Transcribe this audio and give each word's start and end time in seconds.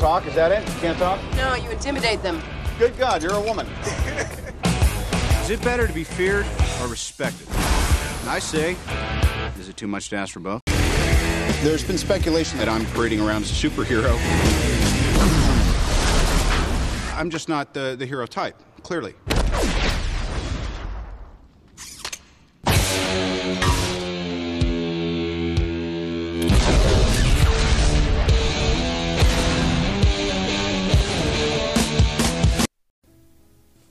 talk. 0.00 0.26
Is 0.26 0.34
that 0.34 0.50
it? 0.50 0.66
You 0.66 0.80
can't 0.80 0.98
talk? 0.98 1.20
No, 1.36 1.54
you 1.54 1.70
intimidate 1.70 2.22
them. 2.22 2.42
Good 2.78 2.96
God, 2.96 3.22
you're 3.22 3.34
a 3.34 3.40
woman. 3.40 3.66
Is 5.42 5.50
it 5.50 5.62
better 5.62 5.86
to 5.86 5.92
be 5.92 6.04
feared 6.04 6.46
or 6.80 6.88
respected? 6.88 7.46
And 7.48 8.30
I 8.30 8.38
say, 8.38 8.76
is 9.58 9.68
it 9.68 9.76
too 9.76 9.88
much 9.88 10.08
to 10.10 10.16
ask 10.16 10.32
for 10.32 10.40
both? 10.40 10.62
There's 11.62 11.84
been 11.84 11.98
speculation 11.98 12.58
that 12.58 12.68
I'm 12.68 12.86
parading 12.86 13.20
around 13.20 13.42
as 13.42 13.50
a 13.50 13.68
superhero. 13.68 14.16
I'm 17.16 17.28
just 17.28 17.48
not 17.48 17.74
the, 17.74 17.96
the 17.98 18.06
hero 18.06 18.26
type, 18.26 18.56
clearly. 18.82 19.14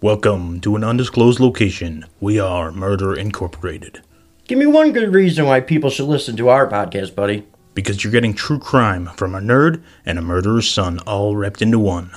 Welcome 0.01 0.61
to 0.61 0.77
an 0.77 0.83
undisclosed 0.85 1.41
location. 1.41 2.05
We 2.21 2.39
are 2.39 2.71
Murder 2.71 3.13
Incorporated. 3.13 4.01
Give 4.47 4.57
me 4.57 4.65
one 4.65 4.93
good 4.93 5.13
reason 5.13 5.45
why 5.45 5.59
people 5.59 5.89
should 5.89 6.07
listen 6.07 6.37
to 6.37 6.47
our 6.47 6.69
podcast, 6.69 7.15
buddy. 7.15 7.45
Because 7.73 8.01
you're 8.01 8.13
getting 8.13 8.33
true 8.33 8.59
crime 8.59 9.07
from 9.17 9.35
a 9.35 9.41
nerd 9.41 9.84
and 10.05 10.17
a 10.17 10.22
murderer's 10.22 10.69
son 10.69 10.99
all 10.99 11.35
wrapped 11.35 11.61
into 11.61 11.79
one. 11.79 12.11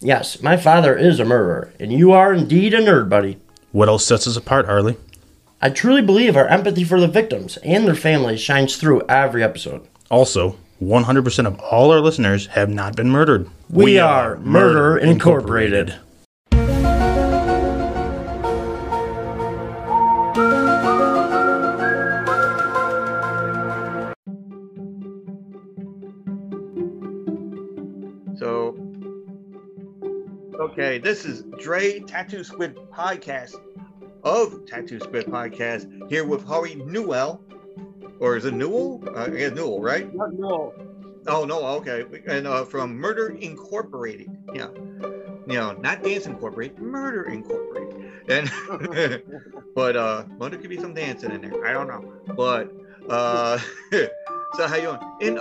Yes, 0.00 0.40
my 0.40 0.56
father 0.56 0.96
is 0.96 1.20
a 1.20 1.26
murderer, 1.26 1.74
and 1.78 1.92
you 1.92 2.10
are 2.10 2.32
indeed 2.32 2.72
a 2.72 2.80
nerd, 2.80 3.10
buddy. 3.10 3.36
What 3.70 3.88
else 3.88 4.06
sets 4.06 4.26
us 4.26 4.38
apart, 4.38 4.64
Harley? 4.64 4.96
I 5.60 5.68
truly 5.68 6.00
believe 6.00 6.38
our 6.38 6.48
empathy 6.48 6.84
for 6.84 6.98
the 6.98 7.06
victims 7.06 7.58
and 7.58 7.86
their 7.86 7.94
families 7.94 8.40
shines 8.40 8.78
through 8.78 9.02
every 9.10 9.44
episode. 9.44 9.86
Also, 10.10 10.56
100% 10.80 11.46
of 11.46 11.60
all 11.60 11.92
our 11.92 12.00
listeners 12.00 12.46
have 12.46 12.70
not 12.70 12.96
been 12.96 13.10
murdered. 13.10 13.50
We, 13.68 13.98
are 13.98 14.38
Murder 14.38 14.96
Incorporated. 14.96 15.90
So, 15.90 15.96
Dre 31.66 31.98
Tattoo 31.98 32.44
Squid 32.44 32.76
podcast 32.94 33.56
of 34.22 34.64
Tattoo 34.66 35.00
Squid 35.00 35.26
podcast 35.26 36.08
here 36.08 36.24
with 36.24 36.44
Harley 36.44 36.76
Newell, 36.76 37.42
or 38.20 38.36
is 38.36 38.44
it 38.44 38.54
Newell? 38.54 39.02
Uh, 39.04 39.22
I 39.24 39.30
guess 39.30 39.50
Newell, 39.50 39.82
right? 39.82 40.08
No, 40.14 40.72
Oh 41.26 41.44
no, 41.44 41.66
okay, 41.78 42.04
and 42.28 42.46
uh, 42.46 42.64
from 42.64 42.94
Murder 42.94 43.30
Incorporated, 43.40 44.28
yeah, 44.54 44.68
you 44.76 45.54
know, 45.54 45.72
not 45.80 46.04
Dance 46.04 46.26
Incorporated, 46.26 46.78
Murder 46.78 47.24
Incorporated, 47.24 48.12
and 48.28 48.48
but 49.74 49.96
uh, 49.96 50.22
well, 50.38 50.48
there 50.48 50.60
could 50.60 50.70
be 50.70 50.78
some 50.78 50.94
dancing 50.94 51.32
in 51.32 51.40
there. 51.40 51.66
I 51.66 51.72
don't 51.72 51.88
know, 51.88 52.12
but 52.36 52.72
uh, 53.10 53.58
so 54.54 54.68
how 54.68 54.76
you 54.76 54.82
doing? 54.82 55.00
In 55.20 55.40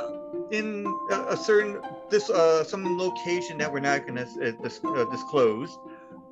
in 0.49 0.85
a, 1.11 1.33
a 1.33 1.37
certain 1.37 1.79
this 2.09 2.31
uh 2.31 2.63
some 2.63 2.97
location 2.97 3.59
that 3.59 3.71
we're 3.71 3.79
not 3.79 4.07
gonna 4.07 4.25
uh, 4.41 4.51
dis- 4.63 4.79
uh, 4.83 5.05
disclose. 5.11 5.77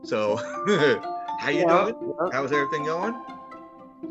So 0.03 0.35
how 1.39 1.49
you 1.49 1.59
Yeah, 1.61 1.85
doing? 1.91 1.95
yeah. 2.19 2.29
How's 2.31 2.51
everything 2.51 2.85
going? 2.85 3.15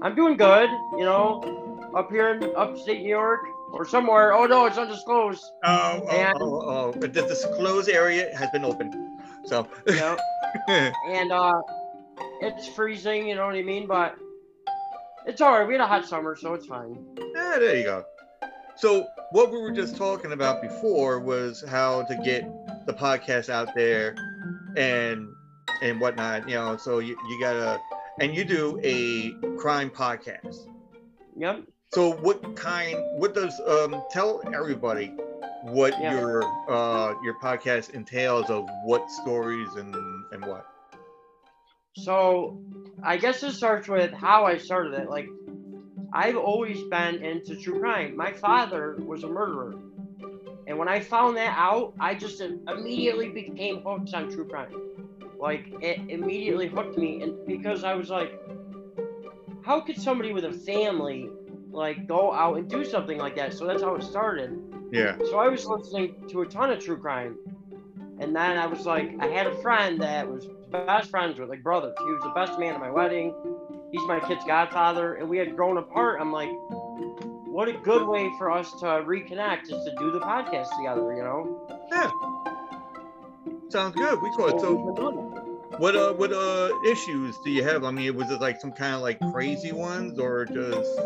I'm 0.00 0.14
doing 0.14 0.36
good. 0.36 0.70
You 0.96 1.04
know, 1.04 1.90
up 1.94 2.10
here 2.10 2.30
in 2.34 2.54
upstate 2.56 3.02
New 3.02 3.08
York 3.08 3.40
or 3.72 3.86
somewhere. 3.86 4.32
Oh 4.32 4.46
no, 4.46 4.66
it's 4.66 4.78
undisclosed. 4.78 5.44
Oh, 5.64 6.02
oh, 6.04 6.08
And- 6.08 6.38
oh, 6.40 6.60
oh, 6.62 6.92
but 6.98 7.12
the 7.12 7.22
disclosed 7.22 7.88
area 7.88 8.34
has 8.36 8.50
been 8.50 8.64
open. 8.64 9.18
So 9.46 9.66
yeah. 9.86 10.16
and 11.08 11.32
uh, 11.32 11.60
it's 12.40 12.68
freezing. 12.68 13.28
You 13.28 13.34
know 13.34 13.46
what 13.46 13.54
I 13.56 13.62
mean? 13.62 13.86
But 13.86 14.16
it's 15.26 15.40
all 15.40 15.58
right. 15.58 15.66
We 15.66 15.74
had 15.74 15.80
a 15.82 15.86
hot 15.86 16.06
summer, 16.06 16.36
so 16.36 16.54
it's 16.54 16.66
fine. 16.66 16.96
Yeah, 17.34 17.56
there 17.58 17.76
you 17.76 17.84
go. 17.84 18.04
So 18.76 19.06
what 19.32 19.52
we 19.52 19.58
were 19.60 19.70
just 19.72 19.96
talking 19.96 20.32
about 20.32 20.62
before 20.62 21.20
was 21.20 21.62
how 21.68 22.02
to 22.04 22.16
get 22.16 22.44
the 22.86 22.92
podcast 22.94 23.50
out 23.50 23.74
there 23.74 24.14
and 24.76 25.28
and 25.82 26.00
whatnot. 26.00 26.48
You 26.48 26.56
know, 26.56 26.76
so 26.76 26.98
you, 26.98 27.16
you 27.28 27.40
gotta 27.40 27.80
and 28.20 28.34
you 28.34 28.44
do 28.44 28.78
a 28.82 29.32
crime 29.58 29.90
podcast. 29.90 30.56
Yep. 31.36 31.64
So 31.92 32.12
what 32.12 32.56
kind? 32.56 32.96
What 33.18 33.34
does 33.34 33.60
um 33.60 34.02
tell 34.10 34.42
everybody 34.54 35.14
what 35.64 35.98
Yeah. 36.00 36.12
your 36.14 36.42
uh 36.68 37.14
your 37.22 37.34
podcast 37.40 37.90
entails 37.90 38.50
of 38.50 38.68
what 38.84 39.10
stories 39.10 39.68
and 39.76 39.94
and 40.32 40.44
what? 40.44 40.66
So 41.94 42.60
I 43.02 43.16
guess 43.18 43.42
it 43.42 43.52
starts 43.52 43.88
with 43.88 44.12
how 44.12 44.44
I 44.46 44.56
started 44.56 44.94
it. 44.94 45.08
Like 45.08 45.28
I've 46.12 46.36
always 46.36 46.82
been 46.84 47.16
into 47.22 47.56
true 47.56 47.80
crime. 47.80 48.16
My 48.16 48.32
father 48.32 48.96
was 48.98 49.24
a 49.24 49.28
murderer. 49.28 49.74
And 50.66 50.78
when 50.78 50.88
I 50.88 51.00
found 51.00 51.36
that 51.38 51.54
out, 51.58 51.94
I 51.98 52.14
just 52.14 52.40
immediately 52.40 53.28
became 53.30 53.82
hooked 53.84 54.14
on 54.14 54.30
true 54.30 54.46
crime. 54.48 54.91
Like 55.42 55.66
it 55.82 56.00
immediately 56.08 56.68
hooked 56.68 56.96
me 56.96 57.20
and 57.22 57.44
because 57.46 57.82
I 57.82 57.94
was 57.94 58.08
like 58.08 58.38
how 59.64 59.80
could 59.80 60.00
somebody 60.00 60.32
with 60.32 60.44
a 60.44 60.52
family 60.52 61.28
like 61.70 62.06
go 62.06 62.32
out 62.32 62.58
and 62.58 62.68
do 62.68 62.84
something 62.84 63.18
like 63.18 63.36
that? 63.36 63.52
So 63.52 63.66
that's 63.66 63.82
how 63.82 63.94
it 63.96 64.02
started. 64.02 64.56
Yeah. 64.92 65.16
So 65.30 65.38
I 65.38 65.48
was 65.48 65.66
listening 65.66 66.14
to 66.28 66.42
a 66.42 66.46
ton 66.46 66.70
of 66.70 66.78
true 66.78 66.96
crime. 66.96 67.36
And 68.20 68.36
then 68.36 68.56
I 68.58 68.66
was 68.66 68.86
like, 68.86 69.10
I 69.20 69.26
had 69.26 69.46
a 69.46 69.62
friend 69.62 70.00
that 70.00 70.28
was 70.28 70.46
best 70.70 71.10
friends 71.10 71.40
with, 71.40 71.48
like 71.48 71.62
brothers. 71.62 71.94
He 71.98 72.12
was 72.12 72.22
the 72.22 72.30
best 72.30 72.58
man 72.58 72.74
at 72.74 72.80
my 72.80 72.90
wedding. 72.90 73.34
He's 73.90 74.06
my 74.06 74.20
kid's 74.20 74.44
godfather. 74.44 75.14
And 75.14 75.28
we 75.28 75.38
had 75.38 75.56
grown 75.56 75.78
apart. 75.78 76.20
I'm 76.20 76.32
like, 76.32 76.50
what 77.48 77.68
a 77.68 77.72
good 77.72 78.06
way 78.06 78.30
for 78.38 78.50
us 78.50 78.70
to 78.80 78.86
reconnect 78.86 79.64
is 79.64 79.84
to 79.84 79.94
do 79.98 80.12
the 80.12 80.20
podcast 80.20 80.68
together, 80.76 81.14
you 81.16 81.22
know? 81.22 81.66
Yeah. 81.90 82.51
Sounds 83.72 83.96
good. 83.96 84.20
We 84.20 84.30
call 84.32 84.48
it 84.48 84.60
so. 84.60 84.74
we've 84.74 84.94
been 84.94 84.94
doing 84.94 85.18
it. 85.18 85.80
What 85.80 85.96
uh 85.96 86.12
what 86.12 86.30
uh 86.30 86.70
issues 86.84 87.38
do 87.42 87.50
you 87.50 87.64
have? 87.64 87.84
I 87.84 87.90
mean, 87.90 88.14
was 88.14 88.30
it 88.30 88.38
like 88.38 88.60
some 88.60 88.72
kind 88.72 88.94
of 88.94 89.00
like 89.00 89.18
crazy 89.32 89.72
ones 89.72 90.18
or 90.18 90.44
just 90.44 91.00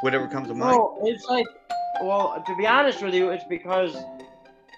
whatever 0.00 0.26
comes 0.26 0.48
to 0.48 0.54
mind? 0.54 0.76
No, 0.76 0.98
it's 1.04 1.24
like, 1.26 1.46
well, 2.02 2.42
to 2.44 2.56
be 2.56 2.66
honest 2.66 3.00
with 3.00 3.14
you, 3.14 3.30
it's 3.30 3.44
because 3.44 3.96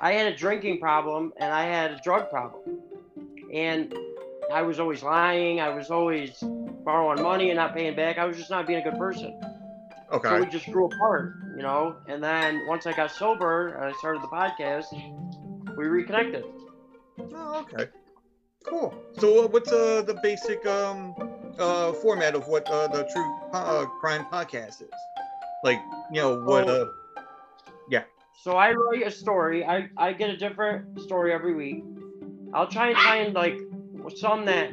I 0.02 0.12
had 0.12 0.30
a 0.30 0.36
drinking 0.36 0.80
problem 0.80 1.32
and 1.38 1.50
I 1.50 1.64
had 1.64 1.92
a 1.92 2.00
drug 2.04 2.28
problem. 2.28 2.80
And 3.54 3.94
I 4.52 4.60
was 4.60 4.78
always 4.78 5.02
lying. 5.02 5.60
I 5.60 5.70
was 5.70 5.90
always 5.90 6.42
borrowing 6.42 7.22
money 7.22 7.48
and 7.48 7.56
not 7.56 7.74
paying 7.74 7.96
back. 7.96 8.18
I 8.18 8.26
was 8.26 8.36
just 8.36 8.50
not 8.50 8.66
being 8.66 8.80
a 8.80 8.82
good 8.82 8.98
person. 8.98 9.40
Okay. 10.12 10.28
So 10.28 10.40
we 10.40 10.46
just 10.46 10.70
grew 10.70 10.86
apart, 10.86 11.36
you 11.56 11.62
know? 11.62 11.96
And 12.06 12.22
then 12.22 12.66
once 12.66 12.86
I 12.86 12.92
got 12.92 13.10
sober 13.10 13.68
and 13.68 13.84
I 13.86 13.92
started 13.98 14.20
the 14.22 14.28
podcast, 14.28 14.92
we 15.78 15.86
reconnected. 15.86 16.44
Oh, 17.19 17.61
okay. 17.61 17.91
Cool. 18.67 18.94
So 19.19 19.44
uh, 19.44 19.49
what's 19.49 19.73
uh 19.73 20.03
the 20.03 20.14
basic 20.23 20.64
um 20.67 21.14
uh 21.59 21.93
format 21.94 22.35
of 22.35 22.47
what 22.49 22.69
uh 22.70 22.88
the 22.88 23.05
true 23.05 23.38
uh, 23.53 23.87
crime 24.00 24.26
podcast 24.32 24.82
is? 24.82 24.88
Like, 25.64 25.81
you 26.12 26.20
know, 26.20 26.41
what 26.43 26.69
uh 26.69 26.87
So 28.43 28.56
I 28.56 28.73
write 28.73 29.06
a 29.06 29.11
story. 29.11 29.64
I, 29.64 29.88
I 29.97 30.12
get 30.12 30.31
a 30.31 30.37
different 30.37 31.00
story 31.00 31.32
every 31.32 31.55
week. 31.55 31.85
I'll 32.53 32.67
try 32.67 32.88
and 32.91 32.99
find 32.99 33.35
like 33.35 33.56
some 34.17 34.44
that 34.47 34.73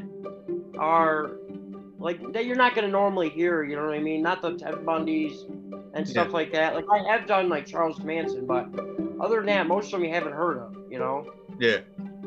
are 0.79 1.35
like 1.99 2.33
that 2.33 2.45
you're 2.45 2.55
not 2.55 2.73
gonna 2.73 2.87
normally 2.87 3.29
hear. 3.29 3.63
You 3.63 3.75
know 3.75 3.85
what 3.85 3.93
I 3.93 3.99
mean? 3.99 4.23
Not 4.23 4.41
the 4.41 4.57
Ted 4.57 4.73
Bundys 4.85 5.33
and 5.93 6.07
stuff 6.07 6.27
Yeah. 6.27 6.33
like 6.33 6.51
that. 6.53 6.73
Like 6.73 6.85
I 6.91 7.11
have 7.11 7.27
done 7.27 7.47
like 7.49 7.67
Charles 7.67 7.99
Manson, 8.03 8.47
but 8.47 8.67
other 9.19 9.37
than 9.37 9.45
that, 9.47 9.67
most 9.67 9.85
of 9.85 9.91
them 9.99 10.03
you 10.03 10.13
haven't 10.13 10.33
heard 10.33 10.57
of. 10.57 10.75
You 10.89 10.97
know. 10.99 11.27
yeah. 11.59 11.77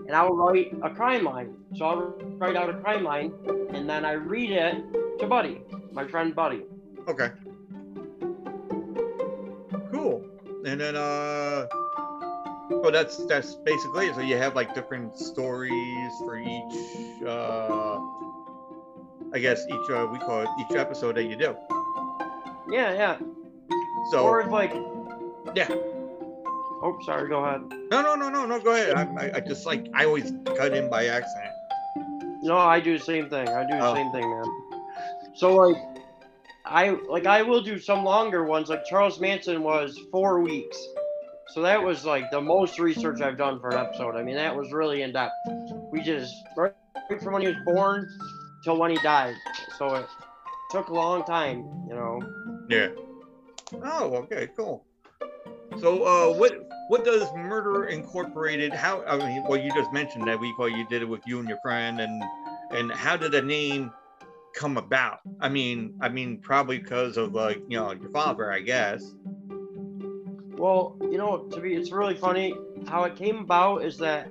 And 0.06 0.12
I'll 0.16 0.34
write 0.34 0.72
a 0.82 0.90
crime 0.90 1.24
line. 1.24 1.54
So 1.76 1.84
I'll 1.84 2.16
write 2.38 2.56
out 2.56 2.68
a 2.68 2.74
crime 2.74 3.04
line, 3.04 3.32
and 3.70 3.88
then 3.88 4.04
I 4.04 4.12
read 4.12 4.50
it 4.50 4.84
to 5.20 5.26
Buddy, 5.26 5.60
my 5.92 6.06
friend 6.06 6.34
Buddy. 6.34 6.64
Okay. 7.08 7.30
Cool. 9.90 10.24
And 10.64 10.80
then 10.80 10.96
uh 10.96 11.66
well 12.70 12.90
that's 12.90 13.24
that's 13.26 13.54
basically 13.56 14.06
it. 14.06 14.14
So 14.14 14.20
you 14.20 14.36
have 14.36 14.54
like 14.54 14.74
different 14.74 15.18
stories 15.18 16.12
for 16.20 16.38
each 16.38 17.22
uh 17.26 17.98
I 19.32 19.38
guess 19.38 19.64
each 19.66 19.90
uh 19.90 20.08
we 20.10 20.18
call 20.18 20.42
it 20.42 20.48
each 20.60 20.76
episode 20.76 21.16
that 21.16 21.24
you 21.24 21.36
do. 21.36 21.56
Yeah, 22.70 22.92
yeah. 22.94 23.18
So 24.10 24.24
or 24.24 24.40
if 24.40 24.50
like. 24.50 24.74
Yeah. 25.54 25.68
Oh, 26.82 26.98
sorry. 27.04 27.28
Go 27.28 27.44
ahead. 27.44 27.60
no 27.90 28.02
no 28.02 28.14
no 28.14 28.28
no 28.28 28.44
no 28.46 28.60
go 28.60 28.72
ahead. 28.74 28.94
I, 28.94 29.02
I, 29.26 29.36
I 29.36 29.40
just 29.40 29.66
like 29.66 29.86
I 29.94 30.04
always 30.04 30.32
cut 30.56 30.74
in 30.74 30.90
by 30.90 31.06
accident. 31.06 31.52
No, 32.42 32.56
I 32.56 32.80
do 32.80 32.98
the 32.98 33.04
same 33.04 33.28
thing. 33.30 33.48
I 33.48 33.62
do 33.62 33.76
the 33.78 33.86
Oh. 33.86 33.94
same 33.94 34.10
thing, 34.10 34.28
man. 34.28 34.44
So 35.34 35.54
like, 35.54 35.76
I 36.64 36.90
like 37.08 37.26
I 37.26 37.42
will 37.42 37.62
do 37.62 37.78
some 37.78 38.04
longer 38.04 38.44
ones. 38.44 38.68
Like 38.68 38.84
Charles 38.84 39.20
Manson 39.20 39.62
was 39.62 39.98
four 40.10 40.40
weeks. 40.40 40.76
So 41.54 41.62
that 41.62 41.82
was 41.82 42.04
like 42.04 42.30
the 42.30 42.40
most 42.40 42.78
research 42.78 43.20
I've 43.20 43.36
done 43.38 43.60
for 43.60 43.70
an 43.70 43.76
episode. 43.86 44.16
I 44.16 44.22
mean, 44.22 44.36
that 44.36 44.54
was 44.56 44.72
really 44.72 45.02
in 45.02 45.12
depth. 45.12 45.32
We 45.92 46.00
just 46.00 46.34
right 46.56 46.72
from 47.22 47.34
when 47.34 47.42
he 47.42 47.48
was 47.48 47.56
born 47.64 48.08
till 48.64 48.78
when 48.78 48.90
he 48.90 48.96
died. 48.98 49.34
So 49.78 49.94
it 49.96 50.06
took 50.70 50.88
a 50.88 50.94
long 50.94 51.24
time, 51.24 51.58
you 51.88 51.94
know. 51.94 52.20
Yeah. 52.68 52.88
Oh, 53.84 54.14
okay, 54.24 54.48
cool. 54.56 54.84
So, 55.80 56.04
uh, 56.04 56.36
what 56.36 56.68
what 56.88 57.04
does 57.04 57.32
Murder 57.34 57.84
Incorporated? 57.84 58.72
How 58.72 59.02
I 59.04 59.16
mean, 59.18 59.44
well, 59.48 59.58
you 59.58 59.72
just 59.72 59.92
mentioned 59.92 60.26
that 60.28 60.38
week, 60.38 60.58
well, 60.58 60.68
you 60.68 60.86
did 60.88 61.02
it 61.02 61.08
with 61.08 61.26
you 61.26 61.38
and 61.40 61.48
your 61.48 61.58
friend, 61.62 62.00
and 62.00 62.22
and 62.70 62.92
how 62.92 63.16
did 63.16 63.32
the 63.32 63.42
name 63.42 63.92
come 64.54 64.76
about? 64.76 65.20
I 65.40 65.48
mean, 65.48 65.94
I 66.00 66.08
mean, 66.08 66.38
probably 66.38 66.78
because 66.78 67.16
of 67.16 67.34
like 67.34 67.62
you 67.68 67.78
know 67.78 67.92
your 67.92 68.10
father, 68.10 68.52
I 68.52 68.60
guess. 68.60 69.14
Well, 70.50 70.96
you 71.00 71.18
know, 71.18 71.48
to 71.50 71.60
be, 71.60 71.74
it's 71.74 71.90
really 71.90 72.14
funny 72.14 72.54
how 72.86 73.04
it 73.04 73.16
came 73.16 73.38
about 73.38 73.84
is 73.84 73.98
that 73.98 74.28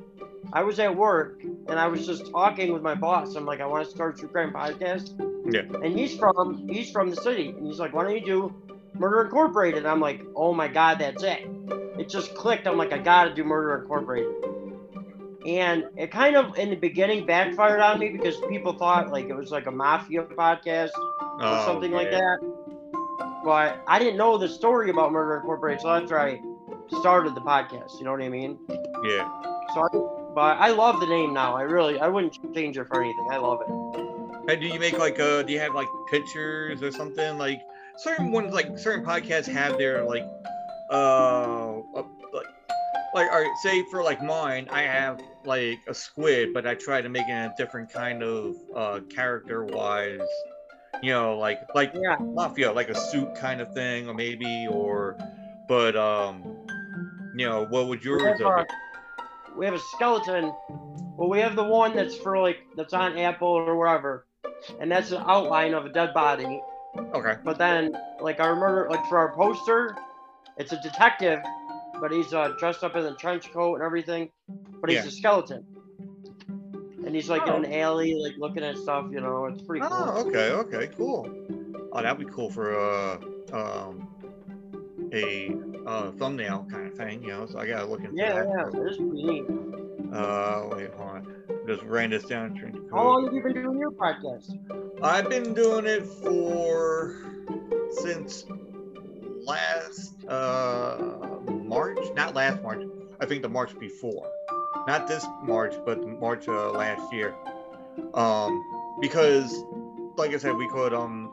I 0.54 0.64
was 0.64 0.80
at 0.80 0.96
work 0.96 1.44
and 1.44 1.80
I 1.80 1.88
was 1.88 2.06
just 2.06 2.32
talking 2.32 2.72
with 2.72 2.82
my 2.82 2.96
boss. 2.96 3.36
I'm 3.36 3.46
like, 3.46 3.60
I 3.60 3.66
want 3.66 3.86
to 3.86 3.92
start 3.92 4.16
a 4.16 4.20
true 4.20 4.30
crime 4.30 4.54
podcast. 4.54 5.20
Yeah. 5.54 5.62
And 5.84 5.98
he's 5.98 6.18
from 6.18 6.68
he's 6.70 6.92
from 6.92 7.10
the 7.10 7.16
city, 7.16 7.50
and 7.50 7.66
he's 7.66 7.80
like, 7.80 7.94
why 7.94 8.04
don't 8.04 8.16
you 8.16 8.26
do 8.26 8.56
Murder 8.94 9.22
Incorporated? 9.22 9.86
I'm 9.86 10.00
like, 10.00 10.22
oh 10.36 10.54
my 10.54 10.68
god, 10.68 11.00
that's 11.00 11.24
it. 11.24 11.42
It 12.00 12.10
just 12.10 12.34
clicked. 12.36 12.68
I'm 12.68 12.78
like, 12.78 12.94
I 12.94 12.98
gotta 12.98 13.34
do 13.34 13.44
Murder 13.44 13.82
Incorporated. 13.82 14.32
And 15.46 15.86
it 15.98 16.12
kind 16.12 16.36
of 16.36 16.58
in 16.58 16.70
the 16.70 16.76
beginning 16.76 17.26
backfired 17.26 17.80
on 17.80 18.00
me 18.00 18.10
because 18.10 18.38
people 18.50 18.74
thought 18.74 19.12
like 19.12 19.26
it 19.26 19.36
was 19.36 19.50
like 19.52 19.66
a 19.66 19.72
mafia 19.72 20.24
podcast 20.24 20.92
or 20.96 21.38
Oh, 21.44 21.66
something 21.66 21.92
like 21.92 22.12
that. 22.12 22.38
But 23.44 23.82
I 23.88 23.98
didn't 23.98 24.18
know 24.18 24.38
the 24.38 24.48
story 24.48 24.92
about 24.92 25.12
Murder 25.12 25.38
Incorporated, 25.38 25.82
so 25.82 25.88
where 26.06 26.20
I 26.20 26.40
started 27.00 27.34
the 27.34 27.42
podcast. 27.42 27.98
You 27.98 28.06
know 28.06 28.12
what 28.12 28.22
I 28.22 28.30
mean? 28.30 28.60
Yeah. 29.04 29.28
So, 29.74 29.82
I, 29.82 30.34
but 30.36 30.58
I 30.60 30.70
love 30.70 31.00
the 31.00 31.08
name 31.08 31.34
now. 31.34 31.56
I 31.56 31.64
really, 31.64 32.00
I 32.00 32.08
wouldn't 32.08 32.38
change 32.54 32.78
it 32.78 32.88
for 32.88 33.02
anything. 33.02 33.28
I 33.32 33.38
love 33.38 33.62
it. 33.62 34.60
Do 34.60 34.68
you 34.68 34.80
make 34.80 34.98
like 35.00 35.20
uh 35.20 35.44
do 35.44 35.54
you 35.54 35.60
have 35.60 35.74
like 35.74 35.88
pictures 36.10 36.84
or 36.84 36.92
something 36.92 37.38
like 37.38 37.62
certain 37.98 38.32
ones 38.32 38.54
like 38.54 38.78
certain 38.78 39.06
podcasts 39.06 39.48
have 39.48 39.78
their 39.78 40.04
like 40.04 40.26
uh 40.92 41.74
like 42.34 42.46
like 43.14 43.32
all 43.32 43.42
right 43.42 43.58
say 43.64 43.84
for 43.92 44.04
like 44.04 44.22
mine 44.22 44.68
I 44.72 44.84
have 44.84 45.22
like 45.46 45.80
a 45.88 45.94
squid 45.94 46.54
but 46.54 46.66
I 46.68 46.76
try 46.76 47.02
to 47.02 47.10
make 47.10 47.28
it 47.28 47.32
a 47.32 47.54
different 47.58 47.92
kind 47.92 48.24
of 48.24 48.56
uh 48.76 49.00
character 49.10 49.64
wise 49.66 50.20
you 51.04 51.12
know 51.12 51.38
like 51.38 51.60
like 51.76 51.94
Yeah. 51.94 52.18
mafia 52.20 52.72
like 52.72 52.90
a 52.90 52.96
suit 52.96 53.36
kind 53.36 53.62
of 53.62 53.74
thing 53.74 54.08
or 54.08 54.14
maybe 54.14 54.68
or 54.68 55.18
but 55.68 55.96
um 55.96 56.44
you 57.36 57.46
know 57.46 57.66
what 57.66 57.88
would 57.88 58.00
We 58.00 58.06
yours 58.06 58.40
have, 58.40 58.42
uh, 58.42 58.66
we 59.58 59.66
have 59.66 59.74
a 59.74 59.80
skeleton. 59.80 60.54
Well, 61.18 61.30
we 61.30 61.40
have 61.40 61.56
the 61.56 61.64
one 61.64 61.96
that's 61.96 62.16
for 62.16 62.38
like 62.40 62.58
that's 62.76 62.94
on 62.94 63.18
Apple 63.18 63.48
or 63.48 63.78
wherever, 63.78 64.26
and 64.80 64.92
that's 64.92 65.12
an 65.12 65.24
outline 65.26 65.74
of 65.74 65.86
a 65.86 65.90
dead 65.90 66.14
body. 66.14 66.62
Been? 66.96 67.06
okay 67.14 67.36
But 67.44 67.58
then, 67.58 67.96
like 68.20 68.40
our 68.40 68.56
murder, 68.56 68.90
like 68.90 69.06
for 69.08 69.18
our 69.18 69.34
poster, 69.36 69.96
it's 70.58 70.72
a 70.74 70.82
detective, 70.82 71.40
but 72.00 72.12
he's 72.12 72.34
uh, 72.34 72.50
dressed 72.60 72.84
up 72.84 72.96
in 72.96 73.06
a 73.06 73.14
trench 73.16 73.52
coat 73.54 73.76
and 73.76 73.84
everything, 73.84 74.30
but 74.80 74.90
he's 74.90 75.00
Yeah. 75.00 75.08
a 75.08 75.12
skeleton. 75.12 75.64
And 77.06 77.16
he's 77.16 77.30
like 77.30 77.48
Oh. 77.48 77.56
in 77.56 77.66
an 77.66 77.74
alley, 77.74 78.16
like 78.16 78.34
looking 78.38 78.64
at 78.64 78.78
stuff. 78.78 79.08
You 79.12 79.22
know, 79.22 79.46
it's 79.46 79.62
pretty 79.64 79.86
cool. 79.86 79.90
Oh, 79.92 80.24
okay, 80.28 80.52
okay, 80.52 80.88
cool. 80.96 81.30
Oh, 81.92 82.02
that'd 82.02 82.20
be 82.26 82.32
cool 82.32 82.50
for 82.50 82.74
uh 82.78 83.18
um 83.52 84.08
a 85.12 85.52
uh 85.86 86.12
thumbnail 86.12 86.68
kind 86.70 86.88
of 86.88 86.94
thing, 86.96 87.24
you 87.24 87.30
know. 87.30 87.48
So 87.48 87.60
I 87.60 87.66
gotta 87.68 87.86
look 87.86 88.02
into 88.04 88.16
Yeah, 88.16 88.34
that. 88.34 88.48
Yeah, 88.48 88.70
yeah, 88.74 88.82
it 88.82 88.92
is 88.92 88.98
pretty 88.98 89.24
neat. 89.24 89.46
Uh, 90.14 90.68
wait, 90.72 90.94
hold 90.94 91.10
on. 91.10 91.41
Just 91.68 91.84
writing 91.84 92.10
this 92.12 92.24
down. 92.24 92.56
How 92.92 93.04
long 93.04 93.26
have 93.26 93.34
you 93.34 93.42
been 93.42 93.54
doing 93.54 93.78
your 93.78 93.92
podcast? 93.92 94.52
I've 95.04 95.30
been 95.30 95.54
doing 95.54 95.86
it 95.86 96.06
for 96.06 97.16
since 98.02 98.46
last 99.46 100.16
uh 100.28 101.18
March, 101.48 102.00
not 102.16 102.34
last 102.36 102.62
March. 102.64 102.84
I 103.20 103.26
think 103.26 103.44
the 103.44 103.50
March 103.50 103.78
before, 103.80 104.28
not 104.88 105.08
this 105.08 105.26
March, 105.44 105.76
but 105.86 106.06
March 106.20 106.48
uh, 106.48 106.72
last 106.72 107.14
year. 107.14 107.36
Um, 108.16 108.98
because, 109.00 109.64
like 110.18 110.34
I 110.34 110.38
said, 110.38 110.56
we 110.56 110.68
could 110.70 110.94
um, 110.94 111.32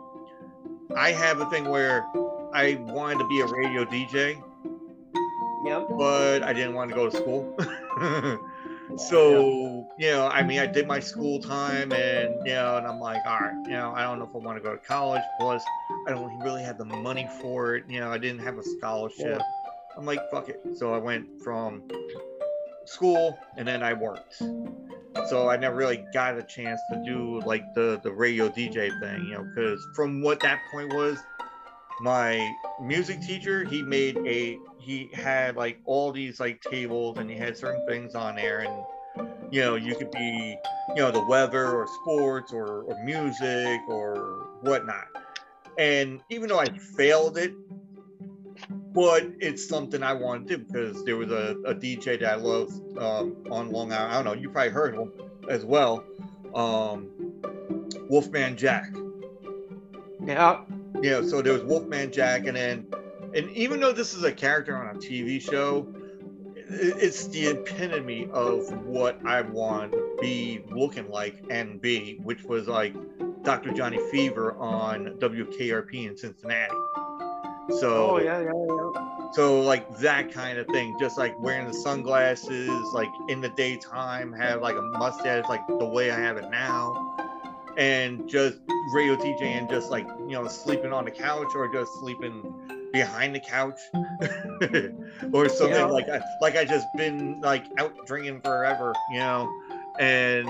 I 0.95 1.13
have 1.13 1.41
a 1.41 1.47
thing 1.47 1.69
where 1.69 2.05
I 2.53 2.79
wanted 2.83 3.21
to 3.21 3.29
be 3.29 3.41
a 3.41 3.47
radio 3.47 3.85
DJ, 3.87 4.43
Yep. 5.65 5.89
but 5.97 6.43
I 6.43 6.53
didn't 6.53 6.75
want 6.75 6.91
to 6.91 6.95
go 6.95 7.09
to 7.09 7.17
school. 7.17 7.57
so, 8.97 9.87
you 9.99 10.11
know, 10.11 10.29
I 10.29 10.43
mean, 10.43 10.59
I 10.59 10.67
did 10.67 10.87
my 10.87 11.01
school 11.01 11.41
time 11.41 11.93
and, 11.93 12.35
you 12.47 12.55
know, 12.55 12.79
and 12.79 12.87
I'm 12.87 12.99
like, 12.99 13.25
all 13.27 13.39
right, 13.39 13.55
you 13.67 13.73
know, 13.73 13.93
I 13.95 14.03
don't 14.03 14.19
know 14.19 14.25
if 14.25 14.35
I 14.35 14.39
want 14.39 14.57
to 14.57 14.63
go 14.63 14.73
to 14.73 14.79
college. 14.79 15.23
Plus, 15.39 15.63
I 16.07 16.11
don't 16.11 16.39
really 16.41 16.63
have 16.63 16.79
the 16.79 16.85
money 16.85 17.29
for 17.41 17.77
it. 17.77 17.85
You 17.89 18.01
know, 18.01 18.11
I 18.11 18.19
didn't 18.19 18.41
have 18.41 18.57
a 18.57 18.63
scholarship. 18.63 19.43
I'm 19.97 20.07
like, 20.07 20.31
fuck 20.31 20.49
it. 20.49 20.61
So 20.75 20.95
I 20.95 20.99
went 20.99 21.27
from 21.43 21.83
school 22.87 23.39
and 23.57 23.69
then 23.69 23.83
I 23.83 23.93
worked. 23.93 24.43
So 25.29 25.49
I 25.49 25.57
never 25.57 25.77
really 25.77 26.05
got 26.15 26.39
a 26.39 26.43
chance 26.43 26.81
to 26.91 27.03
do 27.05 27.41
like 27.45 27.75
the, 27.75 28.01
the 28.03 28.13
radio 28.13 28.49
DJ 28.49 28.99
thing, 29.01 29.25
you 29.25 29.35
know, 29.35 29.43
because 29.43 29.85
from 29.95 30.23
what 30.23 30.41
that 30.41 30.61
point 30.71 30.95
was, 30.95 31.19
my 32.01 32.55
music 32.81 33.21
teacher 33.21 33.65
he 33.65 33.83
made 33.83 34.17
a 34.19 34.59
he 34.79 35.11
had 35.13 35.57
like 35.57 35.81
all 35.85 36.13
these 36.13 36.39
like 36.39 36.61
tables 36.63 37.19
and 37.19 37.29
he 37.29 37.37
had 37.37 37.57
certain 37.57 37.85
things 37.87 38.15
on 38.15 38.37
there 38.37 38.61
and 38.61 39.33
you 39.53 39.61
know 39.61 39.75
you 39.75 39.95
could 39.97 40.11
be 40.11 40.57
you 40.95 41.03
know 41.03 41.11
the 41.11 41.25
weather 41.25 41.73
or 41.73 41.87
sports 42.03 42.53
or, 42.53 42.83
or 42.83 43.05
music 43.05 43.81
or 43.89 44.47
whatnot. 44.63 45.07
And 45.77 46.21
even 46.31 46.49
though 46.49 46.59
i 46.59 46.67
failed 46.97 47.39
it 47.39 47.53
but 48.93 49.25
it's 49.41 49.69
something 49.69 50.03
i 50.03 50.13
wanted 50.13 50.49
to 50.49 50.57
do 50.57 50.65
because 50.65 51.05
there 51.05 51.17
was 51.17 51.31
a, 51.31 51.57
a 51.65 51.75
dj 51.75 52.19
that 52.21 52.25
i 52.25 52.35
loved 52.35 52.73
um, 52.99 53.37
on 53.51 53.71
long 53.71 53.93
island. 53.93 54.13
I 54.13 54.15
don't 54.15 54.25
know 54.25 54.33
you 54.33 54.51
probably 54.51 54.73
heard 54.73 54.95
him 54.95 55.13
as 55.49 55.65
well 55.65 56.05
um, 56.55 57.09
wolfman 58.09 58.57
jack. 58.57 58.91
Yeah. 60.25 60.63
Yeah, 61.03 61.23
so 61.23 61.43
there 61.43 61.53
was 61.53 61.63
Wolfman 61.63 62.11
Jack, 62.11 62.47
and 62.47 62.57
then, 62.57 62.87
and 63.35 63.51
even 63.51 63.81
though 63.81 63.93
this 63.93 64.15
is 64.15 64.25
a 64.25 64.33
character 64.33 64.77
on 64.77 64.97
a 64.97 64.99
TV 64.99 65.41
show, 65.41 65.87
it's 66.71 67.29
the 67.29 67.47
epitome 67.49 68.29
of 68.33 68.71
what 68.85 69.19
I 69.25 69.41
want 69.43 69.93
to 69.93 70.17
be 70.21 70.61
looking 70.71 71.09
like 71.11 71.43
and 71.51 71.81
be, 71.81 72.19
which 72.23 72.45
was 72.45 72.69
like 72.69 72.95
Dr. 73.43 73.73
Johnny 73.73 73.99
Fever 74.11 74.55
on 74.59 75.17
WKRP 75.19 76.09
in 76.09 76.17
Cincinnati. 76.17 76.75
So, 77.79 78.11
Oh 78.13 78.19
yeah, 78.19 78.41
yeah, 78.41 78.53
yeah. 78.69 79.31
so 79.33 79.61
like 79.61 79.99
that 79.99 80.33
kind 80.33 80.59
of 80.59 80.67
thing, 80.69 80.97
just 80.99 81.19
like 81.19 81.39
wearing 81.39 81.67
the 81.67 81.75
sunglasses, 81.75 82.93
like 82.93 83.11
in 83.29 83.41
the 83.41 83.51
daytime, 83.51 84.33
have 84.33 84.63
like 84.63 84.77
a 84.77 84.83
mustache, 84.83 85.45
like 85.49 85.67
the 85.67 85.85
way 85.85 86.11
I 86.11 86.19
have 86.19 86.39
it 86.39 86.51
now, 86.51 87.08
and 87.79 88.29
just 88.29 88.59
radio 88.93 89.17
DJ 89.17 89.43
and 89.43 89.69
just 89.71 89.91
like 89.91 90.07
you 90.27 90.33
know 90.33 90.47
sleeping 90.49 90.93
on 90.93 91.05
the 91.05 91.11
couch 91.11 91.49
or 91.55 91.73
just 91.73 91.91
sleeping 92.01 92.43
behind 92.93 93.35
the 93.35 93.41
couch 93.41 93.79
or 95.33 95.49
something 95.49 95.77
Yeah. 95.77 95.85
like 95.87 96.09
I, 96.09 96.21
like 96.41 96.57
I 96.57 96.65
just 96.65 96.87
been 96.97 97.41
like 97.41 97.65
out 97.79 97.95
drinking 98.07 98.41
forever, 98.41 98.93
you 99.13 99.19
know, 99.21 99.49
and 100.01 100.49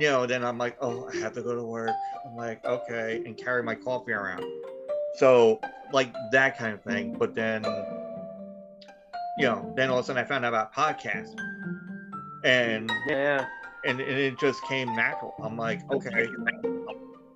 you 0.00 0.08
know 0.08 0.26
then 0.26 0.44
I'm 0.44 0.58
like 0.58 0.76
oh 0.80 1.06
I 1.12 1.16
have 1.18 1.34
to 1.34 1.42
go 1.42 1.54
to 1.54 1.62
work. 1.62 1.94
I'm 2.24 2.36
like 2.36 2.64
okay 2.64 3.22
and 3.26 3.36
carry 3.36 3.62
my 3.62 3.74
coffee 3.74 4.12
around. 4.12 4.44
So 5.16 5.60
like 5.92 6.08
that 6.30 6.56
kind 6.56 6.72
of 6.72 6.82
thing. 6.82 7.16
But 7.18 7.34
then, 7.34 7.62
you 9.36 9.44
know, 9.46 9.70
then 9.76 9.90
all 9.90 9.98
of 9.98 10.04
a 10.04 10.06
sudden 10.06 10.24
I 10.24 10.26
found 10.26 10.44
out 10.46 10.48
about 10.48 10.72
podcasts, 10.72 11.34
and 12.44 12.90
Yeah. 13.08 13.44
And, 13.84 14.00
and 14.00 14.18
it 14.18 14.38
just 14.38 14.62
came 14.64 14.94
natural. 14.94 15.34
I'm 15.42 15.56
like, 15.56 15.80
okay, 15.92 16.26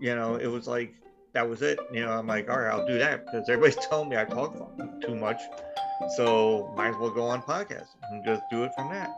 you 0.00 0.14
know, 0.14 0.36
it 0.36 0.46
was 0.46 0.66
like 0.66 0.94
that 1.32 1.48
was 1.48 1.62
it. 1.62 1.78
You 1.92 2.00
know, 2.04 2.12
I'm 2.12 2.26
like, 2.26 2.48
all 2.48 2.58
right, 2.58 2.70
I'll 2.72 2.86
do 2.86 2.98
that 2.98 3.26
because 3.26 3.48
everybody's 3.48 3.76
telling 3.88 4.08
me 4.08 4.16
I 4.16 4.24
talk 4.24 4.54
too 5.02 5.14
much, 5.14 5.40
so 6.16 6.72
might 6.76 6.88
as 6.88 6.96
well 6.96 7.10
go 7.10 7.24
on 7.24 7.42
podcast 7.42 7.88
and 8.10 8.24
just 8.24 8.42
do 8.50 8.64
it 8.64 8.72
from 8.74 8.90
that. 8.90 9.10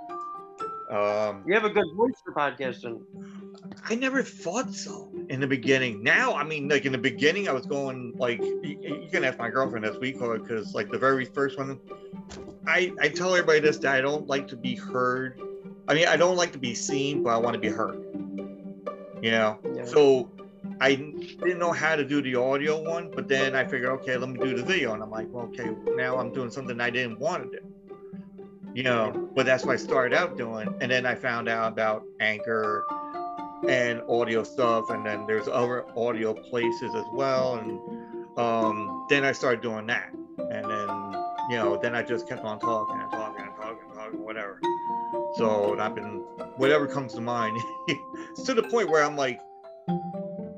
Um, 0.91 1.43
You 1.47 1.55
have 1.55 1.65
a 1.65 1.71
good 1.71 1.87
voice 1.95 2.15
for 2.25 2.33
podcasting. 2.33 3.03
I 3.85 3.95
never 3.95 4.23
thought 4.23 4.73
so 4.73 5.13
in 5.29 5.41
the 5.41 5.47
beginning. 5.47 6.03
Now, 6.03 6.35
I 6.35 6.45
mean, 6.45 6.69
like 6.69 6.87
in 6.87 6.93
the 6.93 6.99
beginning, 6.99 7.49
I 7.49 7.53
was 7.53 7.67
going 7.67 8.15
like 8.17 8.41
you, 8.41 8.79
you 8.83 9.09
can 9.13 9.23
ask 9.25 9.39
my 9.39 9.51
girlfriend 9.51 9.85
this 9.85 9.99
week 9.99 10.19
because 10.19 10.75
like 10.75 10.91
the 10.91 10.99
very 10.99 11.27
first 11.27 11.59
one, 11.59 11.79
I 12.67 12.93
I 13.01 13.09
tell 13.09 13.35
everybody 13.35 13.61
this 13.61 13.79
that 13.79 13.95
I 13.95 14.01
don't 14.01 14.27
like 14.27 14.49
to 14.49 14.57
be 14.57 14.75
heard. 14.75 15.41
I 15.89 15.95
mean, 15.95 16.07
I 16.07 16.17
don't 16.17 16.37
like 16.37 16.53
to 16.53 16.59
be 16.59 16.75
seen, 16.75 17.23
but 17.23 17.31
I 17.31 17.39
want 17.39 17.55
to 17.55 17.61
be 17.61 17.69
heard. 17.69 17.99
You 19.23 19.31
know, 19.33 19.59
Yeah. 19.75 19.85
so 19.85 20.31
I 20.81 20.95
didn't 20.95 21.59
know 21.59 21.73
how 21.73 21.97
to 21.97 22.05
do 22.05 22.23
the 22.23 22.37
audio 22.37 22.81
one, 22.81 23.11
but 23.15 23.27
then 23.27 23.57
I 23.57 23.65
figured, 23.65 23.91
okay, 24.01 24.17
let 24.17 24.29
me 24.29 24.39
do 24.39 24.55
the 24.55 24.63
video, 24.63 24.93
and 24.95 25.03
I'm 25.03 25.11
like, 25.11 25.27
well, 25.33 25.47
okay, 25.47 25.71
now 25.97 26.19
I'm 26.19 26.33
doing 26.33 26.51
something 26.51 26.81
I 26.81 26.91
didn't 26.91 27.19
want 27.19 27.51
to 27.51 27.59
do. 27.59 27.65
you 28.75 28.83
know, 28.85 29.29
but 29.35 29.45
that's 29.47 29.65
what 29.65 29.73
I 29.73 29.77
started 29.77 30.17
out 30.17 30.37
doing. 30.37 30.69
And 30.81 30.91
then 30.91 31.05
I 31.07 31.15
found 31.17 31.49
out 31.49 31.73
about 31.73 32.05
Anchor 32.21 32.85
and 33.67 34.01
audio 34.09 34.45
stuff, 34.45 34.91
and 34.91 35.05
then 35.05 35.27
there's 35.27 35.49
other 35.49 35.85
audio 35.99 36.33
places 36.35 36.95
as 36.95 37.05
well. 37.13 37.57
And 37.57 38.39
um, 38.39 39.07
then 39.09 39.25
I 39.25 39.33
started 39.33 39.63
doing 39.63 39.87
that. 39.89 40.11
And 40.39 40.65
then, 40.71 40.89
you 41.51 41.57
know, 41.57 41.77
then 41.83 41.97
I 41.97 42.03
just 42.03 42.29
kept 42.29 42.45
on 42.45 42.61
talking 42.61 43.01
and 43.01 43.11
talking 43.11 43.43
and 43.47 43.57
talking 43.57 43.79
and 43.89 43.95
talking, 43.99 44.23
whatever. 44.23 44.38
So 45.39 45.79
I've 45.79 45.95
been, 45.95 46.25
whatever 46.57 46.87
comes 46.87 47.15
to 47.15 47.21
mind. 47.21 47.59
it's 47.87 48.43
to 48.47 48.55
the 48.55 48.65
point 48.65 48.91
where 48.91 49.03
I'm 49.03 49.17
like, 49.17 49.41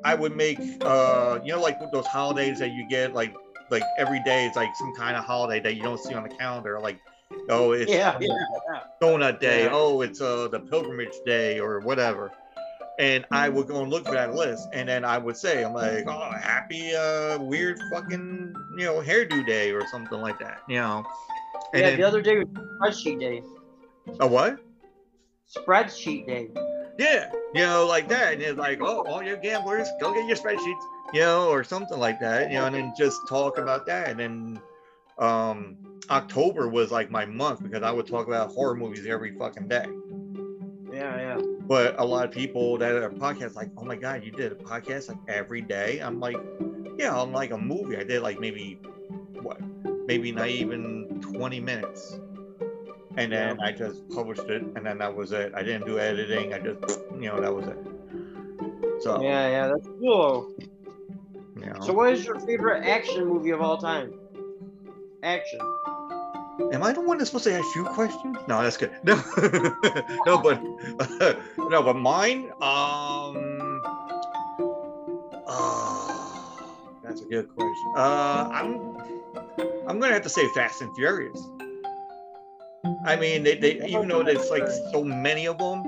I 0.03 0.15
would 0.15 0.35
make, 0.35 0.59
uh, 0.83 1.39
you 1.45 1.53
know, 1.53 1.61
like 1.61 1.79
those 1.93 2.07
holidays 2.07 2.59
that 2.59 2.73
you 2.73 2.89
get, 2.89 3.15
like, 3.15 3.35
like 3.71 3.85
every 3.99 4.21
day 4.25 4.47
is 4.47 4.57
like 4.57 4.75
some 4.75 4.93
kind 4.95 5.17
of 5.17 5.25
holiday 5.25 5.61
that 5.61 5.77
you 5.77 5.83
don't 5.83 6.01
see 6.01 6.15
on 6.15 6.25
the 6.25 6.29
calendar, 6.31 6.81
like 6.81 6.99
oh 7.49 7.73
it's 7.73 7.91
Yeah, 7.91 8.19
yeah, 8.21 8.29
yeah. 8.73 8.81
donut 9.03 9.41
day 9.41 9.65
Yeah. 9.65 9.71
oh 9.73 10.01
it's 10.03 10.21
uh 10.21 10.49
the 10.49 10.61
pilgrimage 10.61 11.15
day 11.25 11.61
or 11.61 11.81
whatever 11.81 12.33
and 12.99 13.25
i 13.31 13.49
would 13.49 13.67
go 13.67 13.83
and 13.83 13.91
look 13.91 14.05
for 14.05 14.13
that 14.13 14.35
list 14.35 14.69
and 14.73 14.89
then 14.89 15.05
i 15.05 15.17
would 15.17 15.37
say 15.37 15.65
i'm 15.65 15.73
like 15.73 16.07
oh 16.07 16.31
happy 16.41 16.95
uh 16.95 17.39
weird 17.39 17.81
fucking 17.91 18.55
you 18.77 18.85
know 18.85 19.01
hairdo 19.01 19.45
day 19.47 19.71
or 19.71 19.87
something 19.87 20.21
like 20.21 20.39
that 20.39 20.59
you 20.69 20.77
know 20.77 21.05
and 21.73 21.83
yeah, 21.83 21.91
then, 21.91 22.01
the 22.01 22.07
other 22.07 22.21
day 22.21 22.39
was 22.39 22.47
spreadsheet 23.05 23.21
day. 23.21 23.43
a 24.19 24.27
what 24.27 24.59
Spreadsheet 25.57 26.27
day. 26.27 26.49
yeah 26.99 27.31
you 27.55 27.63
know 27.63 27.87
like 27.87 28.09
that 28.09 28.35
and 28.35 28.43
it's 28.43 28.59
like 28.59 28.81
oh 28.81 29.03
all 29.07 29.23
you 29.23 29.37
gamblers 29.37 29.89
go 30.01 30.13
get 30.15 30.27
your 30.27 30.37
spreadsheets 30.37 30.83
you 31.13 31.21
know 31.21 31.49
or 31.49 31.65
something 31.65 31.99
like 31.99 32.21
that 32.21 32.51
you 32.51 32.59
know 32.59 32.67
and 32.67 32.75
then 32.77 32.93
just 32.97 33.21
talk 33.29 33.59
about 33.59 33.85
that 33.87 34.09
and 34.11 34.21
then 34.21 34.61
um 35.19 35.77
october 36.11 36.69
was 36.69 36.91
like 36.93 37.11
my 37.11 37.25
month 37.25 37.63
because 37.63 37.83
i 37.83 37.91
would 37.91 38.07
talk 38.07 38.29
about 38.29 38.51
horror 38.53 38.77
movies 38.77 39.07
every 39.07 39.33
fucking 39.37 39.67
day 39.69 39.87
Yeah, 40.93 41.17
yeah. 41.17 41.41
But 41.67 41.95
a 41.99 42.05
lot 42.05 42.25
of 42.25 42.33
people 42.33 42.77
that 42.79 42.93
are 42.93 43.11
podcasts 43.11 43.55
like, 43.55 43.71
oh 43.79 43.85
my 43.85 43.95
god, 43.97 44.25
you 44.25 44.33
did 44.33 44.51
a 44.51 44.57
podcast 44.57 45.09
like 45.09 45.19
every 45.29 45.61
day. 45.63 46.01
I'm 46.01 46.19
like, 46.19 46.37
yeah, 46.99 47.15
on 47.15 47.31
like 47.33 47.53
a 47.53 47.59
movie. 47.59 47.97
I 47.97 48.03
did 48.03 48.23
like 48.23 48.41
maybe 48.41 48.81
what, 49.41 49.61
maybe 50.07 50.33
not 50.33 50.49
even 50.49 51.21
20 51.23 51.61
minutes, 51.61 52.19
and 53.17 53.33
then 53.33 53.61
I 53.61 53.73
just 53.73 54.09
published 54.11 54.43
it, 54.49 54.63
and 54.63 54.85
then 54.87 54.99
that 54.99 55.15
was 55.15 55.33
it. 55.33 55.53
I 55.55 55.63
didn't 55.63 55.87
do 55.87 55.99
editing. 55.99 56.55
I 56.55 56.59
just, 56.59 57.01
you 57.15 57.29
know, 57.29 57.41
that 57.41 57.55
was 57.55 57.67
it. 57.67 57.79
So, 59.03 59.21
Yeah, 59.23 59.49
yeah, 59.49 59.67
that's 59.69 59.89
cool. 59.99 60.53
you 61.57 61.67
know, 61.67 61.81
So, 61.81 61.93
what 61.93 62.13
is 62.13 62.25
your 62.25 62.39
favorite 62.41 62.85
action 62.85 63.27
movie 63.27 63.51
of 63.51 63.61
all 63.61 63.79
time? 63.79 64.13
Action. 65.23 65.61
am 66.73 66.83
I 66.83 66.93
the 66.93 67.01
one 67.01 67.19
that's 67.19 67.31
supposed 67.31 67.45
to 67.45 67.55
ask 67.55 67.75
you 67.75 67.85
questions? 67.85 68.37
No, 68.47 68.63
that's 68.63 68.77
good. 68.77 68.93
No, 69.05 69.17
no, 70.27 70.39
but 70.39 70.63
no, 71.59 71.83
but 71.83 71.97
mine. 71.97 72.51
Um, 72.61 73.83
uh, 75.47 76.41
that's 77.03 77.23
a 77.23 77.27
good 77.27 77.49
question. 77.55 77.93
Uh, 77.97 78.49
I'm 78.53 78.97
I'm 79.89 79.99
gonna 79.99 80.13
have 80.15 80.23
to 80.23 80.29
say 80.29 80.47
Fast 80.55 80.81
and 80.83 80.95
Furious. 80.95 81.49
I 83.05 83.17
mean, 83.17 83.43
they, 83.43 83.57
they 83.57 83.85
even 83.87 84.09
though 84.09 84.23
there's 84.23 84.51
like 84.51 84.67
so 84.93 85.05
many 85.05 85.47
of 85.47 85.59
them, 85.59 85.85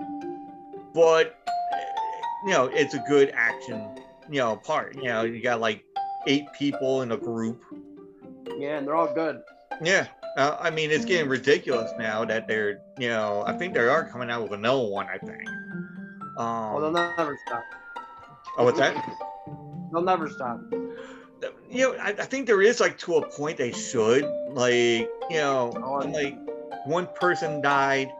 but 0.94 1.38
you 2.44 2.50
know, 2.52 2.66
it's 2.72 2.94
a 2.94 3.02
good 3.08 3.30
action, 3.34 3.88
you 4.30 4.38
know, 4.40 4.56
part. 4.56 4.96
You 4.96 5.04
know, 5.04 5.22
you 5.22 5.42
got 5.42 5.60
like 5.60 5.84
eight 6.26 6.44
people 6.52 7.02
in 7.02 7.12
a 7.12 7.16
group. 7.16 7.62
Yeah, 8.58 8.78
and 8.78 8.86
they're 8.86 8.94
all 8.96 9.12
good. 9.12 9.42
Yeah. 9.82 10.06
Uh, 10.36 10.56
I 10.60 10.70
mean, 10.70 10.90
it's 10.90 11.04
getting 11.04 11.28
ridiculous 11.28 11.92
now 11.98 12.24
that 12.24 12.48
they're, 12.48 12.80
you 12.98 13.08
know, 13.08 13.44
I 13.46 13.52
think 13.56 13.74
they 13.74 13.80
are 13.80 14.08
coming 14.08 14.30
out 14.30 14.42
with 14.42 14.52
another 14.52 14.86
one, 14.88 15.06
I 15.06 15.18
think. 15.18 15.44
Well, 16.38 16.80
they'll 16.80 16.96
Um, 16.96 17.14
never 17.18 17.36
stop. 17.46 17.62
oh, 18.56 18.64
what's 18.64 18.78
that? 18.78 18.94
They'll 19.92 20.00
never 20.02 20.30
stop. 20.30 20.58
You 21.70 21.92
know, 21.92 21.94
I, 22.00 22.08
I 22.08 22.24
think 22.24 22.46
there 22.46 22.62
is 22.62 22.80
like 22.80 22.96
to 22.98 23.16
a 23.16 23.28
point 23.30 23.58
they 23.58 23.72
should. 23.72 24.24
Like, 24.50 25.10
you 25.30 25.36
know, 25.36 25.72
Oh, 25.82 25.98
like 26.08 26.38
one 26.86 27.08
person 27.14 27.60
died 27.60 28.10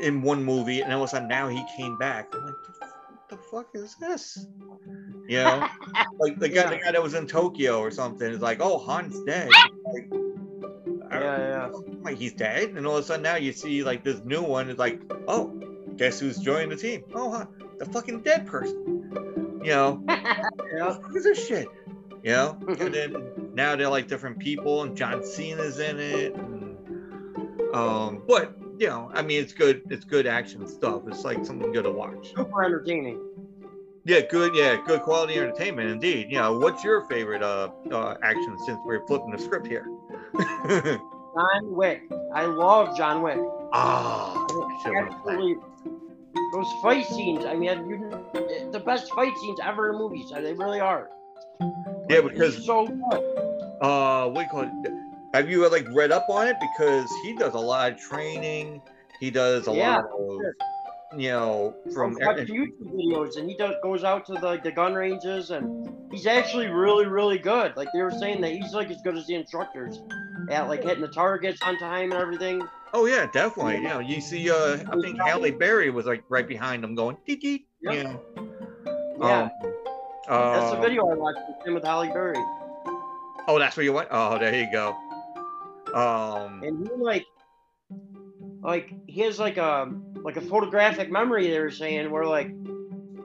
in 0.00 0.22
one 0.22 0.42
movie 0.42 0.80
and 0.80 0.92
all 0.92 1.02
of 1.02 1.04
a 1.04 1.08
sudden 1.08 1.28
now 1.28 1.48
he 1.48 1.62
came 1.76 1.96
back. 1.98 2.34
I'm 2.34 2.44
like, 2.46 2.54
the, 2.80 3.36
the 3.36 3.42
fuck 3.50 3.68
is 3.74 3.94
this? 3.96 4.46
You 5.28 5.38
know, 5.38 5.68
like 6.18 6.38
the 6.38 6.48
guy, 6.48 6.70
the 6.70 6.78
guy 6.82 6.92
that 6.92 7.02
was 7.02 7.14
in 7.14 7.26
Tokyo 7.26 7.78
or 7.80 7.90
something 7.90 8.30
is 8.30 8.40
like, 8.40 8.58
oh, 8.60 8.78
Han's 8.78 9.20
dead. 9.24 9.50
Like, 9.84 11.20
Yeah, 11.22 11.68
yeah. 11.70 11.70
like 12.00 12.16
he's 12.16 12.32
dead, 12.32 12.70
and 12.70 12.86
all 12.86 12.96
of 12.96 13.04
a 13.04 13.06
sudden 13.06 13.22
now 13.22 13.36
you 13.36 13.52
see 13.52 13.84
like 13.84 14.02
this 14.02 14.20
new 14.24 14.40
one 14.42 14.70
is 14.70 14.78
like, 14.78 14.98
oh, 15.28 15.48
guess 15.96 16.18
who's 16.18 16.38
joining 16.38 16.70
the 16.70 16.76
team? 16.76 17.02
Oh, 17.14 17.30
huh, 17.30 17.44
the 17.78 17.84
fucking 17.84 18.22
dead 18.22 18.46
person. 18.46 19.10
You 19.62 19.70
know, 19.72 20.04
Yeah. 20.08 20.96
what 20.98 21.14
is 21.14 21.24
this 21.24 21.46
shit? 21.46 21.68
You 22.22 22.30
know, 22.32 22.58
and 22.80 22.94
then 22.94 23.32
now 23.52 23.76
they're 23.76 23.90
like 23.90 24.08
different 24.08 24.38
people, 24.38 24.82
and 24.82 24.96
John 24.96 25.22
Cena's 25.22 25.78
in 25.80 25.98
it. 26.00 26.34
And, 26.34 26.51
um, 27.72 28.22
but 28.26 28.54
you 28.78 28.88
know, 28.88 29.10
I 29.14 29.22
mean, 29.22 29.40
it's 29.40 29.52
good. 29.52 29.82
It's 29.90 30.04
good 30.04 30.26
action 30.26 30.66
stuff. 30.66 31.02
It's 31.06 31.24
like 31.24 31.44
something 31.44 31.72
good 31.72 31.84
to 31.84 31.90
watch. 31.90 32.32
Super 32.36 32.64
entertaining. 32.64 33.20
Yeah, 34.04 34.20
good. 34.20 34.54
Yeah, 34.54 34.76
good 34.84 35.02
quality 35.02 35.36
entertainment 35.36 35.90
indeed. 35.90 36.26
You 36.30 36.38
know, 36.38 36.58
what's 36.58 36.82
your 36.82 37.06
favorite 37.06 37.42
uh, 37.42 37.70
uh 37.90 38.16
action 38.22 38.58
since 38.66 38.78
we're 38.84 39.06
flipping 39.06 39.30
the 39.30 39.38
script 39.38 39.66
here? 39.66 39.86
John 41.34 41.74
Wick. 41.74 42.02
I 42.34 42.46
love 42.46 42.96
John 42.96 43.22
Wick. 43.22 43.38
Ah, 43.72 44.44
shit, 44.82 44.92
what 44.92 45.06
a 45.06 45.10
fact. 45.10 45.12
Absolutely. 45.12 45.56
Those 46.52 46.72
fight 46.82 47.06
scenes. 47.06 47.44
I 47.44 47.54
mean, 47.54 47.88
you, 47.88 48.70
the 48.72 48.80
best 48.80 49.10
fight 49.12 49.32
scenes 49.38 49.58
ever 49.62 49.90
in 49.90 49.98
movies. 49.98 50.30
They 50.34 50.52
really 50.52 50.80
are. 50.80 51.08
Yeah, 52.10 52.20
because 52.20 52.56
it's 52.56 52.66
so 52.66 52.86
good. 52.86 53.78
uh 53.80 54.28
what 54.28 54.34
do 54.34 54.40
you 54.40 54.48
call 54.48 54.62
it 54.62 55.11
have 55.32 55.48
you 55.50 55.68
like 55.70 55.86
read 55.92 56.12
up 56.12 56.26
on 56.28 56.46
it? 56.48 56.56
Because 56.60 57.10
he 57.22 57.34
does 57.34 57.54
a 57.54 57.58
lot 57.58 57.92
of 57.92 57.98
training. 57.98 58.82
He 59.20 59.30
does 59.30 59.66
a 59.66 59.72
Yeah, 59.72 59.96
lot 59.98 60.04
of 60.18 60.40
you 61.20 61.28
know 61.30 61.74
from 61.92 62.16
YouTube 62.16 62.72
videos, 62.82 63.36
and 63.36 63.48
he 63.48 63.56
does 63.56 63.74
goes 63.82 64.04
out 64.04 64.26
to 64.26 64.34
the, 64.34 64.60
the 64.62 64.72
gun 64.72 64.94
ranges, 64.94 65.50
and 65.50 65.88
he's 66.10 66.26
actually 66.26 66.66
really, 66.68 67.06
really 67.06 67.38
good. 67.38 67.76
Like 67.76 67.88
they 67.94 68.02
were 68.02 68.10
saying 68.10 68.40
that 68.42 68.52
he's 68.52 68.72
like 68.74 68.90
as 68.90 69.00
good 69.02 69.16
as 69.16 69.26
the 69.26 69.34
instructors 69.34 70.00
at 70.50 70.68
like 70.68 70.82
hitting 70.82 71.02
the 71.02 71.08
targets 71.08 71.60
on 71.62 71.78
time 71.78 72.10
and 72.12 72.20
everything. 72.20 72.62
oh 72.94 73.06
yeah 73.06 73.26
definitely. 73.32 73.76
You 73.76 73.82
know 73.88 74.00
you 74.00 74.20
see 74.20 74.50
uh 74.50 74.76
i 74.90 75.00
think 75.00 75.18
halle 75.20 75.50
berry 75.52 75.88
was 75.90 76.04
like 76.04 76.24
right 76.28 76.46
behind 76.46 76.82
him 76.84 76.94
going 76.94 77.16
dee 77.26 77.36
dee 77.36 77.66
Yep. 77.82 77.94
you 77.94 78.02
know. 78.04 78.20
Yeah, 79.20 79.42
um, 79.42 80.52
that's 80.52 80.70
the 80.72 80.78
uh, 80.78 80.80
video 80.80 81.06
I 81.08 81.14
watched 81.14 81.38
with 81.48 81.66
him 81.66 81.74
with 81.74 81.84
Halle 81.84 82.08
Berry, 82.08 82.36
oh 83.48 83.56
that's 83.58 83.76
where 83.76 83.84
you 83.84 83.92
went 83.92 84.08
oh 84.10 84.36
there 84.38 84.54
you 84.54 84.70
go 84.72 84.96
um 85.94 86.62
and 86.62 86.86
he 86.88 86.94
like, 86.94 87.26
like 88.62 88.92
he 89.06 89.20
has 89.22 89.38
like 89.38 89.56
a 89.56 89.92
like 90.22 90.36
a 90.36 90.40
photographic 90.40 91.10
memory. 91.10 91.48
They 91.48 91.58
were 91.58 91.70
saying 91.70 92.10
where 92.10 92.24
like, 92.24 92.50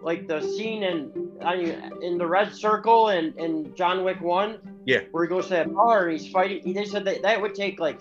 like 0.01 0.27
the 0.27 0.41
scene 0.41 0.84
in 0.84 1.32
I 1.43 1.56
mean, 1.58 1.91
in 2.01 2.17
the 2.17 2.25
red 2.25 2.53
circle 2.53 3.10
and 3.10 3.36
in 3.38 3.75
John 3.75 4.03
Wick 4.03 4.21
one. 4.21 4.60
Yeah. 4.86 5.01
Where 5.12 5.23
he 5.23 5.30
goes 5.30 5.45
to 5.47 5.53
that 5.56 5.73
bar 5.73 6.08
and 6.08 6.19
he's 6.19 6.32
fighting. 6.32 6.73
They 6.73 6.86
said 6.86 7.03
that 7.06 7.21
that 7.21 7.41
would 7.41 7.53
take 7.56 7.80
like 7.80 7.99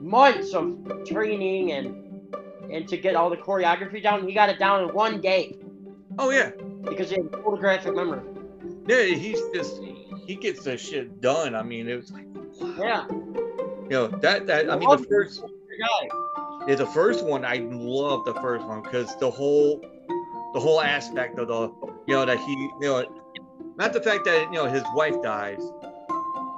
months 0.00 0.54
of 0.54 0.76
training 1.06 1.72
and 1.72 2.30
and 2.72 2.88
to 2.88 2.96
get 2.96 3.14
all 3.16 3.28
the 3.30 3.36
choreography 3.36 4.02
down. 4.02 4.26
He 4.26 4.32
got 4.34 4.48
it 4.48 4.58
down 4.58 4.88
in 4.88 4.94
one 4.94 5.20
day 5.20 5.56
oh 6.18 6.30
yeah 6.30 6.50
because 6.84 7.10
he 7.10 7.16
had 7.16 7.30
photographic 7.42 7.94
memory. 7.94 8.20
yeah 8.86 9.04
he's 9.04 9.40
just 9.54 9.80
he 10.26 10.34
gets 10.36 10.64
the 10.64 10.76
shit 10.76 11.20
done 11.20 11.54
i 11.54 11.62
mean 11.62 11.88
it 11.88 11.96
was 11.96 12.10
like 12.12 12.26
Yeah. 12.78 13.06
You 13.92 13.98
know 13.98 14.06
that 14.06 14.46
that 14.46 14.70
i 14.70 14.76
mean 14.76 14.88
the 14.88 15.06
first. 15.06 15.44
Yeah, 16.66 16.76
the 16.76 16.86
first 16.86 17.24
one 17.24 17.44
I 17.44 17.56
love 17.70 18.24
the 18.24 18.34
first 18.34 18.64
one 18.64 18.82
because 18.82 19.14
the 19.18 19.30
whole 19.30 19.80
the 20.54 20.60
whole 20.60 20.80
aspect 20.80 21.38
of 21.38 21.48
the 21.48 21.68
you 22.06 22.14
know 22.14 22.24
that 22.24 22.38
he 22.38 22.52
you 22.52 22.80
know 22.80 23.04
not 23.76 23.92
the 23.92 24.00
fact 24.00 24.24
that 24.24 24.44
you 24.44 24.52
know 24.52 24.66
his 24.66 24.82
wife 24.94 25.20
dies, 25.22 25.60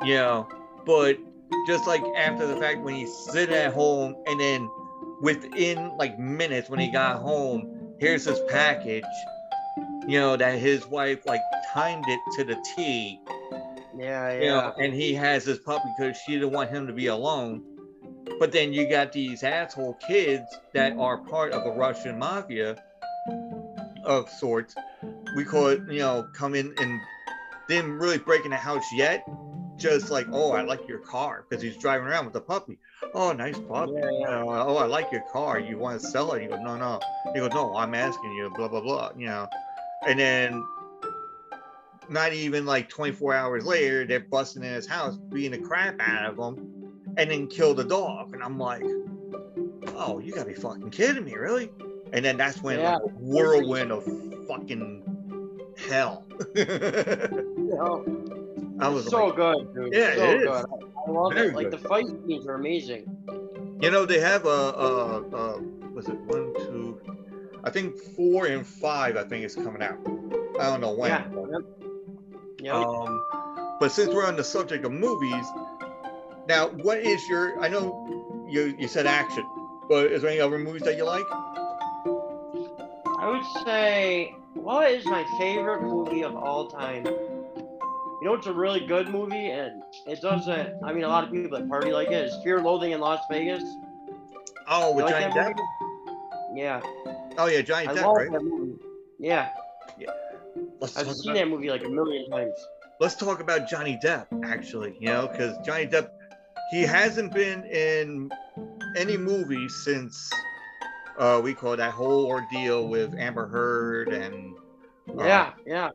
you 0.05 0.14
know, 0.14 0.49
but 0.87 1.18
just 1.66 1.88
like 1.88 2.03
after 2.16 2.47
the 2.47 2.57
fact 2.57 2.83
when 2.83 2.94
he's 2.94 3.12
sitting 3.33 3.55
at 3.55 3.73
home 3.73 4.14
and 4.27 4.38
then 4.38 4.70
within 5.20 5.97
like 5.97 6.16
minutes 6.18 6.68
when 6.68 6.79
he 6.79 6.88
got 6.88 7.20
home, 7.20 7.94
here's 7.99 8.25
his 8.25 8.40
package, 8.49 9.05
you 10.07 10.20
know, 10.20 10.37
that 10.37 10.59
his 10.59 10.87
wife 10.87 11.25
like 11.27 11.40
timed 11.73 12.05
it 12.07 12.20
to 12.37 12.44
the 12.44 12.57
T, 12.77 13.18
Yeah, 13.97 14.33
you 14.33 14.45
yeah. 14.45 14.49
know, 14.49 14.75
and 14.79 14.93
he 14.93 15.15
has 15.15 15.45
his 15.45 15.59
puppy 15.59 15.89
because 15.97 16.17
she 16.17 16.33
didn't 16.33 16.53
want 16.53 16.71
him 16.71 16.87
to 16.87 16.93
be 16.93 17.07
alone. 17.07 17.63
But 18.39 18.53
then 18.53 18.73
you 18.73 18.89
got 18.89 19.13
these 19.13 19.43
asshole 19.43 19.95
kids 20.07 20.45
that 20.73 20.97
are 20.97 21.19
part 21.19 21.53
of 21.53 21.65
the 21.65 21.71
Russian 21.71 22.19
mafia 22.19 22.83
of 24.05 24.29
sorts. 24.29 24.75
We 25.37 25.45
call 25.45 25.69
it, 25.69 25.81
you 25.89 26.01
know, 26.01 26.27
come 26.35 26.55
in 26.55 26.75
and 26.79 27.01
didn't 27.69 27.99
really 27.99 28.19
break 28.19 28.45
in 28.45 28.51
the 28.51 28.57
house 28.57 28.85
yet. 28.93 29.27
Just 29.77 30.11
like, 30.11 30.27
oh, 30.31 30.53
I 30.53 30.63
like 30.63 30.87
your 30.87 31.01
car 31.01 31.45
because 31.49 31.63
he's 31.63 31.77
driving 31.77 32.07
around 32.07 32.25
with 32.27 32.35
the 32.35 32.41
puppy. 32.41 32.79
oh, 33.13 33.33
nice 33.33 33.59
puppy. 33.59 33.93
Yeah. 33.97 34.11
You 34.11 34.25
uh, 34.27 34.31
know, 34.31 34.51
oh, 34.51 34.77
I 34.77 34.87
like 34.87 35.11
your 35.11 35.25
car. 35.33 35.59
You 35.59 35.79
want 35.79 36.01
to 36.01 36.07
sell 36.07 36.33
it? 36.33 36.43
He 36.43 36.49
goes, 36.49 36.61
no, 36.63 36.77
no. 36.77 37.01
He 37.33 37.41
goes, 37.41 37.51
no, 37.53 37.75
I'm 37.75 37.95
asking 37.95 38.33
you, 38.35 38.51
blah, 38.55 38.69
blah, 38.69 38.81
blah, 38.81 39.11
you 39.17 39.27
know. 39.27 39.49
And 40.07 40.19
then 40.19 40.65
not 42.09 42.33
even 42.33 42.67
like 42.67 42.88
24 42.88 43.35
hours 43.35 43.64
later, 43.64 44.05
they're 44.07 44.21
busting 44.21 44.62
in 44.62 44.73
his 44.73 44.87
house, 44.87 45.17
beating 45.17 45.53
the 45.53 45.67
crap 45.67 45.97
out 46.01 46.27
of 46.27 46.38
him, 46.38 46.93
and 47.17 47.31
then 47.31 47.47
kill 47.47 47.75
the 47.75 47.85
dog. 47.85 48.33
And 48.35 48.43
I'm 48.43 48.59
like, 48.59 48.83
oh, 49.97 50.19
you 50.23 50.33
gotta 50.33 50.49
be 50.49 50.55
fucking 50.55 50.90
kidding 50.90 51.25
me, 51.25 51.35
really? 51.35 51.71
And 52.12 52.25
then 52.25 52.37
that's 52.37 52.62
when 52.62 52.79
Yeah. 52.79 52.95
like, 52.97 53.03
a 53.03 53.14
whirlwind 53.17 53.90
of 53.93 54.05
fucking 54.49 55.03
hell. 55.88 56.27
I 58.81 58.88
was 58.88 59.09
so 59.09 59.27
like, 59.27 59.37
good, 59.37 59.75
dude. 59.75 59.93
Yeah, 59.93 60.14
so 60.17 60.25
it 60.31 60.37
is. 60.43 60.49
good. 60.49 60.67
I 61.07 61.11
love 61.11 61.33
Very 61.33 61.49
it. 61.49 61.55
Like 61.55 61.71
good. 61.71 61.81
the 61.81 61.88
fight 61.88 62.07
scenes 62.27 62.47
are 62.47 62.55
amazing. 62.55 63.07
You 63.81 63.90
know, 63.90 64.05
they 64.07 64.21
have 64.21 64.47
a, 64.47 64.49
a, 64.49 65.23
a 65.23 65.62
was 65.93 66.09
it 66.09 66.19
one, 66.21 66.55
two, 66.55 67.01
I 67.64 67.71
think 67.71 67.97
four 68.17 68.47
and 68.47 68.67
five. 68.67 69.17
I 69.17 69.25
think 69.25 69.45
is 69.45 69.55
coming 69.55 69.83
out. 69.83 69.99
I 70.61 70.64
don't 70.71 70.81
know 70.81 70.93
when. 70.95 71.11
Yeah. 71.11 71.29
Yeah. 72.64 72.81
Um, 72.81 73.22
but 73.79 73.92
since 73.92 74.14
we're 74.14 74.27
on 74.27 74.37
the 74.37 74.44
subject 74.44 74.87
of 74.87 74.92
movies, 74.92 75.44
now 76.48 76.68
what 76.68 76.98
is 76.98 77.29
your? 77.29 77.61
I 77.61 77.68
know 77.68 78.46
you 78.48 78.74
you 78.79 78.88
said 78.88 79.07
action, 79.07 79.44
but 79.87 80.07
is 80.07 80.22
there 80.22 80.31
any 80.31 80.40
other 80.40 80.59
movies 80.59 80.81
that 80.83 80.96
you 80.96 81.05
like? 81.05 81.27
I 83.18 83.29
would 83.29 83.64
say, 83.66 84.35
what 84.55 84.90
is 84.90 85.05
my 85.05 85.27
favorite 85.38 85.83
movie 85.83 86.22
of 86.24 86.35
all 86.37 86.68
time? 86.68 87.05
You 87.05 88.31
know, 88.31 88.35
it's 88.35 88.46
a 88.46 88.53
really 88.55 88.87
good 88.87 89.11
movie, 89.11 89.50
and 89.50 89.83
it 90.07 90.22
doesn't. 90.22 90.83
I 90.83 90.94
mean, 90.94 91.05
a 91.05 91.09
lot 91.09 91.24
of 91.24 91.31
people 91.31 91.59
that 91.59 91.68
party 91.68 91.92
like 91.92 92.09
it. 92.09 92.29
Is 92.29 92.42
Fear, 92.42 92.62
Loathing 92.62 92.92
in 92.92 93.00
Las 93.00 93.20
Vegas. 93.31 93.62
Oh, 94.66 94.94
with 94.94 95.05
like 95.05 95.35
Johnny 95.35 95.53
Depp. 95.53 95.59
Yeah, 96.55 96.81
Oh 97.37 97.46
yeah, 97.46 97.61
Johnny 97.61 97.88
I 97.88 97.92
Depp, 97.92 98.14
right? 98.14 98.42
movie. 98.42 98.79
Yeah, 99.18 99.50
Let's 100.81 100.97
I've 100.97 101.07
talk, 101.07 101.17
seen 101.17 101.33
about, 101.33 101.40
that 101.40 101.49
movie 101.49 101.71
like 101.71 101.85
a 101.85 101.88
million 101.88 102.31
times. 102.31 102.55
let's 103.01 103.14
talk 103.14 103.40
about 103.40 103.69
Johnny 103.69 103.99
Depp 104.03 104.27
actually. 104.45 104.97
You 105.01 105.09
know, 105.09 105.29
because 105.29 105.57
Johnny 105.64 105.87
Depp, 105.87 106.09
he 106.71 106.83
hasn't 106.83 107.33
been 107.33 107.64
in 107.64 108.31
any 108.97 109.17
movie 109.17 109.69
since 109.69 110.31
uh, 111.19 111.40
we 111.43 111.55
call 111.55 111.77
that 111.77 111.93
whole 111.93 112.27
ordeal 112.27 112.88
with 112.88 113.14
Amber 113.19 113.47
Heard 113.47 114.09
and 114.09 114.55
uh, 115.19 115.25
Yeah, 115.25 115.53
yeah, 115.67 115.90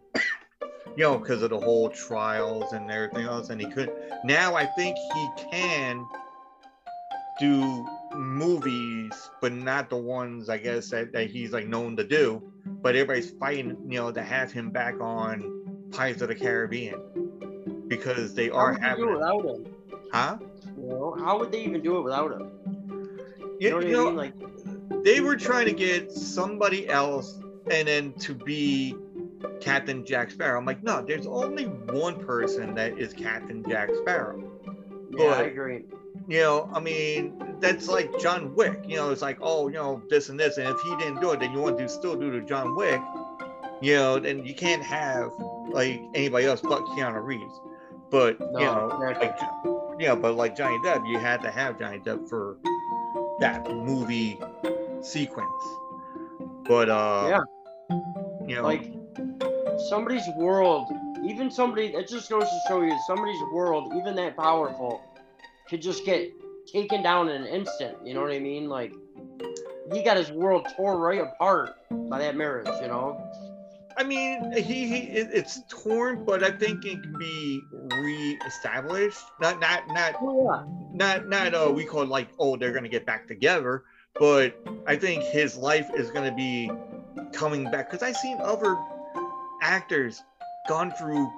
you 0.96 1.04
know, 1.04 1.18
because 1.18 1.42
of 1.42 1.50
the 1.50 1.60
whole 1.60 1.90
trials 1.90 2.74
and 2.74 2.90
everything 2.92 3.26
else, 3.26 3.50
and 3.50 3.62
he 3.62 3.68
could. 3.68 3.92
Now 4.24 4.56
I 4.56 4.66
think 4.66 4.98
he 5.14 5.30
can 5.52 6.06
do 7.40 7.88
movies, 8.20 9.30
but 9.42 9.54
not 9.54 9.90
the 9.90 9.98
ones 9.98 10.50
I 10.50 10.58
guess 10.58 10.90
that, 10.90 11.14
that 11.14 11.30
he's 11.30 11.52
like 11.52 11.68
known 11.68 11.96
to 11.98 12.04
do. 12.04 12.44
But 12.66 12.96
everybody's 12.96 13.32
fighting, 13.32 13.78
you 13.88 14.00
know, 14.00 14.12
to 14.12 14.22
have 14.22 14.52
him 14.52 14.70
back 14.70 15.00
on 15.02 15.90
Pirates 15.92 16.22
of 16.22 16.28
the 16.28 16.36
Caribbean 16.36 17.02
because 17.88 18.34
they 18.36 18.50
are 18.50 18.74
they 18.74 18.80
do 18.80 18.84
it 18.84 18.88
having, 18.88 19.14
without 19.14 19.46
him? 19.46 19.66
huh? 20.12 20.38
You 20.78 20.90
know, 20.90 21.16
how 21.20 21.40
would 21.40 21.52
they 21.52 21.64
even 21.64 21.82
do 21.82 21.98
it 21.98 22.02
without 22.02 22.32
him? 22.32 22.52
You, 23.60 23.70
You 23.70 23.70
know 23.70 23.80
you 23.82 24.02
I 24.02 24.06
mean? 24.06 24.16
Like, 24.16 24.34
they 25.04 25.22
were 25.22 25.36
trying 25.36 25.66
to 25.66 25.74
get 25.74 26.12
somebody 26.12 26.88
else 26.90 27.40
and 27.72 27.88
then 27.88 28.14
to 28.14 28.34
be 28.34 28.96
Captain 29.62 30.06
Jack 30.06 30.32
Sparrow. 30.32 30.58
I'm 30.58 30.66
like, 30.66 30.84
no, 30.84 31.02
there's 31.02 31.28
only 31.28 31.66
one 31.66 32.20
person 32.20 32.76
that 32.76 32.98
is 32.98 33.14
Captain 33.14 33.64
Jack 33.68 33.90
Sparrow. 34.02 34.42
yeah, 35.12 35.26
I 35.26 35.44
agree. 35.44 35.84
You 36.28 36.40
know, 36.42 36.70
I 36.74 36.80
mean, 36.80 37.34
that's 37.62 37.88
like 37.88 38.10
John 38.20 38.56
Wick. 38.56 38.80
You 38.88 38.98
know, 38.98 39.12
it's 39.12 39.22
like, 39.22 39.38
oh, 39.42 39.68
you 39.68 39.76
know, 39.76 40.02
this 40.10 40.30
and 40.30 40.40
this, 40.40 40.58
and 40.58 40.68
if 40.68 40.80
he 40.82 40.96
didn't 40.98 41.22
do 41.22 41.32
it, 41.32 41.40
then 41.40 41.52
you 41.52 41.60
want 41.60 41.78
to 41.78 41.90
still 41.90 42.16
do 42.16 42.32
the 42.32 42.46
John 42.46 42.76
Wick. 42.76 43.02
You 43.82 43.96
know, 43.96 44.20
then 44.20 44.46
you 44.46 44.54
can't 44.54 44.84
have 44.84 45.32
like 45.70 46.02
anybody 46.14 46.46
else 46.46 46.62
but 46.62 46.84
Keanu 46.86 47.24
Reeves. 47.24 47.54
But 48.10 48.40
No, 48.40 48.60
you 48.60 48.66
know, 48.66 49.18
like 49.20 49.38
yeah, 50.00 50.16
but 50.16 50.36
like 50.36 50.58
Johnny 50.58 50.78
Depp, 50.80 51.08
you 51.08 51.20
had 51.20 51.42
to 51.44 51.52
have 51.52 51.78
Johnny 51.78 52.00
Depp 52.00 52.28
for 52.28 52.58
that 53.40 53.70
movie 53.70 54.40
sequence. 55.02 55.64
But 56.64 56.90
uh, 56.90 57.28
Yeah. 57.30 57.96
you 58.48 58.56
know, 58.56 58.64
like 58.64 58.92
somebody's 59.90 60.28
world 60.38 60.92
even 61.26 61.50
somebody 61.52 61.88
it 61.88 62.08
just 62.08 62.30
goes 62.30 62.44
to 62.44 62.60
show 62.68 62.82
you 62.82 62.98
somebody's 63.08 63.42
world 63.54 63.94
even 63.96 64.16
that 64.16 64.36
powerful 64.36 65.02
could 65.70 65.82
just 65.82 66.06
get 66.06 66.32
taken 66.72 67.04
down 67.04 67.30
in 67.30 67.44
an 67.44 67.48
instant 67.48 67.98
you 68.06 68.14
know 68.14 68.22
what 68.22 68.32
i 68.32 68.40
mean? 68.40 68.70
Like 68.70 68.94
he 69.92 70.04
got 70.04 70.18
his 70.18 70.32
world 70.32 70.68
tore 70.76 70.98
right 71.00 71.22
apart 71.22 71.76
by 72.10 72.20
that 72.20 72.36
marriage 72.36 72.68
you 72.82 72.88
know? 72.88 73.22
I 73.98 74.04
mean, 74.04 74.54
he, 74.54 74.88
he 74.88 74.98
it's 75.12 75.62
torn, 75.68 76.24
but 76.24 76.42
I 76.42 76.52
think 76.52 76.86
it 76.86 77.04
can 77.04 77.18
be 77.20 77.62
re-established. 77.72 79.20
Not 79.42 79.60
not 79.60 79.84
not 79.90 80.16
yeah. 80.22 80.64
not 80.94 81.28
not 81.28 81.54
uh 81.54 81.70
we 81.70 81.84
call 81.84 82.04
it 82.04 82.10
like 82.10 82.30
oh 82.40 82.56
they're 82.56 82.72
gonna 82.72 82.88
get 82.88 83.06
back 83.06 83.28
together 83.28 83.84
but 84.20 84.60
i 84.88 84.96
think 84.96 85.24
his 85.24 85.56
life 85.56 85.90
is 85.96 86.12
gonna 86.12 86.34
be 86.34 86.70
coming 87.34 87.64
back 87.72 87.90
because 87.90 88.04
i've 88.04 88.18
seen 88.18 88.38
other 88.42 88.78
actors 89.62 90.24
gone 90.68 90.92
through 90.92 91.32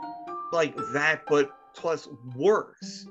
like 0.52 0.76
that 0.94 1.22
but 1.28 1.52
plus 1.76 2.08
worse 2.36 3.08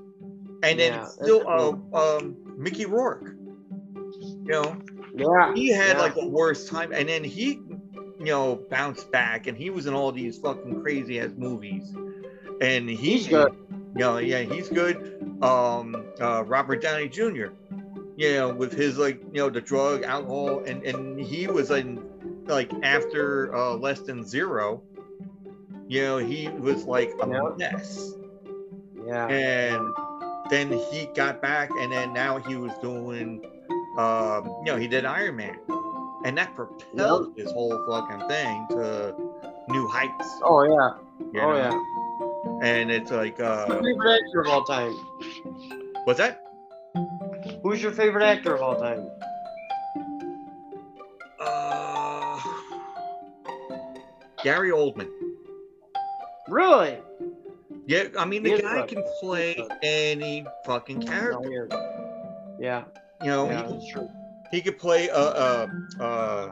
and 0.63 0.79
then 0.79 1.01
Yeah, 1.01 1.05
still 1.05 1.43
that's 1.49 1.49
uh, 1.49 1.73
um 1.97 2.37
mickey 2.57 2.87
rourke 2.87 3.35
you 4.45 4.53
know 4.53 4.77
yeah 5.15 5.55
he 5.55 5.69
had 5.73 5.97
Yeah. 5.97 5.99
like 5.99 6.15
the 6.15 6.29
worst 6.29 6.69
time 6.69 6.93
and 6.93 7.09
then 7.09 7.25
he 7.25 7.61
you 8.19 8.27
know 8.27 8.61
bounced 8.71 9.11
back 9.11 9.47
and 9.47 9.57
he 9.57 9.71
was 9.71 9.87
in 9.87 9.95
all 9.95 10.13
these 10.13 10.39
fucking 10.39 10.81
crazy 10.83 11.21
ass 11.21 11.31
movies 11.37 11.95
and 12.61 12.89
he, 12.89 13.19
He's 13.19 13.27
good. 13.29 13.53
you 13.95 14.01
know 14.01 14.19
yeah 14.19 14.41
he's 14.41 14.69
good 14.69 14.97
um 15.43 16.07
uh 16.21 16.43
robert 16.47 16.81
downey 16.83 17.09
jr 17.09 17.47
you 18.17 18.33
know 18.35 18.53
with 18.55 18.73
his 18.73 18.99
like 18.99 19.21
you 19.33 19.41
know 19.41 19.51
the 19.51 19.61
drug 19.61 20.03
alcohol 20.03 20.63
and 20.67 20.83
and 20.85 21.21
he 21.21 21.47
was 21.47 21.71
in 21.71 22.01
like 22.47 22.73
after 22.83 23.55
uh 23.55 23.75
less 23.75 24.01
than 24.03 24.25
zero 24.25 24.83
you 25.89 26.03
know 26.03 26.19
he 26.19 26.49
was 26.49 26.85
like 26.87 27.11
a 27.21 27.27
Yeah. 27.27 27.41
mess 27.57 28.15
yeah 29.07 29.29
and 29.29 29.95
then 30.51 30.73
he 30.91 31.07
got 31.15 31.41
back 31.41 31.71
and 31.79 31.93
then 31.93 32.13
now 32.13 32.39
he 32.39 32.57
was 32.57 32.73
doing 32.83 33.43
um 33.97 34.45
you 34.59 34.73
know 34.73 34.77
he 34.77 34.89
did 34.89 35.05
iron 35.05 35.37
man. 35.37 35.57
And 36.25 36.37
that 36.37 36.55
propelled 36.55 37.33
his 37.37 37.51
whole 37.53 37.83
fucking 37.89 38.29
thing 38.29 38.67
to 38.71 39.15
new 39.71 39.87
heights. 39.89 40.29
Oh 40.43 40.63
yeah. 40.65 41.29
You 41.33 41.41
oh 41.41 41.53
know? 41.53 41.57
yeah. 41.57 42.69
And 42.69 42.91
it's 42.91 43.11
like 43.11 43.41
uh 43.41 43.67
favorite 43.67 44.21
actor 44.21 44.41
of 44.41 44.49
all 44.49 44.65
time? 44.65 44.93
What's 46.05 46.19
that? 46.19 46.43
Who's 47.63 47.83
your 47.83 47.93
favorite 47.93 48.25
actor 48.25 48.55
of 48.55 48.63
all 48.63 48.77
time? 48.77 49.09
Uh 51.39 52.41
gary 54.43 54.71
oldman. 54.71 55.09
Really 56.49 56.99
yeah 57.87 58.05
i 58.19 58.25
mean 58.25 58.43
the 58.43 58.61
guy 58.61 58.87
can 58.87 59.03
play 59.21 59.57
any 59.83 60.45
fucking 60.65 61.03
character. 61.03 61.69
yeah. 62.59 62.85
You 63.23 63.27
know 63.27 63.51
yeah 63.51 63.69
he, 63.69 63.91
true. 63.91 64.09
he 64.51 64.61
could 64.63 64.79
play 64.79 65.09
a 65.09 65.15
a, 65.15 65.71
a 66.01 66.51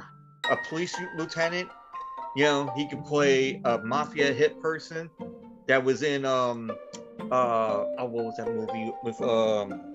a 0.51 0.57
police 0.69 0.95
lieutenant. 1.17 1.69
You 2.37 2.45
know, 2.45 2.73
he 2.77 2.87
could 2.87 3.05
play 3.05 3.61
a 3.65 3.79
mafia 3.79 4.33
hit 4.33 4.61
person 4.61 5.11
that 5.67 5.83
was 5.83 6.03
in 6.03 6.25
um 6.25 6.71
uh 7.31 7.85
oh, 7.99 8.05
what 8.05 8.25
was 8.25 8.37
that 8.37 8.49
movie 8.49 8.93
with 9.03 9.21
um 9.23 9.95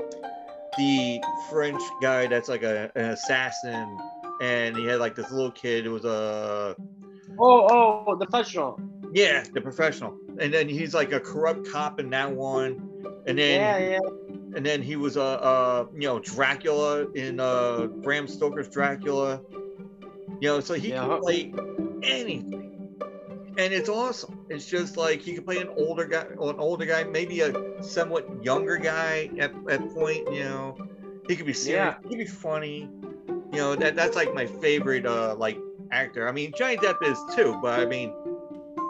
the 0.78 1.22
French 1.50 1.82
guy 2.02 2.28
that's 2.28 2.50
like 2.50 2.64
a, 2.64 2.92
an 2.96 3.12
assassin 3.12 3.98
and 4.42 4.76
he 4.76 4.86
had 4.86 5.00
like 5.00 5.16
this 5.16 5.32
little 5.32 5.52
kid 5.52 5.86
who 5.86 5.92
was 5.92 6.06
a 6.06 6.76
oh 7.40 8.04
oh 8.08 8.16
the 8.20 8.26
professional. 8.26 8.80
Yeah 9.14 9.44
the 9.54 9.62
professional 9.62 10.18
and 10.40 10.54
then 10.54 10.68
he's 10.68 10.94
like 10.94 11.12
a 11.12 11.20
corrupt 11.20 11.68
cop 11.70 12.00
in 12.00 12.10
that 12.10 12.32
one 12.32 12.82
and 13.28 13.38
then 13.38 13.62
yeah 13.62 13.78
yeah 13.78 14.00
and 14.56 14.66
then 14.66 14.82
he 14.82 14.96
was 14.96 15.18
a 15.18 15.22
uh, 15.22 15.26
uh, 15.26 15.86
you 15.94 16.08
know 16.08 16.20
Dracula 16.20 17.08
in 17.14 17.40
uh 17.40 17.88
Bram 18.04 18.28
Stoker's 18.28 18.70
Dracula. 18.70 19.42
You 20.40 20.50
know, 20.50 20.60
so 20.60 20.74
he 20.74 20.92
Yeah. 20.92 21.08
can 21.08 21.22
play 21.22 21.54
anything, 22.04 22.88
and 23.58 23.74
it's 23.74 23.90
awesome. 23.90 24.40
It's 24.50 24.66
just 24.66 24.98
like 24.98 25.22
he 25.22 25.34
can 25.34 25.44
play 25.44 25.58
an 25.60 25.70
older 25.78 26.06
guy, 26.06 26.26
an 26.30 26.56
older 26.60 26.86
guy, 26.86 27.04
maybe 27.04 27.42
a 27.42 27.54
somewhat 27.84 28.28
younger 28.44 28.78
guy 28.78 29.30
at 29.40 29.54
at 29.70 29.90
point. 29.94 30.28
You 30.32 30.44
know, 30.44 30.78
he 31.28 31.36
could 31.36 31.46
be 31.46 31.54
serious. 31.54 31.96
He 32.04 32.10
could 32.10 32.18
be 32.18 32.26
funny. 32.26 32.90
You 33.52 33.60
know, 33.60 33.76
that 33.76 33.96
that's 33.96 34.16
like 34.16 34.34
my 34.34 34.46
favorite 34.46 35.06
uh 35.06 35.36
like 35.38 35.58
actor. 35.92 36.28
I 36.28 36.32
mean, 36.32 36.54
Johnny 36.56 36.78
Depp 36.78 37.02
is 37.04 37.20
too, 37.36 37.58
but 37.62 37.80
I 37.80 37.86
mean, 37.86 38.14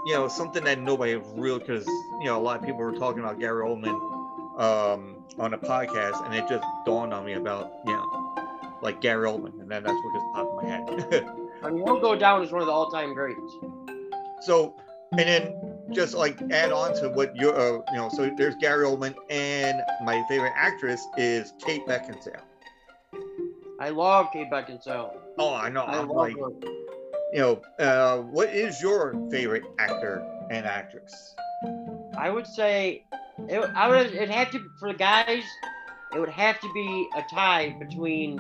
you 0.05 0.13
know, 0.13 0.27
something 0.27 0.63
that 0.65 0.79
nobody 0.79 1.15
really 1.35 1.59
because 1.59 1.85
you 2.19 2.25
know 2.25 2.37
a 2.37 2.41
lot 2.41 2.59
of 2.59 2.65
people 2.65 2.79
were 2.79 2.93
talking 2.93 3.19
about 3.19 3.39
Gary 3.39 3.63
Oldman 3.63 3.99
um 4.59 5.15
on 5.39 5.53
a 5.53 5.57
podcast, 5.57 6.25
and 6.25 6.35
it 6.35 6.47
just 6.47 6.65
dawned 6.85 7.13
on 7.13 7.25
me 7.25 7.33
about 7.33 7.71
you 7.85 7.93
know, 7.93 8.35
like 8.81 9.01
Gary 9.01 9.27
Oldman, 9.27 9.59
and 9.61 9.69
then 9.69 9.83
that's 9.83 9.95
what 9.95 10.13
just 10.13 10.25
popped 10.33 10.63
in 10.63 10.69
my 10.69 10.75
head. 10.75 11.25
I 11.63 11.69
mean, 11.69 11.85
he'll 11.85 11.99
go 11.99 12.15
down 12.15 12.41
as 12.43 12.51
one 12.51 12.61
of 12.61 12.67
the 12.67 12.73
all-time 12.73 13.13
greats. 13.13 13.39
so, 14.41 14.75
and 15.11 15.21
then 15.21 15.55
just 15.93 16.13
like 16.13 16.41
add 16.51 16.71
on 16.71 16.93
to 16.95 17.09
what 17.09 17.35
you're, 17.35 17.55
uh, 17.55 17.81
you 17.91 17.97
know, 17.97 18.09
so 18.09 18.29
there's 18.37 18.55
Gary 18.55 18.85
Oldman, 18.85 19.15
and 19.29 19.81
my 20.03 20.23
favorite 20.27 20.53
actress 20.55 21.01
is 21.17 21.53
Kate 21.59 21.85
Beckinsale. 21.87 22.41
I 23.79 23.89
love 23.89 24.27
Kate 24.33 24.49
Beckinsale. 24.51 25.17
Oh, 25.37 25.53
I 25.53 25.69
know. 25.69 25.81
I 25.81 25.99
I'm 25.99 26.09
love 26.09 26.29
like, 26.29 26.37
her. 26.37 26.49
You 27.33 27.39
know, 27.39 27.61
uh, 27.79 28.19
what 28.19 28.49
is 28.49 28.79
your 28.79 29.15
favorite 29.31 29.63
actor 29.79 30.23
and 30.51 30.67
actress? 30.67 31.35
I 32.15 32.29
would 32.29 32.45
say 32.45 33.05
it, 33.49 33.59
I 33.75 33.87
would 33.87 34.13
it'd 34.13 34.29
have 34.29 34.51
to 34.51 34.63
for 34.79 34.91
the 34.91 34.97
guys. 34.97 35.43
It 36.15 36.19
would 36.19 36.29
have 36.29 36.59
to 36.59 36.71
be 36.73 37.09
a 37.17 37.23
tie 37.33 37.75
between 37.79 38.37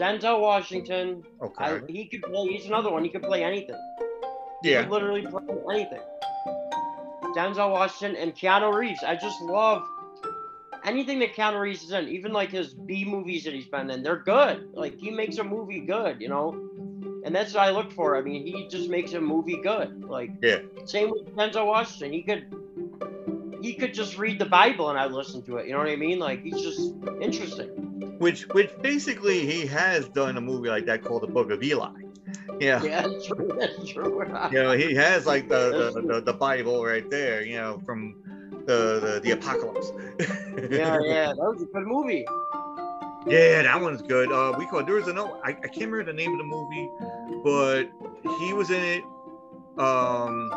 Denzel 0.00 0.40
Washington. 0.40 1.22
Okay. 1.40 1.64
I, 1.64 1.80
he 1.88 2.06
could 2.06 2.22
play. 2.22 2.48
He's 2.48 2.66
another 2.66 2.90
one. 2.90 3.04
He 3.04 3.10
could 3.10 3.22
play 3.22 3.44
anything. 3.44 3.76
He 4.64 4.72
yeah. 4.72 4.82
could 4.82 4.90
literally 4.90 5.22
play 5.22 5.42
anything. 5.72 6.00
Denzel 7.36 7.70
Washington 7.70 8.20
and 8.20 8.34
Keanu 8.34 8.74
Reeves. 8.74 9.04
I 9.04 9.14
just 9.14 9.40
love 9.42 9.86
anything 10.84 11.20
that 11.20 11.36
Keanu 11.36 11.60
Reeves 11.60 11.84
is 11.84 11.92
in. 11.92 12.08
Even 12.08 12.32
like 12.32 12.50
his 12.50 12.74
B 12.74 13.04
movies 13.04 13.44
that 13.44 13.54
he's 13.54 13.68
been 13.68 13.90
in, 13.90 14.02
they're 14.02 14.16
good. 14.16 14.70
Like 14.72 14.98
he 14.98 15.12
makes 15.12 15.38
a 15.38 15.44
movie 15.44 15.80
good, 15.80 16.20
you 16.20 16.28
know. 16.28 16.68
And 17.24 17.34
that's 17.34 17.54
what 17.54 17.62
I 17.62 17.70
look 17.70 17.92
for. 17.92 18.16
I 18.16 18.22
mean, 18.22 18.46
he 18.46 18.68
just 18.68 18.88
makes 18.88 19.12
a 19.12 19.20
movie 19.20 19.60
good. 19.62 20.04
Like 20.04 20.30
Yeah. 20.42 20.60
same 20.84 21.10
with 21.10 21.34
Denzel 21.36 21.66
Washington. 21.66 22.12
He 22.12 22.22
could 22.22 22.46
he 23.60 23.74
could 23.74 23.92
just 23.92 24.18
read 24.18 24.38
the 24.38 24.46
Bible 24.46 24.90
and 24.90 24.98
I'd 24.98 25.12
listen 25.12 25.42
to 25.42 25.56
it. 25.56 25.66
You 25.66 25.72
know 25.72 25.78
what 25.78 25.88
I 25.88 25.96
mean? 25.96 26.18
Like 26.18 26.42
he's 26.42 26.60
just 26.60 26.92
interesting. 27.20 27.68
Which, 28.18 28.48
which 28.48 28.70
basically 28.82 29.46
he 29.46 29.66
has 29.66 30.08
done 30.08 30.36
a 30.36 30.40
movie 30.40 30.68
like 30.68 30.86
that 30.86 31.04
called 31.04 31.22
The 31.22 31.28
Book 31.28 31.50
of 31.50 31.62
Eli. 31.62 31.90
Yeah. 32.60 32.82
Yeah, 32.82 33.02
that's 33.02 33.26
true. 33.26 33.48
That's 33.58 33.88
true. 33.88 34.24
You 34.50 34.62
know, 34.62 34.72
he 34.72 34.94
has 34.94 35.26
like 35.26 35.48
the 35.48 35.92
the, 35.94 36.02
the, 36.02 36.20
the 36.20 36.32
Bible 36.32 36.84
right 36.84 37.08
there. 37.08 37.44
You 37.44 37.56
know, 37.56 37.82
from 37.86 38.16
the 38.66 39.00
the, 39.00 39.20
the 39.22 39.30
apocalypse. 39.32 39.92
yeah, 40.70 40.98
yeah. 41.02 41.28
That 41.28 41.36
was 41.36 41.62
a 41.62 41.66
good 41.66 41.86
movie. 41.86 42.26
Yeah, 43.28 43.62
that 43.62 43.80
one's 43.80 44.00
good. 44.00 44.32
Uh, 44.32 44.54
we 44.58 44.66
call 44.66 44.84
there 44.84 44.94
was 44.94 45.06
another. 45.06 45.32
I, 45.44 45.50
I 45.50 45.68
can't 45.68 45.90
remember 45.90 46.04
the 46.04 46.12
name 46.14 46.32
of 46.32 46.38
the 46.38 46.44
movie, 46.44 46.90
but 47.44 48.38
he 48.38 48.54
was 48.54 48.70
in 48.70 48.82
it. 48.82 49.02
Um, 49.78 50.50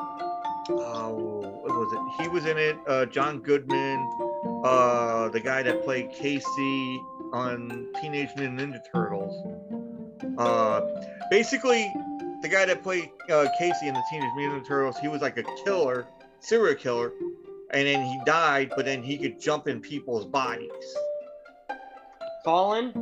oh, 0.69 1.41
what 1.63 1.71
was 1.73 1.93
it? 1.93 2.23
He 2.23 2.29
was 2.29 2.45
in 2.45 2.57
it. 2.57 2.77
Uh, 2.87 3.05
John 3.07 3.39
Goodman, 3.39 4.09
uh, 4.63 5.27
the 5.29 5.41
guy 5.41 5.63
that 5.63 5.83
played 5.83 6.11
Casey 6.11 7.01
on 7.33 7.87
Teenage 7.99 8.29
Mutant 8.37 8.59
Ninja 8.59 8.79
Turtles. 8.91 9.35
Uh, 10.37 10.81
basically, 11.29 11.91
the 12.41 12.47
guy 12.47 12.65
that 12.65 12.81
played 12.83 13.09
uh, 13.29 13.47
Casey 13.59 13.87
in 13.87 13.93
the 13.93 14.03
Teenage 14.09 14.31
Mutant 14.37 14.63
Ninja 14.63 14.67
Turtles, 14.67 14.97
he 14.97 15.09
was 15.09 15.21
like 15.21 15.37
a 15.37 15.43
killer, 15.65 16.07
serial 16.39 16.75
killer, 16.75 17.11
and 17.71 17.85
then 17.85 18.05
he 18.05 18.17
died, 18.25 18.71
but 18.75 18.85
then 18.85 19.03
he 19.03 19.17
could 19.17 19.41
jump 19.41 19.67
in 19.67 19.81
people's 19.81 20.25
bodies. 20.25 20.95
Fallen. 22.43 22.93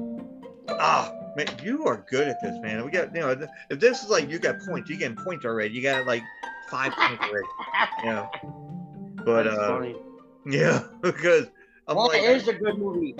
Ah, 0.70 1.12
man, 1.36 1.48
you 1.64 1.86
are 1.86 2.06
good 2.10 2.28
at 2.28 2.42
this, 2.42 2.60
man. 2.62 2.84
We 2.86 2.92
got, 2.92 3.14
you 3.16 3.22
know, 3.22 3.48
if 3.70 3.80
this 3.80 4.04
is 4.04 4.10
like 4.10 4.30
you 4.30 4.40
got 4.40 4.60
points, 4.68 4.90
you 4.90 4.98
getting 4.98 5.18
points 5.18 5.46
already. 5.46 5.74
You 5.74 5.82
got 5.82 6.06
like 6.06 6.24
five 6.70 6.92
points 6.94 7.24
already. 7.24 7.48
Yeah. 8.04 8.28
But 9.26 9.48
uh, 9.48 9.68
funny. 9.80 9.96
yeah, 10.46 10.84
because 11.02 11.48
I'm 11.90 11.98
That 11.98 12.04
like, 12.04 12.24
is 12.24 12.48
a 12.48 12.54
good 12.54 12.78
movie. 12.80 13.14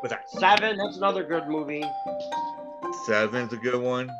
what's 0.00 0.10
that? 0.10 0.28
Seven. 0.30 0.76
That's 0.76 0.98
another 0.98 1.24
good 1.24 1.48
movie. 1.48 1.82
Seven's 3.06 3.54
a 3.54 3.56
good 3.56 3.80
one. 3.80 4.10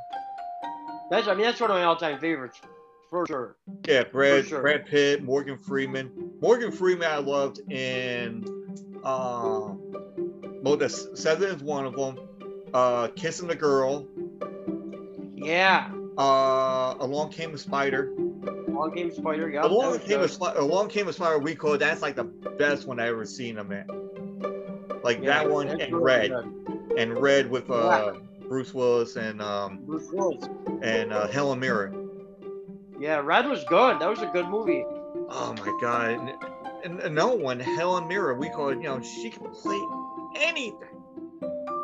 That's 1.10 1.28
I 1.28 1.34
mean 1.34 1.44
that's 1.44 1.60
one 1.60 1.70
of 1.70 1.76
my 1.76 1.84
all-time 1.84 2.18
favorites 2.18 2.62
for 3.10 3.26
sure. 3.26 3.56
Yeah, 3.86 4.04
Brad, 4.04 4.46
sure. 4.46 4.62
Brad 4.62 4.86
Pitt, 4.86 5.22
Morgan 5.22 5.58
Freeman. 5.58 6.10
Morgan 6.40 6.72
Freeman, 6.72 7.08
I 7.10 7.18
loved 7.18 7.58
in. 7.70 8.44
Um, 9.04 9.78
well, 10.64 10.76
the 10.76 10.88
seven 10.88 11.50
is 11.50 11.62
one 11.62 11.86
of 11.86 11.94
them. 11.94 12.18
Uh, 12.72 13.08
Kissing 13.08 13.48
the 13.48 13.54
Girl. 13.54 14.06
Yeah. 15.34 15.90
Uh, 16.18 16.94
Along 16.98 17.30
Came 17.30 17.54
a 17.54 17.58
Spider. 17.58 18.12
Long 18.74 18.92
Game 18.94 19.12
Spider. 19.12 19.48
Yeah. 19.48 19.64
Along 19.64 19.98
came 20.00 20.20
a 20.20 20.28
spider. 20.28 20.58
Along 20.58 20.88
came 20.88 21.06
a 21.08 21.12
spider. 21.12 21.38
We 21.38 21.54
call 21.54 21.78
that's 21.78 22.02
like 22.02 22.16
the 22.16 22.24
best 22.24 22.86
one 22.86 22.98
I 22.98 23.08
ever 23.08 23.24
seen 23.24 23.56
him 23.56 23.70
in. 23.70 23.86
Like 25.02 25.22
that 25.22 25.48
one 25.48 25.68
and 25.80 25.94
Red 25.94 26.32
and 26.96 27.16
Red 27.16 27.50
with 27.50 27.70
uh 27.70 28.14
Bruce 28.48 28.74
Willis 28.74 29.16
and 29.16 29.40
um 29.40 29.80
Bruce 29.86 30.08
Willis. 30.12 30.44
and 30.82 31.12
uh, 31.12 31.28
Helen 31.28 31.60
Mirren. 31.60 32.10
Yeah, 32.98 33.18
Red 33.18 33.46
was 33.46 33.62
good. 33.64 34.00
That 34.00 34.08
was 34.08 34.22
a 34.22 34.26
good 34.26 34.48
movie. 34.48 34.84
Oh 35.28 35.54
my 35.58 35.78
god! 35.80 36.10
And, 36.10 36.30
and 36.84 37.00
another 37.00 37.36
one, 37.36 37.60
Helen 37.60 38.08
Mirren. 38.08 38.38
We 38.38 38.48
call 38.48 38.70
it. 38.70 38.76
You 38.78 38.84
know, 38.84 39.02
she 39.02 39.30
can 39.30 39.50
play 39.50 39.78
anything. 40.34 40.78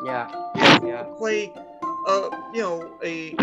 Yeah. 0.05 0.31
Yeah. 0.85 1.05
Play, 1.19 1.53
uh, 2.07 2.31
you 2.55 2.63
know, 2.63 2.99
a 3.03 3.35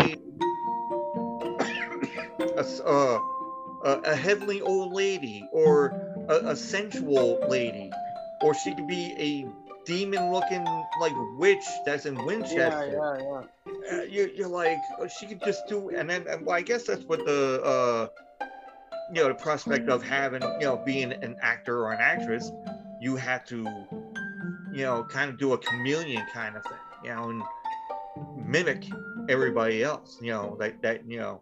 a 2.56 2.60
uh, 2.84 3.18
a, 3.84 4.00
a 4.04 4.16
heavenly 4.16 4.60
old 4.60 4.92
lady 4.92 5.48
or 5.52 5.88
a, 6.28 6.50
a 6.50 6.56
sensual 6.56 7.38
lady, 7.48 7.90
or 8.42 8.54
she 8.54 8.74
could 8.74 8.88
be 8.88 9.14
a 9.18 9.46
demon-looking 9.88 10.64
like 11.00 11.12
witch 11.38 11.64
that's 11.86 12.04
in 12.04 12.14
Winchester. 12.26 12.92
yeah, 12.92 13.42
yeah. 13.66 13.98
uh, 13.98 14.02
you, 14.02 14.30
you're 14.36 14.46
like 14.46 14.76
oh, 14.98 15.08
she 15.08 15.26
could 15.26 15.40
just 15.42 15.66
do 15.66 15.88
and 15.88 16.10
then 16.10 16.26
and, 16.28 16.44
well, 16.44 16.54
i 16.54 16.60
guess 16.60 16.84
that's 16.84 17.04
what 17.04 17.24
the 17.24 17.62
uh 17.62 18.06
you 19.10 19.22
know 19.22 19.28
the 19.28 19.34
prospect 19.34 19.88
of 19.88 20.02
having 20.02 20.42
you 20.42 20.66
know 20.66 20.76
being 20.76 21.10
an 21.10 21.36
actor 21.40 21.86
or 21.86 21.92
an 21.92 22.00
actress 22.02 22.52
you 23.00 23.16
have 23.16 23.46
to 23.46 23.66
you 24.78 24.84
know 24.84 25.02
kind 25.04 25.28
of 25.28 25.36
do 25.38 25.52
a 25.54 25.58
chameleon 25.58 26.24
kind 26.32 26.56
of 26.56 26.62
thing 26.64 26.78
you 27.02 27.10
know 27.10 27.30
and 27.30 27.42
mimic 28.46 28.84
everybody 29.28 29.82
else 29.82 30.18
you 30.22 30.30
know 30.30 30.56
that 30.60 30.80
that 30.82 31.04
you 31.10 31.18
know 31.18 31.40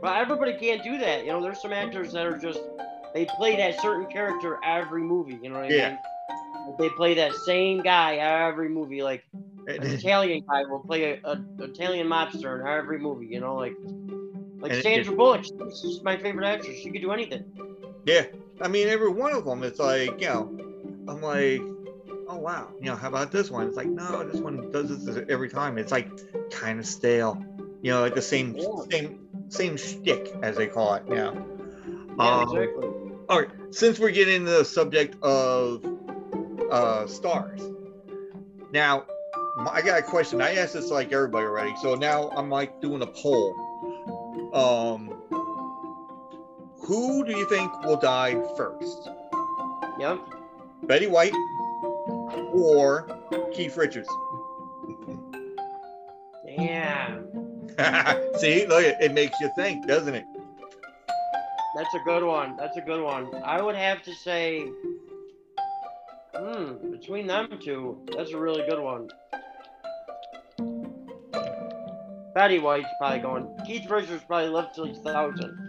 But 0.00 0.16
everybody 0.16 0.54
can't 0.54 0.82
do 0.82 0.98
that. 0.98 1.24
You 1.24 1.32
know, 1.32 1.42
there's 1.42 1.60
some 1.60 1.72
actors 1.72 2.12
that 2.12 2.24
are 2.26 2.38
just 2.38 2.60
they 3.14 3.24
play 3.24 3.56
that 3.56 3.80
certain 3.80 4.06
character 4.06 4.58
every 4.62 5.02
movie. 5.02 5.38
You 5.42 5.48
know 5.50 5.56
what 5.60 5.64
I 5.66 5.70
Yeah. 5.70 5.88
mean? 5.90 5.98
They 6.78 6.88
play 6.90 7.14
that 7.14 7.34
same 7.34 7.82
guy 7.82 8.16
every 8.16 8.68
movie. 8.68 9.02
Like 9.02 9.24
an 9.66 9.82
Italian 9.82 10.42
guy 10.48 10.62
will 10.68 10.80
play 10.80 11.00
a, 11.12 11.18
a 11.24 11.42
Italian 11.60 12.06
mobster 12.08 12.60
in 12.60 12.66
every 12.66 12.98
movie. 12.98 13.26
You 13.26 13.40
know, 13.40 13.56
like 13.56 13.74
like 14.60 14.72
And 14.72 14.80
it- 14.80 14.82
Sandra 14.82 15.14
Bullock. 15.14 15.44
She's 15.80 16.02
my 16.02 16.16
favorite 16.16 16.46
actress. 16.46 16.76
She 16.78 16.90
could 16.90 17.02
do 17.02 17.12
anything. 17.12 17.44
yeah 18.04 18.24
i 18.60 18.68
mean 18.68 18.88
every 18.88 19.10
one 19.10 19.32
of 19.34 19.44
them 19.44 19.62
it's 19.62 19.78
like 19.78 20.18
you 20.20 20.28
know 20.28 20.44
i'm 21.08 21.20
like 21.20 21.60
oh 22.28 22.36
wow 22.36 22.68
you 22.80 22.86
know 22.86 22.96
how 22.96 23.08
about 23.08 23.30
this 23.30 23.50
one 23.50 23.66
it's 23.66 23.76
like 23.76 23.88
no 23.88 24.24
this 24.24 24.40
one 24.40 24.70
does 24.72 25.04
this 25.04 25.24
every 25.28 25.48
time 25.48 25.78
it's 25.78 25.92
like 25.92 26.08
kind 26.50 26.78
of 26.80 26.86
stale 26.86 27.42
you 27.82 27.90
know 27.90 28.00
like 28.00 28.14
the 28.14 28.22
same 28.22 28.54
Yeah. 28.56 28.64
same 28.90 29.18
same 29.48 29.76
shtick 29.76 30.34
as 30.42 30.56
they 30.56 30.66
call 30.66 30.94
it 30.94 31.08
know 31.08 31.32
Yeah, 32.18 32.40
Um, 32.40 32.42
exactly. 32.56 32.88
All 33.28 33.38
right, 33.40 33.50
since 33.70 33.98
we're 33.98 34.10
getting 34.10 34.36
into 34.36 34.50
the 34.50 34.64
subject 34.64 35.16
of 35.22 35.84
uh, 36.70 37.06
stars, 37.06 37.60
now 38.72 39.04
I 39.70 39.82
got 39.82 39.98
a 39.98 40.02
question. 40.02 40.40
I 40.40 40.54
asked 40.54 40.74
this 40.74 40.90
like 40.90 41.12
everybody 41.12 41.44
already, 41.46 41.74
so 41.82 41.94
now 41.96 42.30
I'm 42.30 42.48
like 42.50 42.80
doing 42.80 43.02
a 43.02 43.06
poll. 43.06 43.54
Um, 44.54 45.12
who 46.86 47.24
do 47.24 47.32
you 47.36 47.48
think 47.48 47.70
will 47.84 47.96
die 47.96 48.34
first, 48.56 49.10
Yep. 49.98 50.20
Betty 50.84 51.06
White 51.08 51.32
or 52.52 53.08
Keith 53.52 53.76
Richards? 53.76 54.08
Damn. 56.46 57.26
See, 58.38 58.66
look, 58.66 58.84
it 58.84 59.12
makes 59.12 59.38
you 59.40 59.50
think, 59.56 59.86
doesn't 59.86 60.14
it? 60.14 60.24
That's 61.76 61.94
a 61.94 62.00
good 62.04 62.24
one. 62.24 62.56
That's 62.56 62.76
a 62.78 62.80
good 62.80 63.02
one. 63.02 63.34
I 63.44 63.60
would 63.60 63.74
have 63.74 64.02
to 64.04 64.14
say, 64.14 64.66
hmm, 66.34 66.90
between 66.90 67.26
them 67.26 67.58
two, 67.62 67.98
that's 68.16 68.30
a 68.30 68.38
really 68.38 68.64
good 68.66 68.80
one. 68.80 69.08
Betty 72.34 72.58
White's 72.58 72.88
probably 72.98 73.18
going. 73.18 73.48
Keith 73.66 73.90
Richards 73.90 74.22
probably 74.26 74.48
lived 74.48 74.74
till 74.74 74.86
he's 74.86 74.98
thousand. 74.98 75.66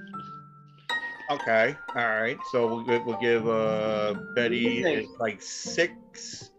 Okay, 1.29 1.75
all 1.89 2.07
right. 2.07 2.37
So 2.51 2.67
we'll 2.67 2.83
give, 2.85 3.05
we'll 3.05 3.19
give 3.19 3.47
uh, 3.47 4.13
Betty 4.33 5.07
like 5.19 5.41
six, 5.41 6.51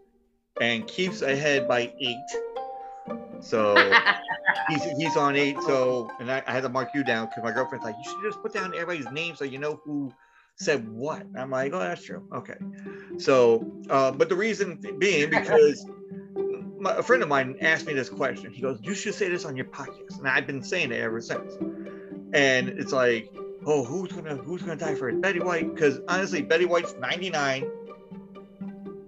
and 0.61 0.87
keeps 0.87 1.21
ahead 1.21 1.67
by 1.67 1.91
eight. 1.99 2.17
So 3.41 3.75
he's 4.69 4.83
he's 4.83 5.17
on 5.17 5.35
eight. 5.35 5.57
So 5.61 6.09
and 6.19 6.31
I, 6.31 6.43
I 6.47 6.51
had 6.51 6.63
to 6.63 6.69
mark 6.69 6.89
you 6.93 7.03
down 7.03 7.27
because 7.27 7.43
my 7.43 7.51
girlfriend's 7.51 7.85
like, 7.85 7.95
you 8.03 8.11
should 8.11 8.23
just 8.23 8.41
put 8.41 8.53
down 8.53 8.73
everybody's 8.73 9.11
name 9.11 9.35
so 9.35 9.45
you 9.45 9.57
know 9.57 9.79
who 9.83 10.13
said 10.55 10.87
what? 10.89 11.25
I'm 11.37 11.51
like, 11.51 11.73
oh, 11.73 11.79
that's 11.79 12.03
true. 12.03 12.27
Okay. 12.33 12.57
So, 13.17 13.71
uh, 13.89 14.11
but 14.11 14.29
the 14.29 14.35
reason 14.35 14.79
being 14.97 15.29
because 15.29 15.85
my, 16.79 16.95
a 16.95 17.03
friend 17.03 17.23
of 17.23 17.29
mine 17.29 17.57
asked 17.61 17.85
me 17.85 17.93
this 17.93 18.09
question. 18.09 18.51
He 18.51 18.61
goes, 18.61 18.79
"You 18.81 18.93
should 18.93 19.13
say 19.13 19.29
this 19.29 19.45
on 19.45 19.55
your 19.55 19.65
podcast," 19.65 20.19
and 20.19 20.27
I've 20.27 20.47
been 20.47 20.63
saying 20.63 20.91
it 20.91 20.99
ever 20.99 21.21
since. 21.21 21.53
And 22.33 22.69
it's 22.69 22.91
like, 22.91 23.33
oh, 23.65 23.83
who's 23.83 24.11
gonna 24.11 24.35
who's 24.35 24.61
gonna 24.61 24.75
die 24.75 24.95
first? 24.95 25.21
Betty 25.21 25.39
White? 25.39 25.73
Because 25.73 25.99
honestly, 26.07 26.41
Betty 26.41 26.65
White's 26.65 26.95
99, 26.99 27.69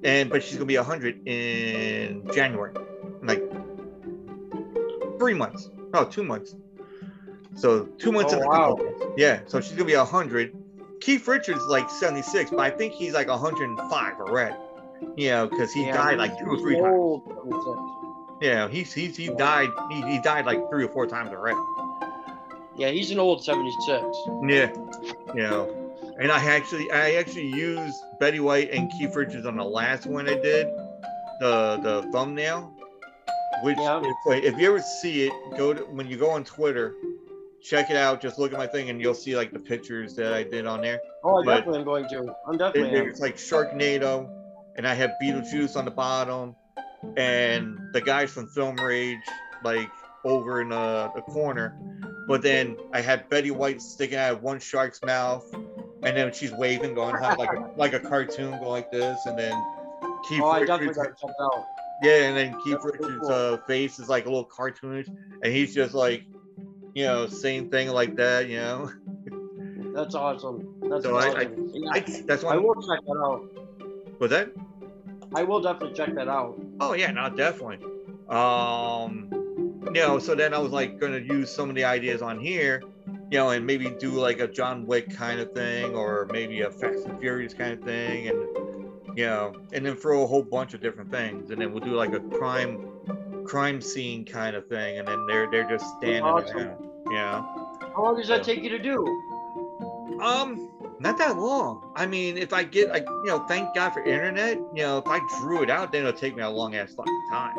and 0.04 0.30
but 0.30 0.44
she's 0.44 0.56
gonna 0.56 0.66
be 0.66 0.78
100 0.78 1.28
in 1.28 2.28
January, 2.34 2.74
like 3.24 3.44
three 5.20 5.34
months. 5.34 5.70
No, 5.94 6.06
two 6.06 6.24
months. 6.24 6.56
So 7.56 7.86
two 7.98 8.12
months. 8.12 8.34
Oh, 8.34 8.38
in 8.42 8.46
wow. 8.46 8.80
Yeah. 9.18 9.42
So 9.48 9.62
she's 9.62 9.74
gonna 9.74 9.86
be 9.86 9.96
100. 9.96 10.56
Keith 11.00 11.28
Richards 11.28 11.66
like 11.66 11.90
76, 11.90 12.52
but 12.52 12.60
I 12.60 12.70
think 12.70 12.94
he's 12.94 13.14
like 13.14 13.28
105 13.28 14.20
already. 14.20 14.56
You 15.18 15.30
know, 15.32 15.48
because 15.48 15.74
he 15.74 15.82
Yeah, 15.82 15.94
died 15.94 16.18
like 16.20 16.38
two 16.38 16.46
or 16.46 16.58
three 16.60 16.76
times. 16.76 16.96
old, 16.96 17.24
76. 17.28 17.78
Yeah, 18.42 18.68
he's 18.68 18.94
he's 18.94 19.18
he 19.18 19.30
died 19.30 19.70
he, 19.90 20.02
he 20.02 20.20
died 20.20 20.46
like 20.46 20.70
three 20.70 20.84
or 20.84 20.90
four 20.90 21.08
times 21.08 21.32
already. 21.32 21.60
Yeah, 22.76 22.90
he's 22.90 23.12
an 23.12 23.20
old 23.20 23.44
76. 23.44 24.02
Yeah, 24.48 24.72
you 25.36 25.42
know, 25.42 25.81
and 26.22 26.32
I 26.32 26.44
actually 26.46 26.90
I 26.92 27.16
actually 27.16 27.48
used 27.48 27.96
Betty 28.20 28.40
White 28.40 28.70
and 28.72 28.92
Keith 28.92 29.16
Richards 29.16 29.46
on 29.46 29.58
the 29.58 29.64
last 29.64 30.06
one 30.06 30.28
I 30.30 30.36
did, 30.36 30.68
the 31.40 31.80
the 31.82 32.10
thumbnail. 32.12 32.74
Which 33.64 33.78
Yeah. 33.78 34.02
if, 34.28 34.58
you 34.58 34.70
ever 34.70 34.80
see 34.82 35.28
it, 35.28 35.34
go 35.58 35.74
to 35.74 35.84
when 35.84 36.08
you 36.08 36.18
go 36.18 36.32
on 36.32 36.44
Twitter, 36.44 36.96
check 37.62 37.92
it 37.92 37.96
out. 37.98 38.20
Just 38.22 38.40
look 38.40 38.54
at 38.54 38.58
my 38.58 38.66
thing 38.66 38.90
and 38.90 39.00
you'll 39.00 39.14
see 39.14 39.36
like 39.36 39.52
the 39.52 39.60
pictures 39.60 40.16
that 40.16 40.34
I 40.34 40.42
did 40.44 40.66
on 40.66 40.82
there. 40.82 41.00
Oh, 41.24 41.42
I 41.42 41.46
But- 41.46 41.56
definitely 41.58 41.80
am 41.80 41.86
going 41.86 42.08
to. 42.10 42.34
I'm 42.48 42.58
definitely. 42.58 42.98
am. 42.98 43.08
it's 43.08 43.20
like 43.20 43.38
Sharknado, 43.38 44.28
and 44.78 44.88
I 44.88 44.94
have 44.96 45.12
Beetlejuice 45.22 45.76
on 45.76 45.86
the 45.86 45.92
bottom, 45.92 46.56
and 47.18 47.78
the 47.94 48.02
guys 48.02 48.32
from 48.32 48.48
Film 48.48 48.78
Rage 48.78 49.20
like 49.64 49.90
over 50.24 50.62
in 50.62 50.70
the, 50.70 51.12
the 51.16 51.22
corner. 51.22 51.78
But 52.28 52.42
then 52.42 52.78
I 52.94 53.02
had 53.02 53.30
Betty 53.30 53.52
White 53.52 53.82
sticking 53.82 54.18
out 54.18 54.32
of 54.34 54.42
one 54.44 54.60
shark's 54.60 55.02
mouth, 55.04 55.46
and 56.04 56.18
then 56.18 56.32
she's 56.34 56.52
waving, 56.52 56.94
going 56.96 57.20
like 57.20 57.38
like 57.38 57.50
a, 57.50 57.70
like 57.76 57.94
a 57.94 58.00
cartoon, 58.00 58.52
going 58.60 58.70
like 58.70 58.92
this, 58.92 59.26
and 59.26 59.38
then 59.38 59.64
Keith 60.28 60.42
Oh, 60.44 60.50
I 60.50 60.60
definitely 60.60 60.88
Richards, 60.88 60.98
got 60.98 61.04
to 61.18 61.28
check 61.28 61.36
it 61.38 61.42
out. 61.42 61.66
yeah, 62.02 62.24
and 62.24 62.38
then 62.38 62.58
Keith 62.64 62.74
That's 62.82 62.86
Richards' 62.86 63.20
cool. 63.20 63.32
uh, 63.32 63.58
face 63.68 64.00
is 64.00 64.10
like 64.10 64.26
a 64.26 64.30
little 64.30 64.46
cartoonish, 64.50 65.08
and 65.44 65.54
he's 65.54 65.74
just 65.74 65.94
like, 65.94 66.26
you 66.94 67.06
know, 67.06 67.28
same 67.28 67.70
thing 67.70 67.90
like 67.90 68.16
that, 68.16 68.50
you 68.50 68.58
know. 68.58 68.90
That's 69.94 70.16
awesome. 70.16 70.68
That's 70.90 71.04
So 71.06 71.18
I- 71.18 71.28
I- 71.28 71.46
awesome. 71.46 71.72
yeah, 71.74 71.92
I, 71.94 72.00
that's 72.28 72.44
why. 72.44 72.54
I 72.54 72.58
will 72.58 72.76
check 72.76 73.00
that 73.06 73.18
out. 73.24 73.42
Was 74.20 74.30
that? 74.32 74.52
I 75.36 75.44
will 75.44 75.62
definitely 75.62 75.96
check 75.96 76.14
that 76.16 76.28
out. 76.28 76.60
Oh 76.80 76.94
yeah, 76.94 77.12
no, 77.12 77.30
definitely. 77.30 77.80
Um, 78.30 79.30
you 79.94 80.02
know, 80.02 80.20
so 80.20 80.36
then 80.36 80.54
I 80.54 80.58
was 80.60 80.72
like 80.72 81.00
going 81.00 81.14
to 81.14 81.22
use 81.22 81.54
some 81.54 81.70
of 81.70 81.76
the 81.76 81.84
ideas 81.84 82.22
on 82.22 82.40
here, 82.40 82.82
you 83.32 83.38
know, 83.38 83.50
and 83.52 83.66
maybe 83.66 83.90
do 83.90 84.12
like 84.12 84.42
a 84.42 84.48
John 84.48 84.86
Wick 84.86 85.10
kind 85.16 85.40
of 85.40 85.54
thing, 85.54 85.96
or 85.96 86.28
maybe 86.32 86.62
a 86.62 86.70
Fast 86.70 87.08
and 87.08 87.18
Furious 87.20 87.54
kind 87.54 87.72
of 87.72 87.82
thing, 87.82 88.28
and 88.28 89.18
you 89.18 89.26
know, 89.26 89.54
and 89.72 89.86
then 89.86 89.96
throw 89.96 90.24
a 90.24 90.28
whole 90.28 90.44
bunch 90.44 90.74
of 90.74 90.82
different 90.82 91.10
things, 91.10 91.50
and 91.50 91.62
then 91.62 91.72
we'll 91.72 91.84
do 91.84 91.94
like 91.94 92.14
a 92.14 92.20
crime, 92.20 92.86
crime 93.46 93.82
scene 93.82 94.26
kind 94.26 94.56
of 94.56 94.68
thing, 94.68 95.00
and 95.00 95.08
then 95.08 95.26
they're 95.28 95.50
they're 95.50 95.70
just 95.70 95.86
standing 95.98 96.24
Awesome. 96.24 96.76
you 97.06 97.14
know. 97.14 97.80
How 97.96 98.04
long 98.04 98.18
does 98.18 98.28
that 98.28 98.44
take 98.44 98.62
you 98.62 98.70
to 98.70 98.80
do? 98.80 99.06
Um, 100.22 100.70
not 101.00 101.18
that 101.18 101.38
long. 101.38 101.94
I 101.96 102.06
mean, 102.06 102.38
if 102.38 102.54
I 102.54 102.64
get, 102.64 102.90
like, 102.90 103.06
you 103.08 103.28
know, 103.28 103.40
thank 103.48 103.74
God 103.74 103.92
for 103.92 104.04
internet. 104.04 104.58
You 104.76 104.84
know, 104.84 104.98
if 105.00 105.08
I 105.08 105.20
drew 105.40 105.64
it 105.64 105.70
out, 105.70 105.92
then 105.92 106.02
it'll 106.06 106.14
take 106.14 106.36
me 106.36 106.44
a 106.44 106.50
long 106.50 106.76
ass 106.76 106.94
fucking 106.94 107.28
time. 107.32 107.56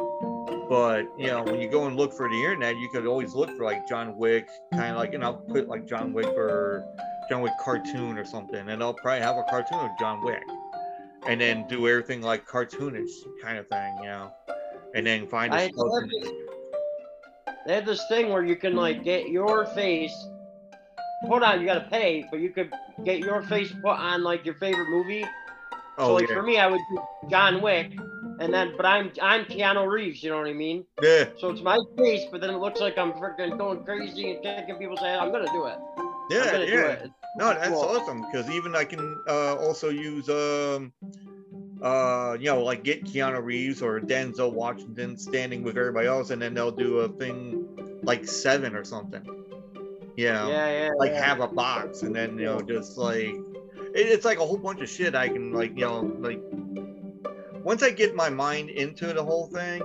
But 0.69 1.07
you 1.19 1.27
know, 1.27 1.43
when 1.43 1.61
you 1.61 1.71
go 1.71 1.87
and 1.87 1.97
look 1.97 2.13
for 2.13 2.29
the 2.29 2.37
internet, 2.37 2.77
you 2.77 2.89
could 2.89 3.07
always 3.07 3.35
look 3.35 3.51
for 3.57 3.65
like 3.65 3.87
John 3.89 4.17
Wick, 4.17 4.49
kind 4.73 4.93
of 4.93 4.97
like, 4.97 5.15
and 5.15 5.25
I'll 5.25 5.35
put 5.35 5.69
like 5.69 5.87
John 5.87 6.13
Wick 6.13 6.27
or 6.27 6.85
John 7.29 7.43
Wick 7.43 7.53
cartoon 7.63 8.17
or 8.17 8.25
something, 8.25 8.69
and 8.69 8.81
they'll 8.81 8.95
probably 8.95 9.23
have 9.23 9.37
a 9.37 9.45
cartoon 9.45 9.79
of 9.79 9.91
John 9.99 10.25
Wick, 10.25 10.43
and 11.27 11.41
then 11.41 11.67
do 11.69 11.89
everything 11.89 12.23
like 12.23 12.47
cartoonish 12.47 13.11
kind 13.43 13.59
of 13.59 13.69
thing, 13.69 13.97
you 13.99 14.05
know, 14.05 14.33
and 14.95 15.07
then 15.07 15.27
find 15.27 15.53
a 15.53 15.57
I 15.57 15.69
skeleton. 15.69 16.11
They 17.67 17.75
have 17.75 17.87
this 17.87 18.07
thing 18.09 18.31
where 18.31 18.45
you 18.45 18.57
can 18.57 18.75
like 18.75 19.05
get 19.05 19.29
your 19.29 19.67
face 19.67 20.15
put 21.27 21.43
on. 21.43 21.61
You 21.61 21.67
gotta 21.67 21.89
pay, 21.91 22.25
but 22.31 22.41
you 22.41 22.51
could 22.51 22.73
get 23.05 23.19
your 23.19 23.43
face 23.43 23.73
put 23.83 23.97
on 23.97 24.23
like 24.23 24.45
your 24.45 24.55
favorite 24.55 24.89
movie. 24.89 25.23
so 25.23 25.29
Oh 25.99 26.15
like 26.15 26.29
yeah, 26.29 26.35
for 26.35 26.43
me, 26.43 26.59
I 26.59 26.67
would 26.67 26.81
do 26.91 27.03
John 27.31 27.63
Wick, 27.63 27.93
and 28.43 28.53
then 28.53 28.75
but 28.77 28.85
I'm 28.87 29.11
I'm 29.21 29.45
Keanu 29.45 29.89
Reeves. 29.91 30.23
You 30.23 30.31
know 30.31 30.39
what 30.39 30.49
I 30.49 30.53
mean? 30.53 30.85
yeah, 31.03 31.27
So 31.39 31.51
it's 31.51 31.63
my 31.63 31.79
face, 31.97 32.25
but 32.31 32.41
then 32.41 32.51
it 32.51 32.59
looks 32.59 32.81
like 32.81 32.99
I'm 32.99 33.13
freaking 33.13 33.57
going 33.59 33.85
crazy 33.85 34.33
and 34.33 34.43
kicking 34.43 34.77
people's 34.77 35.01
head. 35.01 35.19
I'm 35.19 35.31
gonna 35.33 35.47
do 35.53 35.67
it. 35.67 35.79
Yeah, 36.31 36.59
yeah. 36.59 36.89
it. 36.93 37.11
No, 37.37 37.49
that's 37.55 37.69
Cool. 37.69 37.81
awesome 37.81 38.23
because 38.31 38.49
even 38.51 38.75
I 38.75 38.85
can 38.85 39.01
uh, 39.29 39.57
also 39.57 39.89
use 39.91 40.29
um 40.29 40.93
uh 41.83 42.37
you 42.39 42.47
know 42.47 42.63
like 42.63 42.85
get 42.85 43.05
Keanu 43.05 43.43
Reeves 43.43 43.83
or 43.83 44.01
Denzel 44.01 44.53
Washington 44.53 45.17
standing 45.17 45.63
with 45.63 45.77
everybody 45.77 46.07
else 46.07 46.31
and 46.31 46.41
then 46.41 46.55
they'll 46.55 46.71
do 46.71 46.99
a 46.99 47.09
thing 47.09 47.67
like 48.03 48.27
seven 48.27 48.75
or 48.77 48.85
something. 48.85 49.25
You 50.17 50.29
know, 50.29 50.51
Yeah, 50.51 50.69
yeah. 50.71 50.91
like 50.99 51.13
yeah. 51.13 51.25
have 51.27 51.41
a 51.41 51.49
box 51.49 52.03
and 52.03 52.15
then 52.15 52.39
you 52.39 52.45
know 52.47 52.61
just 52.61 52.99
like 52.99 53.35
it, 53.95 54.07
it's 54.15 54.25
like 54.25 54.39
a 54.39 54.47
whole 54.47 54.59
bunch 54.59 54.81
of 54.81 54.89
shit 54.89 55.15
I 55.15 55.29
can 55.29 55.53
like 55.53 55.71
you 55.77 55.87
know 55.87 56.01
like 56.21 56.41
once 57.65 57.83
I 57.83 57.91
get 57.91 58.15
my 58.15 58.31
mind 58.31 58.71
into 58.71 59.13
the 59.13 59.23
whole 59.23 59.47
thing 59.47 59.83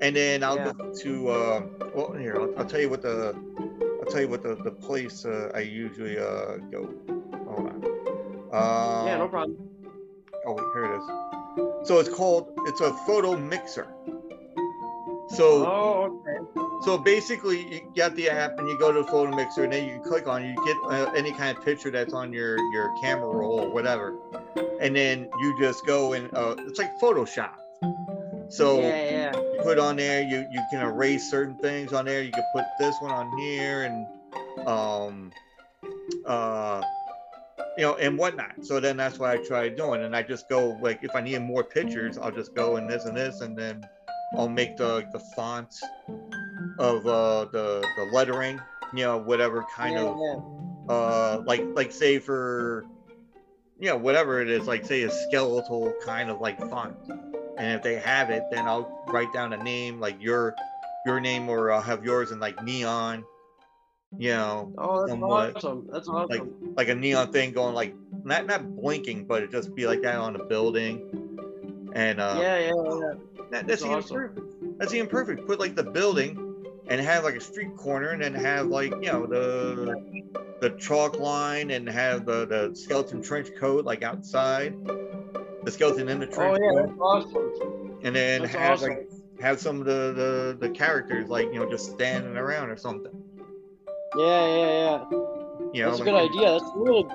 and 0.00 0.14
then 0.14 0.42
I'll 0.42 0.56
Yeah. 0.56 0.72
go 0.72 0.94
to 0.94 1.28
uh 1.28 1.62
well 1.94 2.12
here 2.12 2.36
I'll, 2.40 2.58
I'll 2.58 2.64
tell 2.66 2.80
you 2.80 2.88
what 2.90 3.02
the 3.02 3.34
I'll 4.00 4.12
tell 4.12 4.20
you 4.20 4.28
what 4.28 4.42
the, 4.42 4.56
the 4.64 4.70
place 4.70 5.24
uh, 5.26 5.50
I 5.54 5.60
usually 5.60 6.18
uh 6.18 6.56
go. 6.70 6.94
Hold 7.48 7.68
on. 7.68 7.84
Uh, 8.52 9.04
yeah, 9.06 9.18
no 9.18 9.28
problem. 9.28 9.58
Oh 10.46 10.52
wait, 10.54 10.64
here 10.72 10.84
it 10.86 10.96
is. 10.98 11.88
So 11.88 11.98
it's 11.98 12.08
called 12.08 12.52
it's 12.66 12.80
a 12.80 12.92
photo 13.06 13.36
mixer. 13.36 13.88
So 15.36 15.66
Oh. 15.66 16.17
So 16.82 16.98
basically 16.98 17.72
you 17.72 17.80
get 17.94 18.14
the 18.16 18.28
app 18.30 18.58
and 18.58 18.68
you 18.68 18.78
go 18.78 18.92
to 18.92 19.02
the 19.02 19.08
photo 19.08 19.34
mixer 19.34 19.64
and 19.64 19.72
then 19.72 19.88
you 19.88 20.00
click 20.00 20.26
on 20.26 20.42
it, 20.42 20.48
you 20.48 20.64
get 20.64 20.76
uh, 20.84 21.10
any 21.12 21.32
kind 21.32 21.56
of 21.56 21.64
picture 21.64 21.90
that's 21.90 22.12
on 22.14 22.32
your 22.32 22.58
your 22.72 22.94
camera 23.00 23.28
roll 23.28 23.60
or 23.60 23.70
whatever, 23.70 24.14
and 24.80 24.94
then 24.94 25.28
you 25.40 25.58
just 25.58 25.84
go 25.86 26.12
and 26.12 26.32
uh, 26.34 26.54
it's 26.60 26.78
like 26.78 26.90
Photoshop. 27.00 27.54
So 28.50 28.80
Yeah, 28.80 29.32
yeah. 29.32 29.36
you 29.36 29.60
put 29.62 29.78
on 29.78 29.96
there 29.96 30.22
you 30.22 30.46
you 30.50 30.62
can 30.70 30.80
erase 30.80 31.30
certain 31.30 31.56
things 31.58 31.92
on 31.92 32.06
there 32.06 32.22
you 32.22 32.32
can 32.32 32.44
put 32.54 32.64
this 32.78 32.96
one 33.00 33.10
on 33.10 33.38
here 33.38 33.82
and 33.82 34.66
um 34.66 35.30
uh 36.24 36.82
you 37.76 37.84
know 37.84 37.94
and 37.96 38.16
whatnot 38.18 38.64
so 38.64 38.80
then 38.80 38.96
that's 38.96 39.18
what 39.18 39.30
i 39.30 39.36
try 39.36 39.68
doing 39.68 40.02
and 40.02 40.16
i 40.16 40.22
just 40.22 40.48
go 40.48 40.76
like 40.80 41.00
if 41.02 41.14
i 41.14 41.20
need 41.20 41.38
more 41.40 41.62
pictures 41.62 42.16
i'll 42.18 42.30
just 42.32 42.54
go 42.54 42.76
in 42.76 42.86
this 42.86 43.04
and 43.04 43.16
this 43.16 43.40
and 43.42 43.56
then 43.56 43.84
i'll 44.36 44.48
make 44.48 44.76
the 44.76 45.06
the 45.12 45.18
font 45.18 45.74
of 46.78 47.06
uh 47.06 47.44
the 47.46 47.84
the 47.96 48.04
lettering 48.12 48.60
you 48.92 49.04
know 49.04 49.16
whatever 49.16 49.64
kind 49.74 49.94
yeah, 49.94 50.00
of 50.00 50.16
yeah. 50.18 50.94
uh 50.94 51.42
like 51.46 51.64
like 51.74 51.92
say 51.92 52.18
for 52.18 52.86
you 53.78 53.88
know 53.88 53.96
whatever 53.96 54.40
it 54.40 54.48
is 54.48 54.66
like 54.66 54.84
say 54.84 55.02
a 55.02 55.10
skeletal 55.10 55.94
kind 56.04 56.30
of 56.30 56.40
like 56.40 56.58
font 56.68 56.96
and 57.56 57.72
if 57.72 57.82
they 57.82 57.96
have 57.96 58.30
it 58.30 58.44
then 58.50 58.66
i'll 58.66 59.04
write 59.08 59.32
down 59.32 59.52
a 59.52 59.62
name 59.62 60.00
like 60.00 60.20
your 60.20 60.54
your 61.06 61.20
name 61.20 61.48
or 61.48 61.70
i'll 61.70 61.80
have 61.80 62.04
yours 62.04 62.30
in 62.30 62.40
like 62.40 62.62
neon 62.62 63.24
you 64.16 64.30
know 64.30 64.72
Oh, 64.78 65.00
that's 65.00 65.10
somewhat, 65.10 65.56
awesome. 65.56 65.86
That's 65.92 66.08
awesome. 66.08 66.28
like 66.28 66.76
like 66.76 66.88
a 66.88 66.94
neon 66.94 67.30
thing 67.30 67.52
going 67.52 67.74
like 67.74 67.94
not 68.24 68.46
not 68.46 68.76
blinking 68.76 69.26
but 69.26 69.42
it 69.42 69.50
just 69.50 69.74
be 69.74 69.86
like 69.86 70.02
that 70.02 70.16
on 70.16 70.36
a 70.36 70.44
building 70.44 71.38
and 71.92 72.20
uh 72.20 72.38
yeah, 72.40 72.58
yeah, 72.58 72.66
yeah. 72.68 73.12
that, 73.50 73.66
that's 73.66 73.66
That's 73.66 73.82
even 73.82 73.94
awesome. 73.96 74.16
perfect. 74.16 74.78
That's 74.78 74.94
even 74.94 75.08
perfect. 75.08 75.46
Put 75.46 75.58
like 75.58 75.74
the 75.74 75.82
building 75.82 76.38
and 76.88 77.00
have 77.00 77.24
like 77.24 77.34
a 77.34 77.40
street 77.40 77.76
corner 77.76 78.10
and 78.10 78.22
then 78.22 78.34
have 78.34 78.66
like, 78.66 78.92
you 79.00 79.12
know, 79.12 79.26
the 79.26 79.94
the 80.60 80.70
chalk 80.70 81.18
line 81.18 81.70
and 81.70 81.88
have 81.88 82.26
the, 82.26 82.46
the 82.46 82.74
skeleton 82.74 83.22
trench 83.22 83.48
coat 83.58 83.84
like 83.84 84.02
outside. 84.02 84.74
The 85.64 85.70
skeleton 85.70 86.08
in 86.08 86.20
the 86.20 86.26
trench. 86.26 86.58
Oh, 86.60 86.64
yeah, 86.64 86.80
coat. 86.80 86.86
that's 86.86 87.00
awesome. 87.00 87.98
And 88.02 88.14
then 88.14 88.42
That's 88.42 88.54
have 88.54 88.72
awesome. 88.72 88.88
like 88.90 89.08
have 89.40 89.60
some 89.60 89.80
of 89.80 89.86
the, 89.86 90.56
the, 90.60 90.68
the 90.68 90.70
characters 90.74 91.28
like, 91.28 91.46
you 91.52 91.60
know, 91.60 91.68
just 91.68 91.90
standing 91.90 92.36
around 92.36 92.70
or 92.70 92.76
something. 92.76 93.12
Yeah, 94.16 94.46
yeah, 94.46 94.66
yeah. 94.66 95.04
You 95.72 95.82
know, 95.82 95.90
That's 95.90 96.00
a 96.00 96.04
good 96.04 96.14
idea. 96.14 96.52
That's 96.52 96.64
a 96.64 96.78
really, 96.78 97.06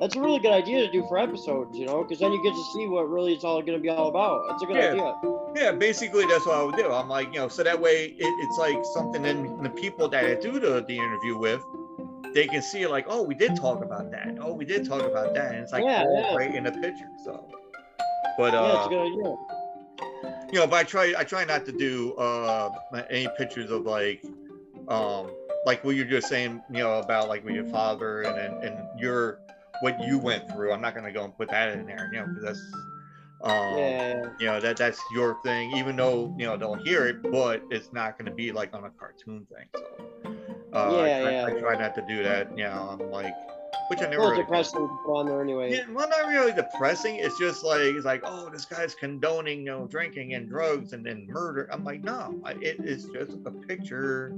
that's 0.00 0.16
a 0.16 0.20
really 0.20 0.38
good 0.38 0.52
idea 0.52 0.80
to 0.86 0.90
do 0.90 1.04
for 1.08 1.18
episodes, 1.18 1.76
you 1.78 1.86
know, 1.86 2.02
because 2.02 2.18
then 2.18 2.32
you 2.32 2.42
get 2.42 2.54
to 2.54 2.64
see 2.72 2.86
what 2.86 3.08
really 3.08 3.34
it's 3.34 3.44
all 3.44 3.60
going 3.62 3.78
to 3.78 3.82
be 3.82 3.88
all 3.88 4.08
about. 4.08 4.46
That's 4.48 4.62
a 4.62 4.66
good 4.66 4.76
Yeah. 4.76 4.90
idea. 4.90 5.14
Yeah, 5.54 5.72
basically 5.72 6.26
that's 6.26 6.46
what 6.46 6.56
I 6.56 6.62
would 6.62 6.76
do. 6.76 6.90
I'm 6.92 7.08
like, 7.08 7.28
you 7.32 7.40
know, 7.40 7.48
so 7.48 7.62
that 7.62 7.80
way 7.80 8.06
it, 8.06 8.14
it's 8.18 8.56
like 8.58 8.84
something 8.94 9.24
in 9.24 9.62
the 9.62 9.70
people 9.70 10.08
that 10.08 10.24
I 10.24 10.34
do 10.34 10.58
the, 10.60 10.84
the 10.86 10.96
interview 10.96 11.36
with, 11.38 11.60
they 12.34 12.46
can 12.46 12.62
see 12.62 12.86
like, 12.86 13.06
oh, 13.08 13.22
we 13.22 13.34
did 13.34 13.56
talk 13.56 13.82
about 13.82 14.10
that. 14.12 14.36
Oh, 14.40 14.52
we 14.54 14.64
did 14.64 14.86
talk 14.86 15.02
about 15.02 15.34
that, 15.34 15.52
and 15.52 15.62
it's 15.62 15.72
like 15.72 15.82
Yeah, 15.84 16.04
yeah. 16.14 16.34
right 16.34 16.54
in 16.54 16.64
the 16.64 16.70
picture. 16.72 17.08
So, 17.24 17.48
but 18.38 18.52
yeah, 18.52 18.74
it's 18.74 18.84
uh, 18.84 18.86
a 18.86 18.88
good 18.88 19.00
idea. 19.00 20.46
you 20.52 20.58
know, 20.60 20.66
but 20.68 20.76
I 20.76 20.84
try 20.84 21.14
I 21.18 21.24
try 21.24 21.44
not 21.44 21.66
to 21.66 21.72
do 21.72 22.12
uh 22.14 22.70
any 23.10 23.28
pictures 23.36 23.70
of 23.72 23.84
like 23.84 24.22
um 24.88 25.30
like 25.66 25.82
what 25.84 25.96
you're 25.96 26.06
just 26.06 26.28
saying, 26.28 26.62
you 26.70 26.78
know, 26.78 27.00
about 27.00 27.28
like 27.28 27.44
with 27.44 27.54
your 27.56 27.66
father 27.66 28.22
and 28.22 28.38
and, 28.38 28.64
and 28.64 29.00
your 29.00 29.40
what 29.80 30.00
you 30.02 30.18
went 30.18 30.50
through. 30.50 30.72
I'm 30.72 30.80
not 30.80 30.94
gonna 30.94 31.12
go 31.12 31.24
and 31.24 31.36
put 31.36 31.48
that 31.50 31.70
in 31.76 31.86
there, 31.86 32.08
you 32.12 32.20
know, 32.20 32.26
because 32.26 32.44
that's 32.44 32.72
um 33.42 33.76
Yeah, 33.78 34.22
you 34.38 34.46
know 34.46 34.60
that 34.60 34.76
that's 34.76 35.00
your 35.12 35.36
thing, 35.42 35.72
even 35.76 35.96
though 35.96 36.34
you 36.38 36.46
know 36.46 36.56
they'll 36.56 36.74
hear 36.74 37.06
it, 37.06 37.22
but 37.30 37.62
it's 37.70 37.92
not 37.92 38.18
gonna 38.18 38.30
be 38.34 38.52
like 38.52 38.74
on 38.74 38.84
a 38.84 38.90
cartoon 38.90 39.46
thing. 39.52 39.66
So 39.74 40.78
uh, 40.78 40.78
I, 40.78 41.06
Yeah, 41.06 41.20
try, 41.22 41.30
yeah, 41.32 41.46
I 41.46 41.60
try 41.60 41.74
not 41.78 41.94
to 41.96 42.02
do 42.02 42.22
that. 42.22 42.56
You 42.56 42.64
know, 42.64 42.98
I'm 43.00 43.10
like, 43.10 43.34
which 43.88 44.00
I 44.02 44.04
never. 44.06 44.18
well, 44.20 44.30
really- 44.30 44.42
depressing 44.42 44.80
on 45.06 45.26
there 45.26 45.40
anyway. 45.40 45.72
yeah, 45.74 45.82
well, 45.90 46.08
not 46.08 46.28
really 46.28 46.52
depressing. 46.52 47.16
It's 47.16 47.36
just 47.38 47.64
like 47.64 47.80
it's 47.80 48.04
like, 48.04 48.20
oh, 48.24 48.48
this 48.50 48.66
guy's 48.66 48.94
condoning, 48.94 49.60
you 49.60 49.64
know, 49.66 49.86
drinking 49.86 50.34
and 50.34 50.48
drugs 50.48 50.92
and 50.92 51.04
then 51.04 51.26
murder. 51.26 51.68
I'm 51.72 51.82
like, 51.82 52.04
no, 52.04 52.40
I, 52.44 52.52
it 52.52 52.78
is 52.80 53.06
just 53.06 53.38
a 53.46 53.50
picture, 53.50 54.32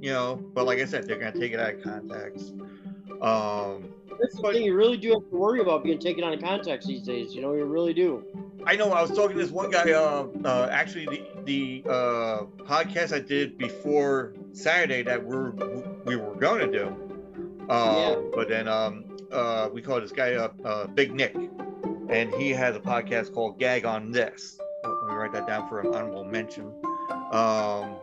you 0.00 0.12
know. 0.12 0.36
But 0.54 0.64
like 0.64 0.78
I 0.78 0.86
said, 0.86 1.06
they're 1.06 1.18
gonna 1.18 1.38
take 1.38 1.52
it 1.52 1.60
out 1.60 1.74
of 1.74 1.82
context. 1.82 2.54
Um, 3.22 3.88
That's 4.20 4.34
the 4.36 4.42
but- 4.42 4.54
thing. 4.54 4.64
You 4.64 4.74
really 4.74 4.96
do 4.96 5.12
have 5.12 5.28
to 5.30 5.36
worry 5.36 5.60
about 5.60 5.84
being 5.84 5.98
taken 5.98 6.24
out 6.24 6.32
of 6.32 6.40
context 6.40 6.88
these 6.88 7.02
days. 7.02 7.34
You 7.34 7.42
know, 7.42 7.54
you 7.54 7.64
really 7.64 7.94
do. 7.94 8.24
I 8.66 8.74
know 8.74 8.92
I 8.92 9.00
was 9.00 9.10
talking 9.12 9.36
to 9.36 9.42
this 9.42 9.52
one 9.52 9.70
guy. 9.70 9.92
Uh, 9.92 10.26
uh 10.44 10.68
actually, 10.72 11.06
the 11.06 11.22
the 11.44 11.84
uh, 11.88 12.42
podcast 12.64 13.14
I 13.14 13.20
did 13.20 13.56
before 13.58 14.34
Saturday 14.52 15.02
that 15.02 15.22
we're 15.24 15.50
we 16.04 16.16
were 16.16 16.34
going 16.34 16.70
to 16.70 16.78
do. 16.78 16.96
Uh, 17.68 17.94
Yeah. 17.96 18.22
But 18.34 18.48
then 18.48 18.66
um, 18.68 19.04
uh, 19.30 19.68
we 19.72 19.82
called 19.82 20.02
this 20.02 20.12
guy 20.12 20.34
up 20.34 20.54
uh, 20.64 20.86
Big 20.88 21.12
Nick, 21.14 21.36
and 22.08 22.32
he 22.34 22.50
has 22.50 22.74
a 22.74 22.80
podcast 22.80 23.32
called 23.32 23.58
Gag 23.58 23.84
on 23.84 24.10
This. 24.10 24.58
Let 24.82 25.08
me 25.08 25.14
write 25.14 25.32
that 25.32 25.46
down 25.46 25.68
for 25.68 25.80
an 25.80 25.94
honorable 25.94 26.24
mention. 26.24 26.72
Um, 27.32 27.96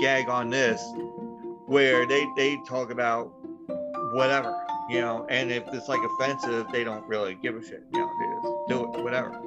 Gag 0.00 0.28
on 0.28 0.48
This, 0.50 0.82
where 1.66 2.06
they 2.06 2.26
they 2.36 2.56
talk 2.66 2.90
about 2.90 3.32
whatever, 4.16 4.56
you 4.90 5.00
know, 5.00 5.26
and 5.28 5.50
if 5.50 5.64
it's 5.72 5.88
like 5.88 6.00
offensive, 6.02 6.66
they 6.72 6.84
don't 6.84 7.06
really 7.06 7.36
give 7.42 7.54
a 7.56 7.62
shit. 7.62 7.84
You 7.92 8.00
know, 8.00 8.10
they 8.20 8.26
just 8.34 8.68
do 8.68 8.92
it, 8.98 9.02
whatever. 9.04 9.40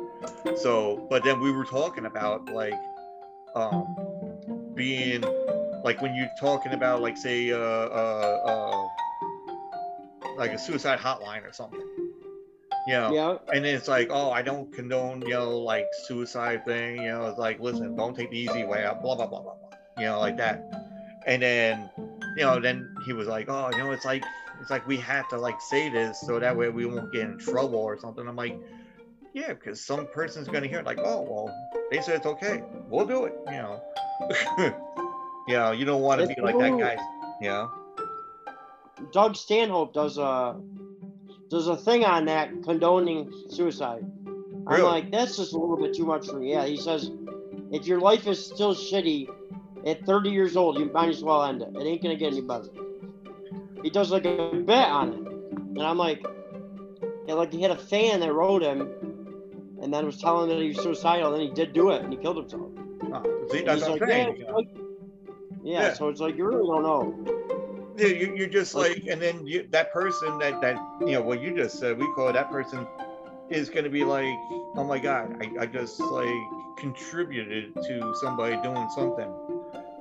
So, 0.57 1.05
but 1.09 1.24
then 1.24 1.39
we 1.39 1.51
were 1.51 1.65
talking 1.65 2.05
about 2.05 2.45
like 2.53 2.74
um 3.55 3.86
being 4.76 5.22
like 5.84 6.01
when 6.01 6.13
you're 6.15 6.30
talking 6.39 6.74
about 6.74 7.01
like 7.01 7.17
say 7.17 7.51
uh 7.51 7.57
uh 7.57 8.39
uh 8.45 8.88
like 10.38 10.51
a 10.51 10.57
suicide 10.59 10.99
hotline 10.99 11.43
or 11.47 11.51
something. 11.53 11.82
You 12.88 12.93
know, 12.93 13.13
Yeah. 13.13 13.38
and 13.53 13.63
then 13.65 13.76
it's 13.76 13.88
like, 13.88 14.07
oh, 14.09 14.32
I 14.32 14.41
don't 14.41 14.72
condone, 14.74 15.22
you 15.22 15.30
know, 15.34 15.59
like 15.59 15.86
suicide 16.07 16.65
thing. 16.65 16.95
You 17.03 17.09
know, 17.09 17.28
it's 17.28 17.38
like, 17.38 17.59
listen, 17.59 17.95
don't 17.95 18.15
take 18.15 18.32
the 18.32 18.38
easy 18.38 18.63
way 18.63 18.84
out, 18.86 19.01
blah 19.01 19.15
blah 19.15 19.28
blah 19.28 19.41
blah 19.41 19.53
blah. 19.55 19.70
You 19.97 20.05
know, 20.05 20.20
like 20.20 20.38
that. 20.38 20.63
And 21.28 21.41
then, 21.41 21.89
you 22.38 22.43
know, 22.45 22.59
then 22.59 22.89
he 23.05 23.13
was 23.13 23.28
like, 23.28 23.47
oh, 23.49 23.70
you 23.72 23.78
know, 23.80 23.91
it's 23.91 24.05
like, 24.05 24.24
it's 24.62 24.70
like 24.70 24.86
we 24.88 24.97
have 24.97 25.28
to 25.30 25.38
like 25.38 25.60
say 25.62 25.89
this 25.89 26.20
so 26.22 26.39
that 26.39 26.55
way 26.55 26.70
we 26.70 26.86
won't 26.86 27.12
get 27.12 27.22
in 27.22 27.38
trouble 27.38 27.80
or 27.80 27.97
something. 27.97 28.28
I'm 28.28 28.36
like, 28.36 28.60
yeah, 29.34 29.49
because 29.49 29.82
some 29.82 30.07
person's 30.07 30.47
gonna 30.47 30.68
hear 30.68 30.80
it 30.80 30.86
like, 30.86 30.99
oh, 30.99 31.22
well, 31.22 31.70
they 31.91 32.01
said 32.01 32.16
it's 32.18 32.26
okay, 32.26 32.64
we'll 32.88 33.05
do 33.05 33.26
it. 33.26 33.34
You 33.47 33.51
know, 33.53 33.82
you 35.47 35.53
know, 35.53 35.72
you 35.72 35.86
don't 35.86 36.01
want 36.01 36.22
to 36.22 36.28
be 36.28 36.39
like 36.41 36.57
that 36.57 36.78
guy. 36.80 36.97
You 37.41 37.47
know, 37.49 37.72
Doug 39.12 39.36
Stanhope 39.36 39.93
does 39.93 40.18
a 40.18 40.60
does 41.49 41.68
a 41.68 41.76
thing 41.78 42.03
on 42.05 42.26
that 42.26 42.49
condoning 42.64 43.32
suicide. 43.49 44.03
I'm 44.68 44.76
Really? 44.76 44.84
like, 44.84 45.12
that's 45.12 45.38
just 45.38 45.53
a 45.53 45.57
little 45.57 45.78
bit 45.78 45.95
too 45.95 46.05
much 46.05 46.28
for 46.28 46.38
me. 46.38 46.51
Yeah, 46.51 46.66
he 46.66 46.78
says, 46.78 47.10
if 47.72 47.88
your 47.88 47.99
life 47.99 48.28
is 48.28 48.45
still 48.45 48.76
shitty 48.76 49.28
at 49.88 50.05
30 50.05 50.30
years 50.30 50.55
old, 50.55 50.78
you 50.78 50.86
might 50.86 51.10
as 51.10 51.24
well 51.24 51.43
end 51.43 51.64
it. 51.64 51.70
It 51.76 51.82
ain't 51.82 52.03
gonna 52.03 52.16
get 52.18 52.34
any 52.34 52.41
better. 52.41 52.68
He 53.84 53.90
does 53.90 54.12
like 54.12 54.26
a 54.26 54.52
bet 54.66 54.90
on 54.90 55.14
it, 55.14 55.20
and 55.78 55.82
I'm 55.82 55.98
like, 55.98 56.26
yeah, 57.28 57.34
like 57.36 57.52
he 57.54 57.62
had 57.62 57.72
a 57.72 57.78
fan 57.78 58.20
that 58.22 58.34
wrote 58.34 58.62
him, 58.62 58.90
and 59.82 59.94
then 59.94 60.06
was 60.06 60.18
telling 60.20 60.50
him 60.50 60.58
that 60.58 60.62
he 60.62 60.70
was 60.70 60.82
suicidal. 60.82 61.32
Then 61.32 61.42
he 61.42 61.52
did 61.52 61.74
do 61.74 61.92
it, 61.92 62.02
and 62.04 62.12
he 62.12 62.20
killed 62.20 62.38
himself. 62.38 62.72
Oh, 63.12 63.48
see, 63.52 63.60
And 63.60 63.68
that's 63.68 63.82
what 63.88 64.02
like, 64.02 64.10
yeah, 64.10 64.52
like- 64.52 64.68
yeah, 65.64 65.82
Yeah. 65.82 65.94
so 65.94 66.10
it's 66.10 66.20
like 66.22 66.38
you 66.38 66.46
really 66.46 66.68
don't 66.68 66.84
know. 66.84 67.36
Yeah, 67.98 68.08
you, 68.08 68.34
you're 68.36 68.48
just 68.48 68.76
like, 68.76 69.04
and 69.10 69.22
then 69.22 69.46
you, 69.46 69.68
that 69.72 69.92
person 69.92 70.38
that 70.40 70.62
that 70.62 70.78
you 71.02 71.14
know 71.14 71.22
what 71.22 71.42
you 71.42 71.54
just 71.56 71.80
said, 71.80 71.98
we 71.98 72.08
call 72.14 72.30
it, 72.30 72.34
that 72.34 72.50
person 72.50 72.88
is 73.50 73.70
going 73.70 73.84
to 73.84 73.90
be 73.90 74.04
like, 74.06 74.34
oh 74.78 74.86
my 74.88 75.00
god, 75.00 75.36
I, 75.42 75.64
I 75.64 75.66
just 75.66 76.00
like 76.00 76.30
contributed 76.78 77.74
to 77.76 78.14
somebody 78.22 78.56
doing 78.64 78.88
something, 78.96 79.30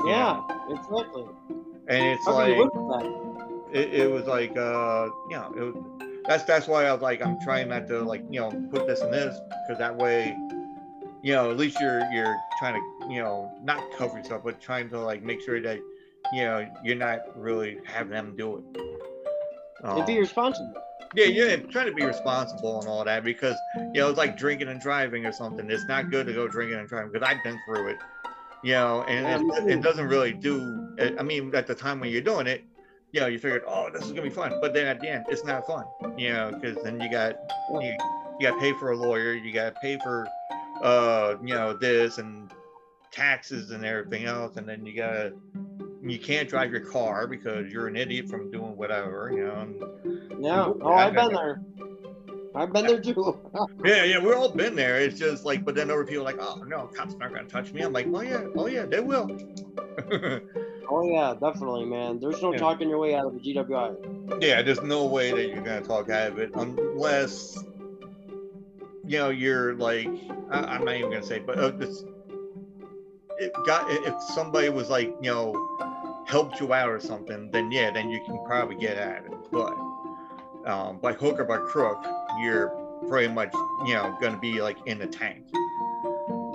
Yeah, 0.06 0.42
exactly. 0.68 1.24
and 1.88 2.04
it's 2.06 2.24
How 2.24 2.34
like 2.34 2.56
live 2.56 2.68
with 2.72 3.02
that? 3.02 3.47
It, 3.72 3.94
it 3.94 4.10
was 4.10 4.26
like 4.26 4.56
uh 4.56 5.08
you 5.30 5.36
know 5.36 5.52
it 5.56 5.60
was, 5.60 5.74
that's 6.26 6.44
that's 6.44 6.66
why 6.68 6.86
I 6.86 6.92
was 6.92 7.02
like 7.02 7.22
I'm 7.24 7.40
trying 7.40 7.68
not 7.68 7.86
to 7.88 8.02
like 8.02 8.22
you 8.30 8.40
know 8.40 8.50
put 8.70 8.86
this 8.86 9.00
in 9.02 9.10
this 9.10 9.38
because 9.66 9.78
that 9.78 9.96
way 9.96 10.36
you 11.22 11.32
know 11.34 11.50
at 11.50 11.56
least 11.56 11.80
you're 11.80 12.10
you're 12.12 12.36
trying 12.58 12.74
to 12.74 13.12
you 13.12 13.22
know 13.22 13.50
not 13.62 13.82
cover 13.96 14.18
yourself 14.18 14.42
but 14.44 14.60
trying 14.60 14.88
to 14.90 15.00
like 15.00 15.22
make 15.22 15.40
sure 15.40 15.60
that 15.60 15.78
you 16.32 16.42
know 16.44 16.66
you're 16.84 16.96
not 16.96 17.20
really 17.36 17.78
having 17.84 18.12
them 18.12 18.34
do 18.36 18.58
it. 18.58 18.80
And 19.84 20.06
be 20.06 20.14
Um, 20.14 20.18
responsible. 20.18 20.74
yeah, 21.14 21.26
yeah, 21.26 21.56
trying 21.56 21.86
to 21.86 21.94
be 21.94 22.04
responsible 22.04 22.80
and 22.80 22.88
all 22.88 23.04
that 23.04 23.24
because 23.24 23.56
you 23.76 24.00
know 24.00 24.08
it's 24.10 24.18
like 24.18 24.36
drinking 24.36 24.68
and 24.68 24.80
driving 24.80 25.24
or 25.24 25.32
something. 25.32 25.70
It's 25.70 25.84
not 25.86 26.10
good 26.10 26.26
to 26.26 26.32
go 26.32 26.48
drinking 26.48 26.78
and 26.80 26.88
driving 26.88 27.12
because 27.12 27.26
I've 27.26 27.42
been 27.44 27.58
through 27.64 27.88
it, 27.88 27.96
you 28.64 28.72
know, 28.72 29.04
and 29.04 29.40
it, 29.40 29.72
it 29.78 29.82
doesn't 29.82 30.06
really 30.06 30.32
do. 30.32 30.86
I 31.18 31.22
mean, 31.22 31.54
at 31.54 31.66
the 31.66 31.74
time 31.74 32.00
when 32.00 32.10
you're 32.10 32.20
doing 32.20 32.46
it, 32.48 32.64
you 33.12 33.20
know, 33.20 33.26
you 33.26 33.38
figured, 33.38 33.62
oh, 33.66 33.88
this 33.92 34.02
is 34.04 34.10
gonna 34.10 34.22
be 34.22 34.30
fun, 34.30 34.52
but 34.60 34.74
then 34.74 34.86
at 34.86 35.00
the 35.00 35.08
end, 35.08 35.24
it's 35.28 35.44
not 35.44 35.66
fun, 35.66 35.84
you 36.16 36.30
know, 36.30 36.50
because 36.52 36.82
then 36.82 37.00
you 37.00 37.10
got 37.10 37.36
you, 37.70 37.96
you 38.38 38.46
got 38.48 38.54
to 38.54 38.60
pay 38.60 38.72
for 38.74 38.92
a 38.92 38.96
lawyer, 38.96 39.34
you 39.34 39.52
got 39.52 39.74
to 39.74 39.80
pay 39.80 39.98
for, 39.98 40.26
uh, 40.82 41.34
you 41.42 41.54
know, 41.54 41.72
this 41.72 42.18
and 42.18 42.50
taxes 43.10 43.70
and 43.70 43.84
everything 43.84 44.24
else, 44.26 44.56
and 44.56 44.68
then 44.68 44.84
you 44.86 44.94
gotta. 44.96 45.32
You 46.00 46.18
can't 46.18 46.48
drive 46.48 46.70
your 46.70 46.80
car 46.80 47.26
because 47.26 47.72
you're 47.72 47.88
an 47.88 47.96
idiot 47.96 48.28
from 48.28 48.52
doing 48.52 48.76
whatever, 48.76 49.32
you 49.34 49.44
know. 49.44 49.60
And, 49.60 50.44
Yeah. 50.44 50.72
Oh, 50.80 50.92
I've 50.92 51.12
been 51.12 51.32
there. 51.32 51.60
I've 52.54 52.72
been 52.72 52.86
there 52.86 53.00
too. 53.00 53.40
Yeah, 53.84 54.04
yeah, 54.04 54.18
we've 54.18 54.34
all 54.34 54.48
been 54.48 54.76
there. 54.76 54.96
It's 54.96 55.18
just 55.18 55.44
like, 55.44 55.64
but 55.64 55.74
then 55.74 55.90
other 55.90 56.04
people 56.04 56.22
are 56.22 56.24
like, 56.24 56.40
oh 56.40 56.62
no, 56.66 56.86
cops 56.86 57.14
not 57.14 57.34
gonna 57.34 57.48
touch 57.48 57.72
me. 57.72 57.82
I'm 57.82 57.92
like, 57.92 58.06
oh 58.12 58.20
yeah, 58.20 58.44
oh 58.56 58.66
yeah, 58.66 58.86
they 58.86 59.00
will. 59.00 59.28
oh 60.90 61.02
yeah, 61.10 61.34
definitely, 61.34 61.84
man. 61.84 62.18
There's 62.20 62.42
no 62.42 62.52
Yeah. 62.52 62.58
talking 62.58 62.88
your 62.88 62.98
way 62.98 63.14
out 63.14 63.26
of 63.26 63.36
a 63.36 63.38
DWI. 63.38 64.42
yeah, 64.42 64.62
there's 64.62 64.82
no 64.82 65.06
way 65.06 65.32
that 65.32 65.48
you're 65.48 65.62
gonna 65.62 65.80
talk 65.80 66.10
out 66.10 66.28
of 66.28 66.38
it 66.38 66.50
unless 66.54 67.62
you 69.04 69.18
know 69.18 69.30
you're 69.30 69.74
like, 69.74 70.08
I, 70.50 70.60
I'm 70.60 70.84
not 70.84 70.96
even 70.96 71.10
gonna 71.10 71.22
say, 71.22 71.38
but 71.38 71.58
uh, 71.58 71.70
this, 71.70 72.04
it 73.38 73.52
got 73.66 73.90
if 73.90 74.14
somebody 74.34 74.68
was 74.68 74.90
like, 74.90 75.14
you 75.20 75.30
know, 75.30 76.24
helped 76.26 76.60
you 76.60 76.72
out 76.72 76.88
or 76.88 77.00
something, 77.00 77.50
then 77.50 77.70
yeah, 77.70 77.90
then 77.90 78.10
you 78.10 78.22
can 78.24 78.38
probably 78.44 78.76
get 78.76 78.96
at 78.96 79.24
it. 79.24 79.32
But 79.50 79.74
um, 80.66 80.98
by 80.98 81.12
hook 81.12 81.38
or 81.40 81.44
by 81.44 81.58
crook, 81.58 82.04
you're 82.40 82.68
pretty 83.08 83.32
much, 83.32 83.52
you 83.86 83.94
know, 83.94 84.16
gonna 84.20 84.38
be 84.38 84.60
like 84.60 84.76
in 84.86 84.98
the 84.98 85.06
tank. 85.06 85.44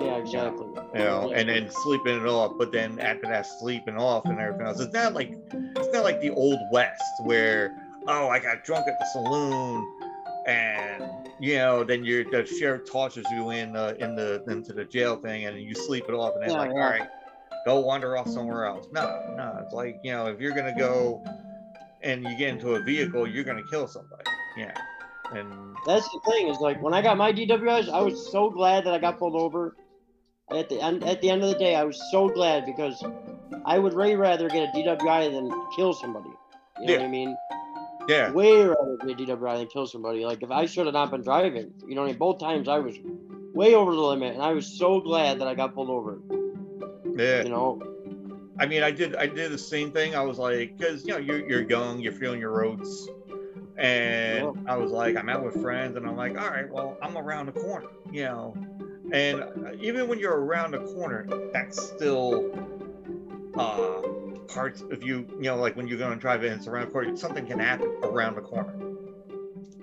Yeah, 0.00 0.16
exactly. 0.16 0.68
You 0.94 1.04
know, 1.04 1.32
and 1.34 1.48
then 1.48 1.70
sleeping 1.82 2.20
it 2.20 2.26
off. 2.26 2.52
But 2.58 2.72
then 2.72 2.98
after 3.00 3.26
that 3.28 3.46
sleeping 3.60 3.96
off 3.96 4.24
and 4.26 4.38
everything 4.38 4.66
else, 4.66 4.80
it's 4.80 4.92
not 4.92 5.14
like 5.14 5.32
it's 5.52 5.92
not 5.92 6.04
like 6.04 6.20
the 6.20 6.30
old 6.30 6.58
west 6.72 7.02
where 7.22 7.76
oh 8.06 8.28
I 8.28 8.38
got 8.38 8.64
drunk 8.64 8.86
at 8.86 8.98
the 8.98 9.06
saloon 9.12 9.86
and 10.46 11.02
you 11.40 11.56
know 11.56 11.84
then 11.84 12.04
you're 12.04 12.24
the 12.24 12.44
sheriff 12.46 12.90
tosses 12.90 13.24
you 13.30 13.50
in 13.50 13.76
uh, 13.76 13.94
in 13.98 14.14
the 14.14 14.44
into 14.48 14.72
the 14.72 14.84
jail 14.84 15.16
thing 15.16 15.46
and 15.46 15.58
you 15.58 15.74
sleep 15.74 16.04
it 16.08 16.12
off 16.12 16.34
and 16.34 16.42
then 16.42 16.50
Yeah, 16.50 16.58
like 16.58 16.70
yeah. 16.74 16.84
all 16.84 16.90
right 16.90 17.08
go 17.64 17.80
wander 17.80 18.16
off 18.16 18.28
somewhere 18.28 18.66
else. 18.66 18.86
No, 18.92 19.34
no, 19.36 19.58
it's 19.62 19.72
like 19.72 19.98
you 20.02 20.12
know 20.12 20.26
if 20.26 20.40
you're 20.40 20.54
gonna 20.54 20.76
go 20.76 21.24
and 22.02 22.22
you 22.22 22.36
get 22.36 22.50
into 22.50 22.74
a 22.74 22.82
vehicle, 22.82 23.26
you're 23.26 23.44
gonna 23.44 23.62
kill 23.70 23.88
somebody. 23.88 24.24
Yeah, 24.56 24.74
and 25.32 25.74
That's 25.86 26.08
the 26.10 26.20
thing 26.26 26.48
is 26.48 26.58
like 26.58 26.80
when 26.82 26.94
I 26.94 27.02
got 27.02 27.16
my 27.16 27.32
DWIs, 27.32 27.88
I 27.88 28.02
was 28.02 28.30
so 28.30 28.50
glad 28.50 28.84
that 28.84 28.94
I 28.94 28.98
got 28.98 29.18
pulled 29.18 29.34
over. 29.34 29.74
At 30.54 30.68
the 30.68 30.80
end, 30.80 31.04
at 31.04 31.20
the 31.20 31.30
end 31.30 31.42
of 31.42 31.48
the 31.50 31.58
day, 31.58 31.74
I 31.74 31.84
was 31.84 32.00
so 32.10 32.28
glad 32.28 32.64
because 32.66 33.02
I 33.64 33.78
would 33.78 33.94
way 33.94 34.14
rather 34.14 34.48
get 34.48 34.68
a 34.68 34.76
DWI 34.76 35.30
than 35.32 35.50
kill 35.76 35.92
somebody. 35.92 36.30
You 36.80 36.86
know 36.86 36.92
Yeah. 36.92 36.98
what 36.98 37.06
I 37.06 37.08
mean? 37.08 37.36
yeah, 38.08 38.30
Way 38.32 38.62
rather 38.64 38.98
get 39.06 39.20
a 39.20 39.36
DWI 39.36 39.58
than 39.58 39.66
kill 39.68 39.86
somebody. 39.86 40.24
Like 40.26 40.42
if 40.42 40.50
I 40.50 40.66
should 40.66 40.86
have 40.86 40.92
not 40.94 41.10
been 41.10 41.22
driving, 41.22 41.72
you 41.86 41.94
know, 41.94 42.02
what 42.02 42.08
I 42.08 42.10
mean? 42.10 42.18
both 42.18 42.38
times 42.38 42.68
I 42.68 42.78
was 42.78 42.96
way 43.54 43.74
over 43.74 43.94
the 43.94 44.00
limit, 44.00 44.34
and 44.34 44.42
I 44.42 44.52
was 44.52 44.66
so 44.66 45.00
glad 45.00 45.40
that 45.40 45.48
I 45.48 45.54
got 45.54 45.74
pulled 45.74 45.90
over. 45.90 46.18
yeah. 47.16 47.42
You 47.42 47.48
know, 47.48 47.80
I 48.58 48.66
mean, 48.66 48.82
I 48.82 48.90
did 48.90 49.16
I 49.16 49.26
did 49.26 49.50
the 49.52 49.58
same 49.58 49.90
thing. 49.90 50.14
I 50.14 50.22
was 50.22 50.38
like, 50.38 50.76
because 50.76 51.04
you 51.06 51.12
know 51.12 51.18
you're 51.18 51.48
you're 51.48 51.62
young, 51.68 52.00
you're 52.00 52.12
feeling 52.12 52.40
your 52.40 52.64
oats, 52.64 53.08
and 53.76 54.46
I 54.66 54.76
was 54.76 54.90
like, 54.92 55.16
I'm 55.16 55.28
out 55.28 55.44
with 55.44 55.60
friends, 55.62 55.96
and 55.96 56.06
I'm 56.06 56.16
like, 56.16 56.38
all 56.38 56.48
right, 56.48 56.70
well, 56.70 56.96
I'm 57.02 57.16
around 57.16 57.46
the 57.46 57.52
corner, 57.52 57.86
you 58.12 58.24
know, 58.24 58.54
and 59.14 59.80
even 59.80 60.08
when 60.08 60.18
you're 60.18 60.38
around 60.40 60.72
the 60.72 60.78
corner, 60.80 61.26
that's 61.52 61.80
still 61.82 62.50
uh 63.56 64.02
parts 64.48 64.82
of 64.82 65.02
you, 65.02 65.26
you 65.38 65.44
know, 65.44 65.56
like 65.56 65.76
when 65.76 65.86
you're 65.88 65.98
going 65.98 66.12
to 66.12 66.20
drive 66.20 66.44
in, 66.44 66.52
it's 66.52 66.66
around 66.66 66.86
the 66.86 66.92
corner, 66.92 67.16
something 67.16 67.46
can 67.46 67.58
happen 67.58 67.90
around 68.02 68.34
the 68.36 68.40
corner. 68.42 68.74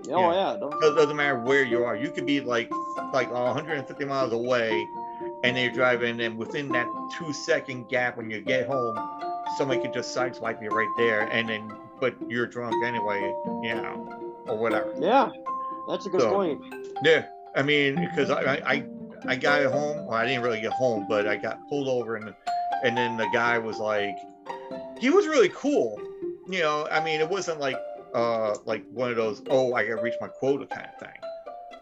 Oh 0.09 0.32
yeah. 0.32 0.57
Don't, 0.59 0.73
So 0.82 0.91
it 0.93 0.95
doesn't 0.95 1.15
matter 1.15 1.39
where 1.39 1.63
you 1.63 1.84
are. 1.84 1.95
You 1.95 2.11
could 2.11 2.25
be 2.25 2.41
like 2.41 2.69
like 3.13 3.32
150 3.32 4.05
miles 4.05 4.34
away, 4.34 4.71
and 5.43 5.55
then 5.55 5.63
you're 5.63 5.73
driving, 5.73 6.19
and 6.21 6.38
within 6.38 6.69
that 6.69 6.88
two 7.17 7.32
second 7.34 7.88
gap 7.89 8.17
when 8.17 8.29
you 8.29 8.41
get 8.41 8.67
home, 8.67 8.97
somebody 9.57 9.82
could 9.82 9.93
just 9.93 10.15
sideswipe 10.15 10.61
you 10.61 10.69
right 10.69 10.91
there, 10.97 11.21
and 11.32 11.47
then 11.49 11.71
but 11.99 12.15
you're 12.27 12.47
drunk 12.47 12.84
anyway, 12.84 13.21
you 13.63 13.75
know, 13.75 14.34
or 14.47 14.57
whatever. 14.57 14.93
yeah. 14.99 15.29
That's 15.88 16.05
a 16.05 16.09
good 16.09 16.21
So- 16.21 16.34
point. 16.34 16.61
Yeah, 17.03 17.27
I 17.55 17.61
mean, 17.61 17.95
because 17.95 18.29
I, 18.32 18.55
I 18.65 18.86
I 19.28 19.36
got 19.36 19.63
home. 19.72 20.05
Well, 20.05 20.17
I 20.17 20.26
didn't 20.26 20.43
really 20.43 20.61
get 20.61 20.72
home, 20.72 21.05
but 21.07 21.28
I 21.28 21.36
got 21.36 21.67
pulled 21.69 21.88
over, 21.88 22.15
and 22.15 22.34
and 22.84 22.97
then 22.97 23.17
the 23.17 23.28
guy 23.34 23.57
was 23.57 23.78
like, 23.78 24.15
he 24.99 25.09
was 25.09 25.28
really 25.28 25.49
cool. 25.49 25.99
You 26.47 26.59
know, 26.61 26.88
I 26.91 27.03
mean, 27.03 27.22
it 27.22 27.30
wasn't 27.30 27.59
like 27.59 27.78
uh 28.13 28.55
like 28.65 28.84
one 28.91 29.09
of 29.09 29.15
those 29.15 29.41
oh 29.49 29.74
I 29.74 29.84
gotta 29.88 30.01
reach 30.01 30.15
my 30.19 30.28
quota 30.28 30.65
kind 30.65 30.88
of 30.93 30.99
thing. 30.99 31.17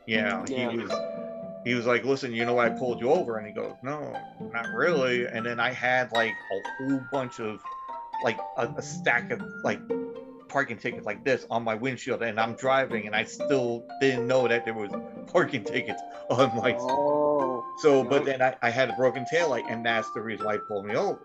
You 0.06 0.22
know, 0.22 0.44
Yeah. 0.48 0.72
he 0.72 0.78
was 0.78 0.92
he 1.66 1.74
was 1.76 1.86
like, 1.86 2.04
listen, 2.06 2.34
you 2.34 2.46
know 2.46 2.54
why 2.54 2.68
I 2.68 2.70
pulled 2.70 3.00
you 3.02 3.12
over? 3.12 3.38
And 3.38 3.48
he 3.48 3.54
goes, 3.54 3.74
no, 3.84 4.14
not 4.54 4.68
really. 4.74 5.26
And 5.26 5.46
then 5.46 5.60
I 5.60 5.72
had 5.72 6.12
like 6.12 6.32
a 6.32 6.84
whole 6.84 7.02
bunch 7.12 7.40
of 7.40 7.60
like 8.24 8.38
a, 8.58 8.68
a 8.78 8.82
stack 8.82 9.32
of 9.32 9.42
like 9.64 9.80
parking 10.50 10.78
tickets 10.78 11.06
like 11.06 11.24
this 11.24 11.46
on 11.52 11.64
my 11.64 11.76
windshield 11.76 12.24
and 12.24 12.40
I'm 12.40 12.54
driving 12.56 13.06
and 13.08 13.16
I 13.16 13.24
still 13.24 13.86
didn't 14.02 14.26
know 14.28 14.48
that 14.48 14.66
there 14.66 14.74
was 14.74 14.90
parking 15.32 15.64
tickets 15.64 16.02
on 16.30 16.56
my 16.56 16.76
Oh. 16.80 17.29
So 17.82 18.04
but 18.04 18.26
then 18.26 18.42
I, 18.42 18.56
I 18.62 18.70
had 18.70 18.90
a 18.90 18.94
broken 18.94 19.26
tail 19.26 19.50
light 19.50 19.66
and 19.68 19.86
that's 19.86 20.10
the 20.12 20.22
reason 20.22 20.46
why 20.46 20.54
he 20.54 20.60
pulled 20.68 20.86
me 20.86 20.96
over. 20.96 21.20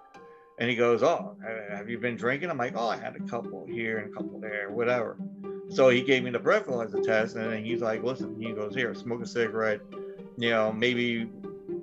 And 0.59 0.71
he 0.71 0.77
goes 0.77 1.03
oh 1.03 1.37
have 1.71 1.89
you 1.89 1.99
been 1.99 2.17
drinking? 2.17 2.51
I'm 2.51 2.59
like 2.59 2.75
oh 2.77 2.89
I 2.89 2.97
had 2.97 3.17
a 3.17 3.21
couple 3.21 3.67
here 3.67 3.99
and 3.99 4.11
a 4.11 4.17
couple 4.17 4.39
there 4.41 4.71
whatever. 4.71 5.17
So 5.71 5.89
he 5.89 6.03
gave 6.03 6.23
me 6.23 6.31
the 6.31 6.39
breathalyzer 6.39 7.03
test 7.05 7.37
and 7.37 7.53
then 7.53 7.65
he's 7.65 7.81
like 7.81 8.03
listen 8.03 8.41
he 8.41 8.53
goes 8.53 8.75
here 8.75 8.95
smoke 8.95 9.23
a 9.23 9.27
cigarette 9.27 9.81
you 10.37 10.51
know 10.51 10.73
maybe 10.73 11.29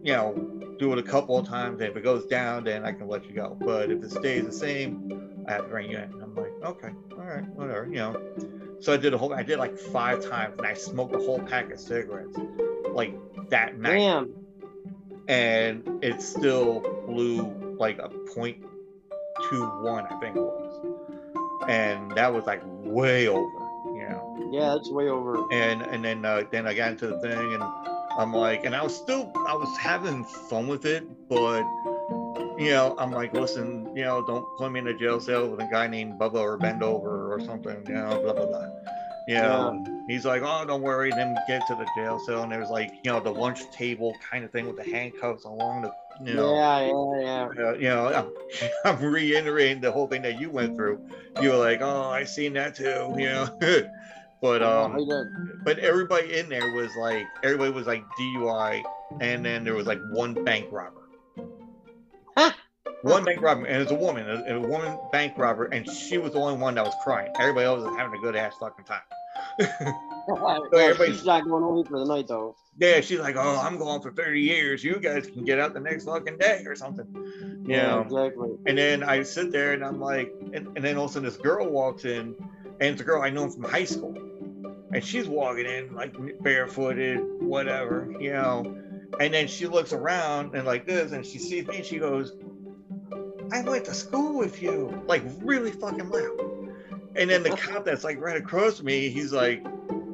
you 0.03 0.13
know 0.13 0.33
do 0.79 0.93
it 0.93 0.99
a 0.99 1.03
couple 1.03 1.37
of 1.37 1.47
times. 1.47 1.81
If 1.81 1.95
it 1.95 2.03
goes 2.03 2.25
down 2.25 2.63
then 2.63 2.85
I 2.85 2.91
can 2.91 3.07
let 3.07 3.27
you 3.27 3.35
go. 3.35 3.57
But 3.59 3.91
if 3.91 4.03
it 4.03 4.11
stays 4.11 4.45
the 4.45 4.51
same 4.51 5.31
I 5.47 5.53
have 5.53 5.63
to 5.63 5.67
bring 5.67 5.89
you 5.89 5.97
in. 5.97 6.03
And 6.03 6.21
I'm 6.21 6.35
like, 6.35 6.53
okay, 6.63 6.89
all 7.11 7.23
right, 7.23 7.47
whatever, 7.49 7.87
you 7.87 7.95
know. 7.95 8.21
So 8.79 8.93
I 8.93 8.97
did 8.97 9.13
a 9.13 9.17
whole, 9.17 9.33
I 9.33 9.43
did 9.43 9.59
like 9.59 9.77
five 9.77 10.27
times, 10.27 10.55
and 10.57 10.65
I 10.65 10.73
smoked 10.73 11.15
a 11.15 11.19
whole 11.19 11.39
pack 11.39 11.71
of 11.71 11.79
cigarettes, 11.79 12.37
like 12.93 13.15
that 13.49 13.77
night, 13.77 13.97
Damn. 13.97 14.33
And 15.27 16.03
it 16.03 16.21
still 16.21 16.81
blew 17.07 17.75
like 17.79 17.99
a 17.99 18.09
point 18.33 18.57
two 19.49 19.65
one, 19.81 20.05
I 20.05 20.19
think 20.19 20.35
it 20.35 20.41
was, 20.41 21.65
and 21.67 22.11
that 22.11 22.33
was 22.33 22.45
like 22.45 22.61
way 22.65 23.27
over, 23.27 23.59
you 23.95 24.07
know. 24.09 24.49
Yeah, 24.51 24.75
that's 24.75 24.89
way 24.91 25.07
over. 25.07 25.45
And 25.51 25.81
and 25.81 26.03
then 26.03 26.25
uh, 26.25 26.43
then 26.51 26.67
I 26.67 26.73
got 26.73 26.91
into 26.91 27.07
the 27.07 27.19
thing, 27.19 27.53
and 27.53 27.63
I'm 28.17 28.33
like, 28.33 28.65
and 28.65 28.75
I 28.75 28.83
was 28.83 28.95
still, 28.95 29.31
I 29.47 29.55
was 29.55 29.77
having 29.77 30.23
fun 30.49 30.67
with 30.67 30.85
it, 30.85 31.03
but 31.29 31.63
you 32.57 32.69
know, 32.71 32.95
I'm 32.99 33.11
like, 33.11 33.33
listen, 33.33 33.89
you 33.95 34.03
know, 34.03 34.25
don't 34.25 34.45
put 34.57 34.71
me 34.71 34.79
in 34.79 34.87
a 34.87 34.93
jail 34.93 35.19
cell 35.19 35.47
with 35.47 35.59
a 35.61 35.67
guy 35.71 35.87
named 35.87 36.19
Bubba 36.19 36.35
or 36.35 36.57
Bendover 36.57 37.29
or 37.31 37.39
something, 37.45 37.83
you 37.87 37.93
know, 37.95 38.21
blah 38.21 38.33
blah 38.33 38.45
blah. 38.45 38.67
You 39.27 39.35
know, 39.35 40.03
he's 40.07 40.25
like, 40.25 40.41
oh, 40.43 40.65
don't 40.65 40.81
worry. 40.81 41.11
Then 41.11 41.35
get 41.47 41.65
to 41.67 41.75
the 41.75 41.87
jail 41.95 42.19
cell, 42.25 42.43
and 42.43 42.51
there's 42.51 42.69
like, 42.69 42.91
you 43.03 43.11
know, 43.11 43.19
the 43.19 43.31
lunch 43.31 43.69
table 43.71 44.15
kind 44.29 44.43
of 44.43 44.51
thing 44.51 44.65
with 44.67 44.77
the 44.77 44.83
handcuffs 44.83 45.43
along 45.45 45.83
the, 45.83 45.93
you 46.25 46.35
know, 46.35 46.53
Yeah, 46.55 46.79
yeah, 47.21 47.49
yeah. 47.55 47.67
uh, 47.67 47.73
you 47.73 47.89
know, 47.89 48.07
I'm, 48.83 48.95
I'm 48.95 49.03
reiterating 49.03 49.81
the 49.81 49.91
whole 49.91 50.07
thing 50.07 50.23
that 50.23 50.39
you 50.39 50.49
went 50.49 50.75
through. 50.75 50.99
You 51.41 51.51
were 51.51 51.57
like, 51.57 51.81
oh, 51.81 52.09
I 52.09 52.23
seen 52.23 52.53
that 52.53 52.75
too, 52.75 53.13
you 53.17 53.27
know. 53.27 53.47
but 54.41 54.63
um, 54.63 54.97
but 55.63 55.77
everybody 55.79 56.37
in 56.39 56.49
there 56.49 56.73
was 56.73 56.89
like, 56.95 57.25
everybody 57.43 57.71
was 57.71 57.85
like 57.85 58.03
DUI, 58.19 58.81
and 59.19 59.45
then 59.45 59.63
there 59.63 59.75
was 59.75 59.85
like 59.85 59.99
one 60.11 60.33
bank 60.43 60.67
robber. 60.71 60.97
One 63.03 63.23
bank 63.23 63.41
robber, 63.41 63.65
and 63.65 63.81
it's 63.81 63.91
a 63.91 63.95
woman, 63.95 64.29
a, 64.29 64.55
a 64.55 64.59
woman 64.59 64.97
bank 65.11 65.37
robber, 65.37 65.65
and 65.65 65.89
she 65.89 66.17
was 66.17 66.33
the 66.33 66.39
only 66.39 66.59
one 66.59 66.75
that 66.75 66.85
was 66.85 66.93
crying. 67.03 67.31
Everybody 67.39 67.65
else 67.65 67.83
was 67.83 67.95
having 67.97 68.17
a 68.17 68.21
good 68.21 68.35
ass 68.35 68.53
fucking 68.59 68.85
time. 68.85 69.01
yeah, 69.59 69.93
everybody's- 70.73 71.17
she's 71.17 71.25
not 71.25 71.43
going 71.45 71.63
home 71.63 71.83
for 71.85 71.99
the 71.99 72.05
night 72.05 72.27
though. 72.27 72.55
Yeah, 72.79 73.01
she's 73.01 73.19
like, 73.19 73.35
oh, 73.35 73.59
I'm 73.61 73.77
going 73.77 74.01
for 74.01 74.11
30 74.11 74.39
years. 74.39 74.83
You 74.83 74.97
guys 74.99 75.27
can 75.27 75.43
get 75.43 75.59
out 75.59 75.73
the 75.73 75.79
next 75.79 76.05
fucking 76.05 76.37
day 76.37 76.63
or 76.65 76.75
something. 76.75 77.05
You 77.65 77.77
know? 77.77 78.01
exactly. 78.01 78.49
And 78.65 78.77
then 78.77 79.03
I 79.03 79.23
sit 79.23 79.51
there 79.51 79.73
and 79.73 79.83
I'm 79.83 79.99
like, 79.99 80.33
and, 80.53 80.67
and 80.75 80.83
then 80.83 80.95
all 80.97 81.05
of 81.05 81.11
a 81.11 81.13
sudden 81.13 81.27
this 81.27 81.37
girl 81.37 81.69
walks 81.69 82.05
in, 82.05 82.33
and 82.79 82.93
it's 82.93 83.01
a 83.01 83.03
girl 83.03 83.21
I 83.21 83.29
know 83.29 83.49
from 83.49 83.63
high 83.63 83.83
school. 83.83 84.15
And 84.93 85.03
she's 85.03 85.27
walking 85.27 85.65
in 85.65 85.93
like 85.93 86.15
barefooted, 86.43 87.19
whatever, 87.41 88.13
you 88.19 88.31
know. 88.33 88.77
And 89.19 89.33
then 89.33 89.47
she 89.47 89.67
looks 89.67 89.91
around 89.91 90.55
and 90.55 90.65
like 90.65 90.85
this, 90.85 91.11
and 91.11 91.25
she 91.25 91.39
sees 91.39 91.67
me, 91.67 91.83
she 91.83 91.99
goes, 91.99 92.33
I 93.51 93.61
went 93.61 93.85
to 93.85 93.93
school 93.93 94.37
with 94.37 94.61
you, 94.61 95.03
like 95.07 95.23
really 95.41 95.71
fucking 95.71 96.09
loud. 96.09 96.51
And 97.15 97.29
then 97.29 97.43
the 97.43 97.49
cop 97.49 97.83
that's 97.83 98.03
like 98.03 98.19
right 98.21 98.37
across 98.37 98.77
from 98.77 98.85
me, 98.85 99.09
he's 99.09 99.33
like, 99.33 99.65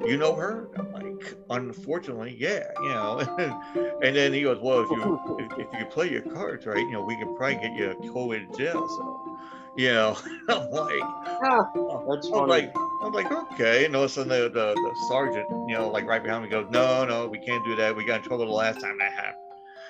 You 0.06 0.18
know 0.18 0.36
her? 0.36 0.70
I'm 0.78 0.92
like, 0.92 1.36
Unfortunately, 1.50 2.36
yeah, 2.40 2.72
you 2.82 2.90
know. 2.90 3.20
and 4.04 4.16
then 4.16 4.34
he 4.34 4.42
goes, 4.42 4.60
Well, 4.60 4.82
if 4.82 4.90
you 4.90 5.38
if, 5.40 5.68
if 5.68 5.80
you 5.80 5.86
play 5.86 6.10
your 6.10 6.22
cards 6.22 6.66
right, 6.66 6.80
you 6.80 6.92
know, 6.92 7.04
we 7.04 7.16
can 7.16 7.36
probably 7.36 7.56
get 7.56 7.74
you 7.74 7.92
a 7.92 7.96
COVID 7.96 8.58
jail. 8.58 8.88
So, 8.88 9.38
you 9.78 9.92
know, 9.92 10.18
I'm 10.50 10.72
like, 10.72 11.02
oh, 11.04 12.06
That's 12.10 12.28
I'm 12.32 12.48
like, 12.48 12.76
I'm 13.04 13.14
like, 13.14 13.32
okay. 13.32 13.86
And 13.86 13.96
all 13.96 14.04
of 14.04 14.10
a 14.10 14.14
sudden, 14.14 14.30
the, 14.30 14.50
the, 14.50 14.74
the 14.74 14.96
sergeant, 15.08 15.48
you 15.70 15.76
know, 15.76 15.90
like 15.90 16.06
right 16.06 16.24
behind 16.24 16.44
me 16.44 16.50
goes, 16.50 16.68
no, 16.72 17.06
no, 17.06 17.28
we 17.28 17.38
can't 17.38 17.64
do 17.64 17.76
that. 17.76 17.96
We 17.96 18.04
got 18.04 18.22
in 18.22 18.24
trouble 18.24 18.48
the 18.48 18.52
last 18.52 18.82
time 18.82 18.98
that 18.98 19.14
happened. 19.14 19.47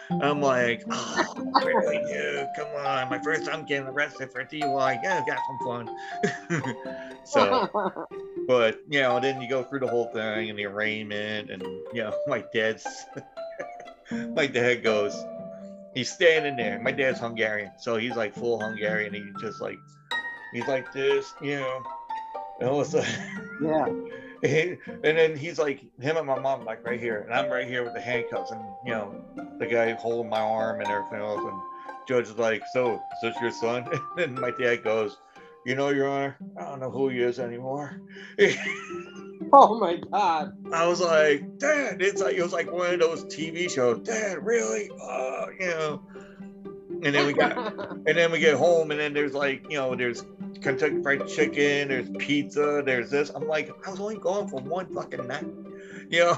I'm 0.09 0.41
like, 0.41 0.83
oh, 0.89 1.51
really, 1.65 1.97
dude? 2.11 2.47
Come 2.55 2.67
on. 2.77 3.09
My 3.09 3.19
first 3.23 3.45
time 3.45 3.65
getting 3.65 3.87
arrested 3.87 4.31
for 4.31 4.43
DUI. 4.43 4.99
Yeah, 5.03 5.23
got 5.25 5.39
some 5.47 5.59
fun. 5.67 6.83
so, 7.23 8.07
but, 8.47 8.79
you 8.89 9.01
know, 9.01 9.19
then 9.19 9.41
you 9.41 9.49
go 9.49 9.63
through 9.63 9.79
the 9.79 9.87
whole 9.87 10.07
thing 10.07 10.49
and 10.49 10.57
the 10.57 10.65
arraignment. 10.65 11.49
And, 11.49 11.61
you 11.93 12.03
know, 12.03 12.13
my 12.27 12.43
dad's, 12.53 12.85
my 14.11 14.47
dad 14.47 14.83
goes, 14.83 15.15
he's 15.93 16.11
standing 16.11 16.55
there. 16.55 16.79
My 16.79 16.91
dad's 16.91 17.19
Hungarian. 17.19 17.71
So 17.77 17.97
he's 17.97 18.15
like 18.15 18.33
full 18.33 18.59
Hungarian. 18.59 19.13
He 19.13 19.23
just 19.41 19.61
like, 19.61 19.77
he's 20.53 20.67
like 20.67 20.91
this, 20.93 21.33
you 21.41 21.59
know. 21.59 21.83
And 22.59 22.69
all 22.69 22.81
of 22.81 22.87
a 22.87 23.03
sudden, 23.03 23.59
yeah. 23.61 23.85
and 24.43 24.77
then 25.03 25.35
he's 25.35 25.57
like, 25.57 25.81
him 25.99 26.17
and 26.17 26.27
my 26.27 26.39
mom, 26.39 26.63
like 26.65 26.83
right 26.85 26.99
here, 26.99 27.21
and 27.21 27.33
I'm 27.33 27.49
right 27.49 27.67
here 27.67 27.83
with 27.83 27.93
the 27.93 28.01
handcuffs, 28.01 28.51
and 28.51 28.61
you 28.85 28.91
know, 28.91 29.23
the 29.59 29.65
guy 29.65 29.91
holding 29.93 30.29
my 30.29 30.39
arm 30.39 30.81
and 30.81 30.89
everything 30.89 31.19
else. 31.19 31.43
And 31.43 31.59
judge 32.07 32.25
is 32.25 32.37
like, 32.37 32.67
"So, 32.67 33.01
is 33.13 33.21
this 33.21 33.41
your 33.41 33.51
son?" 33.51 33.87
And 34.17 34.35
my 34.35 34.51
dad 34.51 34.83
goes, 34.83 35.17
"You 35.65 35.75
know, 35.75 35.89
Your 35.89 36.07
Honor, 36.07 36.37
I 36.57 36.65
don't 36.65 36.79
know 36.79 36.91
who 36.91 37.09
he 37.09 37.19
is 37.21 37.39
anymore." 37.39 38.01
Oh 39.53 39.79
my 39.79 39.95
god. 39.95 40.53
I 40.73 40.87
was 40.87 40.99
like, 40.99 41.57
"Dad, 41.59 42.01
it's 42.01 42.21
like 42.21 42.35
it 42.35 42.41
was 42.41 42.53
like 42.53 42.71
one 42.71 42.93
of 42.95 42.99
those 42.99 43.23
TV 43.25 43.69
shows." 43.69 43.99
Dad, 43.99 44.43
really? 44.43 44.89
Oh, 45.01 45.45
you 45.59 45.67
know. 45.67 46.01
And 47.03 47.13
then 47.13 47.25
we 47.27 47.33
got 47.33 47.57
and 47.57 48.05
then 48.05 48.31
we 48.31 48.39
get 48.39 48.55
home, 48.57 48.91
and 48.91 48.99
then 48.99 49.13
there's 49.13 49.33
like, 49.33 49.63
you 49.69 49.77
know, 49.77 49.95
there's 49.95 50.23
Kentucky 50.61 51.01
Fried 51.01 51.27
Chicken, 51.27 51.89
there's 51.89 52.09
pizza, 52.17 52.81
there's 52.85 53.09
this. 53.09 53.29
I'm 53.29 53.47
like, 53.47 53.71
I 53.85 53.91
was 53.91 53.99
only 53.99 54.17
going 54.17 54.47
for 54.47 54.59
one 54.61 54.93
fucking 54.93 55.27
night. 55.27 55.45
You 56.09 56.19
know, 56.19 56.37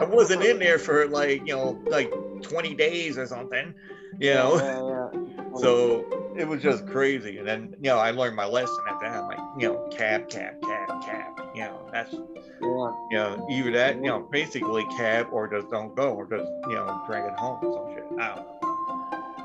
I 0.00 0.04
wasn't 0.04 0.44
in 0.44 0.60
there 0.60 0.78
for 0.78 1.08
like, 1.08 1.40
you 1.48 1.52
know, 1.52 1.82
like 1.86 2.12
20 2.42 2.74
days 2.76 3.18
or 3.18 3.26
something. 3.26 3.74
You 4.20 4.34
know, 4.34 4.54
Yeah, 4.56 5.10
yeah. 5.10 5.56
so 5.56 6.32
it 6.36 6.46
was 6.46 6.62
just 6.62 6.86
crazy. 6.86 7.38
And 7.38 7.48
then, 7.48 7.74
you 7.80 7.90
know, 7.90 7.98
I 7.98 8.12
learned 8.12 8.36
my 8.36 8.46
lesson 8.46 8.78
at 8.88 9.00
that. 9.00 9.24
Like, 9.24 9.38
you 9.58 9.68
know, 9.68 9.88
cab, 9.90 10.28
cab, 10.28 10.62
cab, 10.62 11.02
cab. 11.02 11.40
You 11.54 11.62
know, 11.62 11.88
that's, 11.92 12.12
yeah. 12.12 12.18
you 12.60 13.16
know, 13.16 13.46
either 13.50 13.72
that, 13.72 13.96
you 13.96 14.02
know, 14.02 14.20
basically 14.20 14.84
cab 14.96 15.28
or 15.32 15.48
just 15.48 15.68
don't 15.70 15.94
go 15.96 16.12
or 16.12 16.26
just, 16.26 16.48
you 16.68 16.74
know, 16.74 17.02
drag 17.06 17.24
it 17.24 17.38
home 17.38 17.58
or 17.64 17.72
some 17.72 17.94
shit. 17.94 18.20
I 18.20 18.28
don't 18.28 18.62
know. 18.62 18.69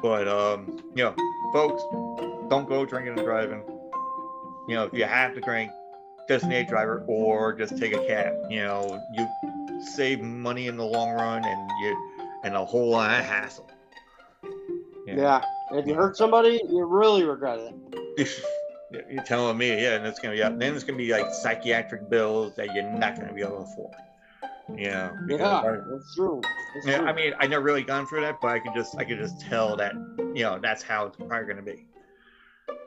But, 0.06 0.28
um, 0.28 0.78
you 0.94 1.04
know, 1.04 1.16
folks, 1.52 1.82
don't 2.48 2.70
go 2.70 2.86
drinking 2.86 3.18
and 3.18 3.26
driving. 3.26 3.64
You 4.68 4.76
know, 4.76 4.84
if 4.84 4.94
you 4.94 5.04
have 5.04 5.34
to 5.34 5.42
drink, 5.42 5.72
designate 6.28 6.68
driver 6.68 7.04
or 7.08 7.54
just 7.54 7.76
take 7.80 7.92
a 7.92 8.06
cab. 8.06 8.36
You 8.52 8.60
know, 8.60 9.02
you 9.16 9.82
save 9.82 10.22
money 10.22 10.68
in 10.68 10.78
the 10.78 10.86
long 10.86 11.10
run 11.10 11.44
and 11.44 11.70
you, 11.82 12.12
and 12.44 12.56
a 12.56 12.64
whole 12.64 12.92
lot 12.92 13.20
of 13.20 13.26
hassle. 13.26 13.68
Yeah. 15.08 15.44
And 15.72 15.80
if 15.80 15.88
you 15.88 15.96
hurt 15.96 16.16
somebody, 16.16 16.62
you 16.70 16.86
really 16.86 17.24
regret 17.24 17.58
it. 17.58 18.30
You're 19.10 19.24
telling 19.24 19.58
me, 19.58 19.70
yeah, 19.70 19.96
and 19.96 20.06
it's 20.06 20.20
gonna 20.20 20.36
be 20.36 20.42
then 20.42 20.76
it's 20.76 20.84
gonna 20.84 21.00
be 21.00 21.12
like 21.12 21.34
psychiatric 21.34 22.12
bills 22.12 22.56
that 22.58 22.76
you're 22.76 22.92
not 22.92 23.20
gonna 23.20 23.34
be 23.34 23.42
able 23.42 23.58
to 23.58 23.72
afford. 23.72 23.96
Yeah. 24.74 25.12
Yeah, 25.28 25.48
I- 25.48 25.78
that's 25.90 26.16
true. 26.16 26.42
That's 26.74 26.88
yeah, 26.88 26.98
true. 27.00 27.08
I 27.08 27.14
mean, 27.14 27.34
I 27.40 27.48
never 27.48 27.64
really 27.64 27.84
gone 27.84 28.06
through 28.08 28.22
that, 28.22 28.42
but 28.42 28.50
I 28.50 28.60
could 28.60 28.74
just, 28.74 28.98
I 28.98 29.04
could 29.04 29.18
just 29.18 29.40
tell 29.42 29.76
that, 29.78 29.94
you 30.34 30.44
know, 30.44 30.60
that's 30.60 30.82
how 30.82 31.06
it's 31.08 31.18
probably 31.18 31.48
gonna 31.48 31.62
be. 31.62 31.86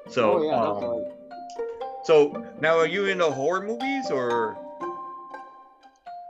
So, 0.08 0.38
oh 0.38 0.42
yeah, 0.42 0.56
um, 0.56 0.74
definitely. 0.74 1.04
so 2.04 2.52
now 2.60 2.78
are 2.78 2.86
you 2.86 3.06
into 3.06 3.24
horror 3.30 3.64
movies 3.64 4.10
or? 4.10 4.56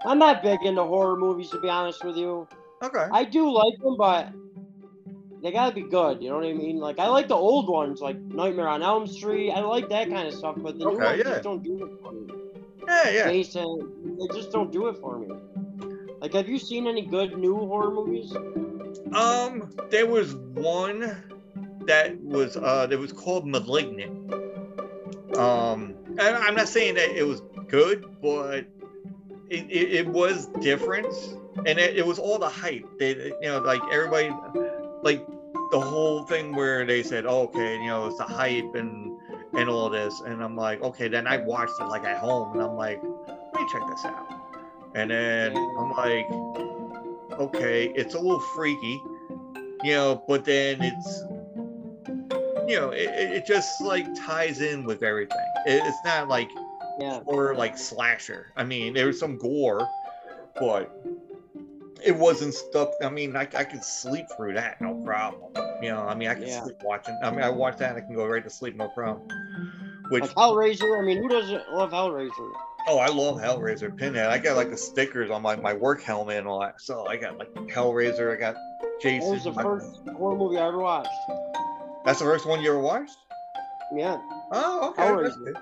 I'm 0.04 0.18
not 0.18 0.42
big 0.42 0.62
into 0.62 0.82
horror 0.84 1.16
movies 1.16 1.50
to 1.50 1.60
be 1.60 1.68
honest 1.68 2.04
with 2.04 2.16
you. 2.16 2.46
Okay. 2.82 3.06
I 3.10 3.24
do 3.24 3.50
like 3.50 3.78
them, 3.80 3.96
but 3.96 4.32
they 5.42 5.52
gotta 5.52 5.74
be 5.74 5.82
good. 5.82 6.22
You 6.22 6.30
know 6.30 6.36
what 6.36 6.46
I 6.46 6.52
mean? 6.52 6.78
Like 6.78 6.98
I 6.98 7.08
like 7.08 7.28
the 7.28 7.36
old 7.36 7.68
ones, 7.68 8.00
like 8.00 8.18
Nightmare 8.18 8.68
on 8.68 8.82
Elm 8.82 9.06
Street. 9.06 9.52
I 9.52 9.60
like 9.60 9.88
that 9.88 10.10
kind 10.10 10.28
of 10.28 10.34
stuff, 10.34 10.56
but 10.58 10.78
the 10.78 10.84
new 10.84 10.98
ones 10.98 11.18
yeah. 11.18 11.24
just 11.24 11.42
don't 11.42 11.62
do 11.62 11.84
it 11.84 12.37
Yeah, 12.88 13.10
yeah. 13.10 13.30
Jason, 13.30 14.16
they 14.18 14.34
just 14.34 14.50
don't 14.50 14.72
do 14.72 14.88
it 14.88 14.96
for 14.98 15.18
me. 15.18 15.28
Like, 16.20 16.32
have 16.32 16.48
you 16.48 16.58
seen 16.58 16.86
any 16.86 17.02
good 17.02 17.38
new 17.38 17.54
horror 17.54 17.90
movies? 17.90 18.32
Um, 19.12 19.70
there 19.90 20.06
was 20.06 20.34
one 20.34 21.16
that 21.86 22.18
was 22.20 22.56
uh 22.56 22.86
that 22.86 22.98
was 22.98 23.12
called 23.12 23.46
Malignant. 23.46 24.32
Um, 25.36 25.94
and 26.18 26.20
I'm 26.20 26.54
not 26.54 26.68
saying 26.68 26.94
that 26.94 27.10
it 27.10 27.26
was 27.26 27.42
good, 27.68 28.04
but 28.20 28.64
it, 29.50 29.66
it, 29.70 29.92
it 29.92 30.06
was 30.08 30.46
different, 30.60 31.06
and 31.66 31.78
it, 31.78 31.96
it 31.96 32.06
was 32.06 32.18
all 32.18 32.38
the 32.38 32.48
hype. 32.48 32.86
They, 32.98 33.14
you 33.14 33.34
know, 33.42 33.58
like 33.58 33.80
everybody, 33.92 34.30
like 35.02 35.24
the 35.70 35.80
whole 35.80 36.24
thing 36.24 36.54
where 36.56 36.84
they 36.84 37.02
said, 37.02 37.26
oh, 37.26 37.42
okay, 37.42 37.74
you 37.76 37.86
know, 37.86 38.06
it's 38.06 38.18
the 38.18 38.24
hype 38.24 38.74
and 38.74 39.17
and 39.54 39.68
all 39.68 39.88
this, 39.90 40.20
and 40.20 40.42
I'm 40.42 40.56
like, 40.56 40.82
okay, 40.82 41.08
then 41.08 41.26
I 41.26 41.38
watched 41.38 41.72
it 41.80 41.84
like 41.84 42.04
at 42.04 42.18
home, 42.18 42.52
and 42.52 42.62
I'm 42.62 42.76
like, 42.76 43.00
let 43.26 43.54
me 43.54 43.66
check 43.72 43.82
this 43.90 44.04
out, 44.04 44.26
and 44.94 45.10
then 45.10 45.56
I'm 45.56 45.90
like, 45.92 46.26
okay, 47.40 47.86
it's 47.94 48.14
a 48.14 48.18
little 48.18 48.40
freaky, 48.40 49.00
you 49.84 49.92
know, 49.92 50.22
but 50.28 50.44
then 50.44 50.78
it's, 50.82 51.24
you 52.68 52.76
know, 52.78 52.90
it, 52.90 53.08
it 53.10 53.46
just 53.46 53.80
like 53.80 54.06
ties 54.14 54.60
in 54.60 54.84
with 54.84 55.02
everything. 55.02 55.36
It, 55.66 55.82
it's 55.84 55.98
not 56.04 56.28
like 56.28 56.50
Yeah. 57.00 57.20
or 57.26 57.54
like 57.54 57.78
slasher. 57.78 58.52
I 58.56 58.64
mean, 58.64 58.92
there 58.92 59.06
was 59.06 59.18
some 59.20 59.38
gore, 59.38 59.88
but 60.58 60.90
it 62.04 62.16
wasn't 62.16 62.54
stuff. 62.54 62.90
I 63.02 63.08
mean, 63.08 63.36
I, 63.36 63.42
I 63.42 63.64
could 63.64 63.84
sleep 63.84 64.26
through 64.36 64.54
that, 64.54 64.80
no 64.80 64.94
problem. 65.04 65.52
You 65.82 65.90
know, 65.90 66.02
I 66.02 66.14
mean, 66.14 66.28
I 66.28 66.34
can 66.34 66.46
Yeah. 66.46 66.62
sleep 66.62 66.76
watching. 66.82 67.18
I 67.22 67.30
mean, 67.30 67.40
I 67.40 67.50
watch 67.50 67.78
that, 67.78 67.90
and 67.96 67.98
I 67.98 68.06
can 68.06 68.14
go 68.14 68.26
right 68.26 68.42
to 68.42 68.50
sleep, 68.50 68.76
no 68.76 68.88
problem. 68.88 69.26
Which, 70.10 70.22
Like 70.22 70.34
Hellraiser. 70.34 70.98
I 70.98 71.04
mean, 71.04 71.18
who 71.22 71.28
doesn't 71.28 71.70
love 71.72 71.90
Hellraiser? 71.90 72.50
oh, 72.86 72.98
I 72.98 73.08
love 73.08 73.36
Hellraiser, 73.36 73.94
Pinhead. 73.94 74.26
I 74.30 74.38
got 74.38 74.56
like 74.56 74.70
the 74.70 74.76
stickers 74.76 75.30
on 75.30 75.42
my, 75.42 75.56
my 75.56 75.74
work 75.74 76.02
helmet 76.02 76.38
and 76.38 76.46
all 76.48 76.60
that. 76.60 76.80
So 76.80 77.06
I 77.06 77.16
got 77.16 77.36
like 77.38 77.52
Hellraiser. 77.54 78.32
I 78.34 78.38
got 78.38 78.56
Jason. 79.02 79.30
was 79.30 79.44
the 79.44 79.50
I- 79.52 79.62
first 79.62 79.86
horror 80.16 80.36
movie 80.36 80.56
I 80.58 80.68
ever 80.68 80.78
watched. 80.78 81.10
That's 82.04 82.20
the 82.20 82.24
first 82.24 82.46
one 82.46 82.62
you 82.62 82.70
ever 82.70 82.78
watched? 82.80 83.16
Yeah, 83.94 84.18
Oh, 84.52 84.90
okay. 84.90 85.02
Hellraiser. 85.02 85.60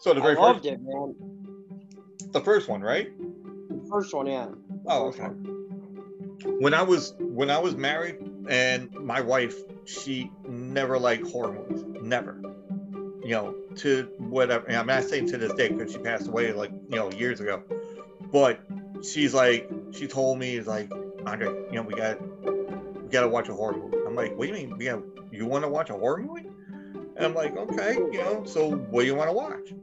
So 0.00 0.14
the 0.14 0.20
I 0.20 0.24
very 0.24 0.36
loved 0.36 0.60
first, 0.60 0.66
it, 0.68 0.80
man. 0.82 1.14
the 2.32 2.40
first 2.40 2.68
one, 2.68 2.80
right? 2.80 3.08
The 3.68 3.86
first 3.90 4.14
one, 4.14 4.26
yeah. 4.26 4.46
Oh, 4.90 5.08
okay. 5.08 5.28
when 6.60 6.72
I 6.72 6.82
was 6.82 7.14
when 7.18 7.50
I 7.50 7.58
was 7.58 7.76
married 7.76 8.16
and 8.48 8.90
my 8.92 9.20
wife, 9.20 9.54
she 9.84 10.30
never 10.48 10.98
liked 10.98 11.28
horror 11.30 11.52
movies. 11.52 11.84
Never. 12.02 12.40
You 13.22 13.34
know, 13.34 13.54
to 13.76 14.04
whatever. 14.18 14.70
I'm 14.70 14.86
not 14.86 15.04
saying 15.04 15.26
to 15.28 15.38
this 15.38 15.52
day 15.52 15.68
because 15.68 15.92
she 15.92 15.98
passed 15.98 16.26
away 16.28 16.52
like 16.52 16.70
you 16.88 16.96
know 16.96 17.12
years 17.12 17.40
ago, 17.40 17.62
but 18.32 18.60
she's 19.02 19.34
like 19.34 19.68
she 19.92 20.06
told 20.06 20.38
me 20.38 20.60
like 20.60 20.90
Andre, 21.26 21.48
you 21.48 21.72
know 21.72 21.82
we 21.82 21.94
got 21.94 22.18
we 22.42 23.08
got 23.10 23.22
to 23.22 23.28
watch 23.28 23.48
a 23.48 23.54
horror 23.54 23.76
movie. 23.76 23.98
I'm 24.06 24.14
like, 24.14 24.34
what 24.36 24.48
do 24.48 24.54
you 24.54 24.54
mean? 24.54 24.78
We 24.78 24.86
got 24.86 25.02
you 25.30 25.44
want 25.44 25.64
to 25.64 25.68
watch 25.68 25.90
a 25.90 25.94
horror 25.94 26.22
movie? 26.22 26.48
And 27.16 27.26
I'm 27.26 27.34
like, 27.34 27.54
okay, 27.56 27.94
you 27.94 28.18
know. 28.18 28.44
So 28.46 28.70
what 28.70 29.02
do 29.02 29.06
you 29.06 29.14
want 29.14 29.28
to 29.28 29.34
watch? 29.34 29.74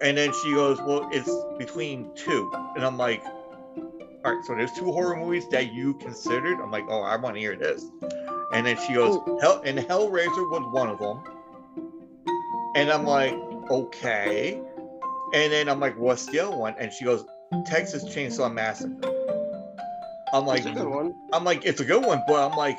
And 0.00 0.16
then 0.16 0.32
she 0.42 0.52
goes, 0.52 0.78
well, 0.82 1.08
it's 1.10 1.30
between 1.58 2.14
two, 2.14 2.52
and 2.76 2.84
I'm 2.84 2.98
like, 2.98 3.24
all 4.26 4.34
right, 4.34 4.44
so 4.44 4.56
there's 4.56 4.72
two 4.72 4.86
horror 4.86 5.16
movies 5.16 5.46
that 5.50 5.72
you 5.72 5.94
considered. 5.94 6.58
I'm 6.60 6.72
like, 6.72 6.84
oh, 6.88 7.00
I 7.00 7.14
want 7.14 7.36
to 7.36 7.40
hear 7.40 7.54
this. 7.54 7.84
And 8.52 8.66
then 8.66 8.76
she 8.84 8.94
goes, 8.94 9.20
Hell, 9.40 9.62
and 9.64 9.78
Hellraiser 9.78 10.50
was 10.50 10.66
one 10.72 10.88
of 10.88 10.98
them. 10.98 11.22
And 12.74 12.90
I'm 12.90 13.04
like, 13.04 13.34
okay. 13.70 14.60
And 15.32 15.52
then 15.52 15.68
I'm 15.68 15.78
like, 15.78 15.96
what's 15.96 16.26
the 16.26 16.40
other 16.40 16.56
one? 16.56 16.74
And 16.76 16.92
she 16.92 17.04
goes, 17.04 17.24
Texas 17.66 18.04
Chainsaw 18.04 18.52
Massacre. 18.52 19.14
I'm 20.32 20.44
like, 20.44 20.64
That's 20.64 20.76
a 20.76 20.80
good 20.80 20.88
one. 20.88 21.14
I'm 21.32 21.44
like, 21.44 21.64
it's 21.64 21.80
a 21.80 21.84
good 21.84 22.04
one, 22.04 22.20
but 22.26 22.50
I'm 22.50 22.56
like, 22.56 22.78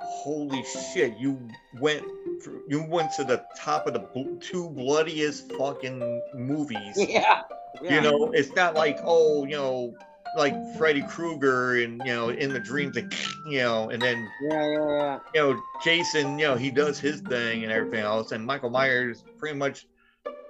holy 0.00 0.64
shit, 0.64 1.16
you 1.18 1.38
went, 1.80 2.02
through, 2.42 2.62
you 2.68 2.82
went 2.82 3.12
to 3.12 3.22
the 3.22 3.44
top 3.56 3.86
of 3.86 3.92
the 3.92 4.00
bl- 4.00 4.36
two 4.40 4.68
bloodiest 4.70 5.52
fucking 5.52 6.22
movies 6.34 6.96
Yeah. 6.96 7.42
yeah. 7.82 7.94
you 7.94 8.00
know 8.00 8.30
it's 8.32 8.54
not 8.54 8.74
like 8.74 8.98
oh 9.02 9.44
you 9.44 9.56
know 9.56 9.94
like 10.36 10.54
freddy 10.76 11.02
krueger 11.02 11.76
and 11.82 12.00
you 12.04 12.12
know 12.12 12.28
in 12.30 12.52
the 12.52 12.60
dreams 12.60 12.96
like, 12.96 13.12
you 13.48 13.58
know 13.58 13.90
and 13.90 14.00
then 14.02 14.28
Yeah, 14.42 14.66
yeah, 14.66 14.88
yeah. 14.96 15.18
you 15.34 15.40
know 15.40 15.62
jason 15.82 16.38
you 16.38 16.46
know 16.46 16.56
he 16.56 16.70
does 16.70 16.98
his 16.98 17.20
thing 17.20 17.62
and 17.62 17.72
everything 17.72 18.00
else. 18.00 18.32
And 18.32 18.44
michael 18.44 18.70
myers 18.70 19.24
pretty 19.38 19.56
much 19.56 19.86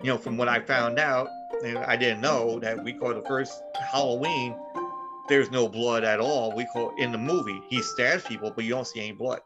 you 0.03 0.09
know 0.09 0.19
from 0.19 0.37
what 0.37 0.49
i 0.49 0.61
found 0.61 0.99
out 0.99 1.29
and 1.65 1.79
i 1.79 1.97
didn't 1.97 2.21
know 2.21 2.59
that 2.61 2.83
we 2.83 2.93
call 2.93 3.15
the 3.15 3.23
first 3.23 3.63
halloween 3.91 4.57
there's 5.27 5.51
no 5.51 5.67
blood 5.71 6.05
at 6.05 6.21
all. 6.21 6.55
We 6.55 6.67
call 6.67 6.93
in 6.99 7.11
the 7.11 7.17
movie 7.17 7.59
he 7.71 7.81
stabs 7.83 8.25
people 8.25 8.53
but 8.55 8.65
you 8.65 8.71
don't 8.71 8.87
see 8.87 9.01
any 9.01 9.13
blood. 9.13 9.41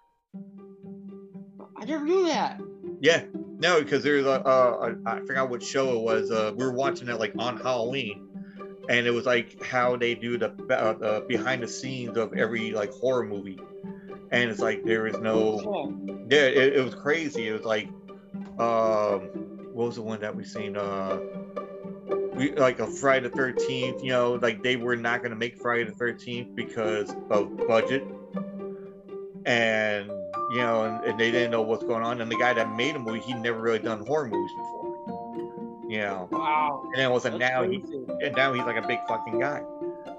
I 1.77 1.85
never 1.85 2.05
knew 2.05 2.27
that. 2.27 2.61
yeah. 3.01 3.23
No 3.61 3.81
because 3.83 4.03
there's 4.05 4.25
a, 4.27 4.41
a, 4.45 4.91
a 4.93 4.97
i 5.07 5.21
forgot 5.21 5.51
what 5.51 5.63
show 5.63 5.93
it 5.97 6.01
was 6.01 6.31
uh 6.31 6.53
we 6.57 6.65
were 6.65 6.73
watching 6.73 7.09
it 7.09 7.19
like 7.19 7.33
on 7.39 7.57
halloween 7.57 8.28
and 8.89 9.07
it 9.07 9.11
was 9.11 9.27
like 9.27 9.63
how 9.63 9.97
they 9.97 10.15
do 10.15 10.39
the, 10.39 10.51
uh, 10.71 10.95
the 10.95 11.25
behind 11.29 11.63
the 11.63 11.69
scenes 11.69 12.17
of 12.17 12.33
every 12.33 12.73
like 12.73 12.91
horror 12.93 13.25
movie. 13.25 13.59
And 14.31 14.51
it's 14.51 14.61
like 14.61 14.83
there 14.85 15.07
is 15.07 15.19
no 15.19 15.95
yeah 16.29 16.47
it, 16.47 16.77
it 16.77 16.85
was 16.85 16.95
crazy. 16.95 17.49
It 17.49 17.53
was 17.53 17.65
like 17.65 17.89
um 18.59 19.29
what 19.73 19.87
was 19.87 19.97
the 19.97 20.03
one 20.03 20.21
that 20.21 20.35
we 20.35 20.45
seen? 20.45 20.77
Uh 20.77 21.21
we 22.35 22.53
like 22.53 22.79
a 22.79 22.87
friday 22.87 23.29
the 23.29 23.37
13th 23.37 24.03
you 24.03 24.11
know 24.11 24.35
like 24.35 24.63
they 24.63 24.77
were 24.77 24.95
not 24.95 25.23
going 25.23 25.31
to 25.31 25.37
make 25.37 25.59
friday 25.59 25.83
the 25.85 25.93
13th 25.93 26.55
because 26.55 27.15
of 27.31 27.57
budget. 27.67 28.05
And 29.45 30.11
you 30.51 30.59
know 30.59 30.85
and, 30.85 31.05
and 31.05 31.21
they 31.21 31.31
didn't 31.31 31.51
know 31.51 31.63
what's 31.63 31.85
going 31.85 32.03
on. 32.03 32.23
And 32.23 32.31
the 32.31 32.39
guy 32.39 32.55
that 32.55 32.75
made 32.75 32.95
the 32.95 33.01
movie 33.01 33.21
he'd 33.21 33.37
never 33.37 33.61
really 33.61 33.81
done 33.81 34.05
horror 34.07 34.29
movies 34.29 34.51
before 34.57 34.78
you 35.89 35.99
know 35.99 36.29
Wow. 36.31 36.83
and 36.87 36.95
then 36.97 37.11
wasn't 37.11 37.39
That's 37.39 37.53
now 37.53 37.63
he 37.63 37.83
and 38.25 38.35
now 38.37 38.53
he's 38.53 38.65
like 38.65 38.77
a 38.83 38.87
big 38.87 38.99
fucking 39.09 39.39
guy. 39.41 39.63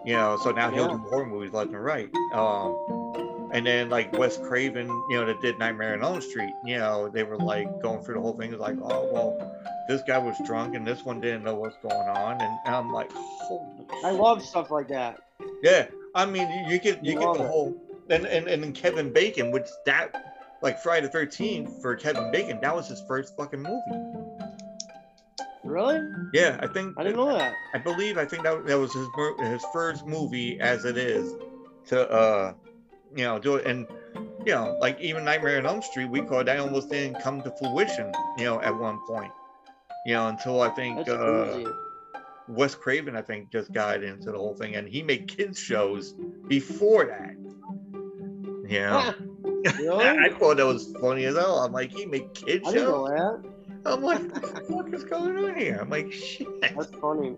You 0.05 0.13
know, 0.13 0.38
so 0.41 0.51
now 0.51 0.72
he'll 0.72 0.88
do 0.88 0.97
horror 0.97 1.26
movies 1.26 1.51
left 1.51 1.72
and 1.72 1.84
right. 1.84 2.09
Um, 2.34 3.49
and 3.51 3.65
then 3.65 3.89
like 3.89 4.13
Wes 4.13 4.38
Craven, 4.38 4.88
you 5.09 5.17
know, 5.17 5.26
that 5.26 5.41
did 5.41 5.59
Nightmare 5.59 5.93
on 5.93 6.03
Elm 6.03 6.22
Street. 6.22 6.53
You 6.65 6.78
know, 6.78 7.09
they 7.09 7.24
were 7.24 7.38
like 7.38 7.82
going 7.82 8.01
through 8.03 8.15
the 8.15 8.22
whole 8.22 8.34
thing. 8.34 8.49
It 8.49 8.59
was 8.59 8.61
like, 8.61 8.78
oh 8.82 9.09
well, 9.11 9.59
this 9.88 10.01
guy 10.07 10.17
was 10.17 10.36
drunk 10.45 10.76
and 10.76 10.86
this 10.88 11.03
one 11.03 11.20
didn't 11.20 11.43
know 11.43 11.55
what's 11.55 11.78
going 11.78 11.95
on, 11.95 12.39
and, 12.41 12.59
and 12.65 12.76
I'm 12.76 12.91
like, 12.91 13.11
holy. 13.11 13.86
I 14.05 14.11
love 14.11 14.41
stuff 14.43 14.72
like 14.72 14.88
that. 14.89 15.20
Yeah, 15.63 15.88
I 16.15 16.26
mean, 16.26 16.49
you, 16.49 16.74
you 16.74 16.80
get 16.80 17.03
you 17.03 17.13
get 17.13 17.34
the 17.34 17.43
it. 17.43 17.47
whole, 17.47 17.76
and 18.09 18.26
and 18.26 18.47
and 18.47 18.63
then 18.63 18.72
Kevin 18.72 19.11
Bacon, 19.11 19.51
which 19.51 19.67
that 19.86 20.15
like 20.61 20.80
Friday 20.82 21.07
the 21.07 21.11
Thirteenth 21.11 21.82
for 21.82 21.95
Kevin 21.95 22.32
Bacon, 22.32 22.59
that 22.61 22.74
was 22.76 22.88
his 22.88 23.01
first 23.07 23.36
fucking 23.36 23.61
movie. 23.61 24.48
Really? 25.64 26.01
Yeah, 26.34 26.57
I 26.62 26.68
think 26.68 26.95
I 26.97 27.03
didn't 27.03 27.18
know 27.18 27.38
that. 27.38 27.53
I 27.74 27.80
believe 27.80 28.18
I 28.18 28.26
think 28.26 28.43
that 28.43 28.66
that 28.66 28.80
was 28.80 28.93
his 28.93 29.07
his 29.39 29.66
first 29.74 30.05
movie 30.05 30.60
as 30.60 30.86
it 30.86 30.97
is 30.97 31.36
to 31.88 32.10
uh 32.10 32.53
you 33.16 33.24
know 33.24 33.39
do 33.39 33.55
it 33.55 33.66
and 33.66 33.88
you 34.45 34.53
know 34.53 34.78
like 34.80 34.99
even 35.01 35.26
Nightmare 35.26 35.57
on 35.57 35.66
Elm 35.66 35.82
Street 35.82 36.05
we 36.05 36.22
called 36.22 36.47
that 36.47 36.60
almost 36.60 36.89
didn't 36.89 37.20
come 37.22 37.41
to 37.41 37.51
fruition 37.51 38.12
you 38.38 38.45
know 38.45 38.62
at 38.62 38.78
one 38.78 38.99
point 39.07 39.32
you 40.05 40.14
know 40.14 40.28
until 40.28 40.62
I 40.62 40.70
think 40.70 40.97
That's 40.97 41.10
uh 41.10 41.45
crazy. 41.51 41.68
Wes 42.47 42.76
Craven 42.76 43.16
I 43.16 43.22
think 43.22 43.51
just 43.51 43.74
got 43.74 44.03
into 44.03 44.32
the 44.32 44.38
whole 44.38 44.55
thing 44.55 44.76
and 44.76 44.88
he 44.88 45.01
made 45.01 45.28
kids 45.28 45.60
shows 45.60 46.14
before 46.47 47.05
that 47.05 47.34
you 48.70 48.80
know 48.80 49.14
really? 49.80 50.05
I 50.05 50.30
thought 50.30 50.57
that 50.57 50.66
was 50.66 50.93
funny 51.01 51.26
as 51.26 51.36
hell 51.36 51.60
I'm 51.60 51.74
like 51.74 51.91
he 51.91 52.05
made 52.05 52.34
kids 52.34 52.72
shows. 52.72 53.10
I'm 53.86 54.01
like 54.01 54.21
what 54.32 54.55
the 54.55 54.61
fuck 54.61 54.93
is 54.93 55.03
going 55.03 55.38
on 55.38 55.55
here 55.57 55.80
I'm 55.82 55.89
like 55.89 56.11
shit 56.11 56.47
That's 56.61 56.88
funny. 57.01 57.36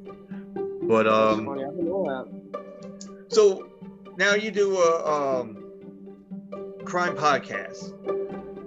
but 0.84 1.04
That's 1.04 1.40
um 1.40 1.46
funny. 1.46 1.64
I 1.64 1.70
didn't 1.70 1.86
know 1.86 2.04
that. 2.06 2.28
So 3.30 3.68
now 4.18 4.34
you 4.34 4.52
do 4.52 4.78
a 4.78 5.40
um, 5.40 5.58
crime 6.86 7.16
podcast. 7.16 7.94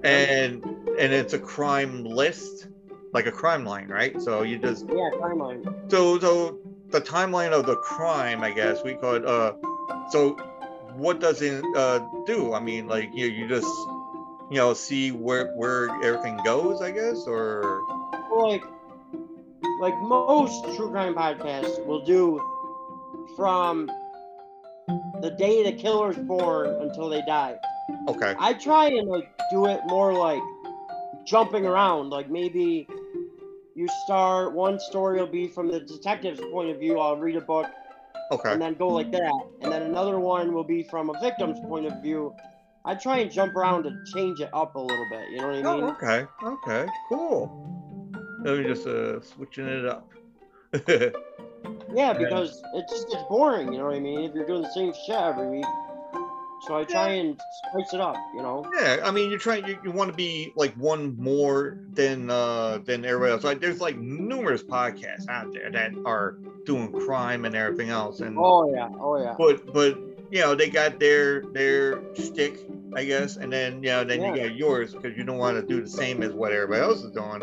and 0.04 0.64
and 0.98 1.12
it's 1.12 1.32
a 1.34 1.38
crime 1.38 2.04
list, 2.04 2.68
like 3.12 3.26
a 3.26 3.32
crime 3.32 3.64
line, 3.64 3.88
right? 3.88 4.20
So 4.22 4.42
you 4.42 4.58
just 4.58 4.86
Yeah, 4.88 5.10
timeline. 5.20 5.90
so 5.90 6.18
so 6.18 6.58
the 6.90 7.00
timeline 7.00 7.52
of 7.52 7.66
the 7.66 7.76
crime, 7.76 8.42
I 8.42 8.50
guess 8.52 8.82
we 8.84 8.94
call 8.94 9.14
it. 9.16 9.24
Uh, 9.26 9.54
so 10.10 10.36
what 10.94 11.20
does 11.20 11.42
it 11.42 11.64
uh 11.76 11.98
do? 12.26 12.54
I 12.54 12.60
mean, 12.60 12.86
like 12.86 13.10
you 13.14 13.26
you 13.26 13.48
just 13.48 13.66
you 14.50 14.56
know 14.56 14.74
see 14.74 15.10
where 15.12 15.52
where 15.54 15.88
everything 16.02 16.38
goes, 16.44 16.82
I 16.82 16.90
guess, 16.90 17.26
or 17.26 17.82
like, 18.36 18.64
like 19.80 19.98
most 20.00 20.76
true 20.76 20.90
crime 20.90 21.14
podcasts 21.14 21.84
will 21.86 22.04
do 22.04 22.40
from 23.36 23.90
the 25.20 25.30
day 25.30 25.62
the 25.62 25.72
killer's 25.72 26.16
born 26.16 26.68
until 26.82 27.08
they 27.08 27.22
die. 27.22 27.58
okay, 28.08 28.34
I 28.38 28.54
try 28.54 28.88
and 28.88 29.08
like 29.08 29.30
do 29.50 29.66
it 29.66 29.80
more 29.86 30.12
like 30.12 30.42
jumping 31.24 31.66
around. 31.66 32.10
Like 32.10 32.30
maybe 32.30 32.86
you 33.74 33.88
start 34.04 34.52
one 34.52 34.78
story 34.78 35.18
will 35.18 35.26
be 35.26 35.48
from 35.48 35.68
the 35.68 35.80
detective's 35.80 36.40
point 36.52 36.70
of 36.70 36.78
view. 36.78 36.98
I'll 36.98 37.16
read 37.16 37.36
a 37.36 37.40
book 37.40 37.66
okay, 38.30 38.52
and 38.52 38.60
then 38.60 38.74
go 38.74 38.88
like 38.88 39.10
that, 39.12 39.46
and 39.62 39.72
then 39.72 39.82
another 39.82 40.18
one 40.18 40.52
will 40.52 40.64
be 40.64 40.82
from 40.82 41.10
a 41.10 41.18
victim's 41.20 41.60
point 41.60 41.86
of 41.86 42.02
view. 42.02 42.34
I 42.84 42.94
try 42.94 43.18
and 43.18 43.30
jump 43.30 43.56
around 43.56 43.84
to 43.84 44.12
change 44.12 44.40
it 44.40 44.50
up 44.52 44.74
a 44.74 44.78
little 44.78 45.08
bit. 45.10 45.30
You 45.30 45.38
know 45.38 45.46
what 45.46 45.56
I 45.56 45.62
mean? 45.62 45.66
oh, 45.66 45.88
okay, 45.90 46.26
okay, 46.42 46.86
cool. 47.08 48.10
Let 48.44 48.58
me 48.58 48.64
just 48.64 48.86
uh 48.86 49.20
switching 49.22 49.66
it 49.66 49.86
up. 49.86 50.10
Yeah, 51.94 52.12
because 52.12 52.62
it 52.74 52.84
just 52.88 53.08
gets 53.08 53.22
boring, 53.28 53.72
you 53.72 53.78
know 53.78 53.86
what 53.86 53.94
I 53.94 54.00
mean? 54.00 54.20
If 54.20 54.34
you're 54.34 54.46
doing 54.46 54.62
the 54.62 54.72
same 54.72 54.92
shit 54.92 55.16
every 55.16 55.48
week. 55.48 55.64
So 56.66 56.76
I 56.76 56.84
try 56.84 57.08
and 57.10 57.38
spice 57.68 57.92
it 57.92 58.00
up, 58.00 58.16
you 58.34 58.40
know? 58.40 58.64
Yeah, 58.74 59.00
I 59.04 59.10
mean, 59.10 59.28
you're 59.28 59.38
trying. 59.38 59.66
You, 59.66 59.78
you 59.84 59.90
want 59.90 60.10
to 60.10 60.16
be 60.16 60.52
like 60.56 60.74
one 60.74 61.14
more 61.16 61.78
than 61.92 62.30
uh 62.30 62.78
than 62.78 63.04
everybody 63.04 63.32
else. 63.32 63.44
Like, 63.44 63.60
there's 63.60 63.80
like 63.80 63.98
numerous 63.98 64.62
podcasts 64.62 65.28
out 65.28 65.52
there 65.52 65.70
that 65.70 65.92
are 66.06 66.38
doing 66.64 66.90
crime 66.90 67.44
and 67.44 67.54
everything 67.54 67.90
else, 67.90 68.20
and 68.20 68.36
Oh 68.38 68.72
yeah, 68.74 68.88
oh 68.98 69.18
yeah. 69.18 69.34
but 69.36 69.72
but 69.74 69.98
you 70.34 70.40
know 70.40 70.56
they 70.56 70.68
got 70.68 70.98
their 70.98 71.42
their 71.52 72.02
shtick, 72.14 72.58
I 72.96 73.04
guess, 73.04 73.36
and 73.36 73.52
then 73.52 73.84
you 73.84 73.90
know 73.90 74.02
then 74.02 74.20
you 74.20 74.34
got 74.34 74.56
yours 74.56 74.92
because 74.92 75.16
you 75.16 75.22
don't 75.22 75.38
want 75.38 75.56
to 75.56 75.64
do 75.64 75.80
the 75.80 75.88
same 75.88 76.24
as 76.24 76.32
what 76.32 76.50
everybody 76.50 76.82
else 76.82 77.04
is 77.04 77.12
doing. 77.12 77.40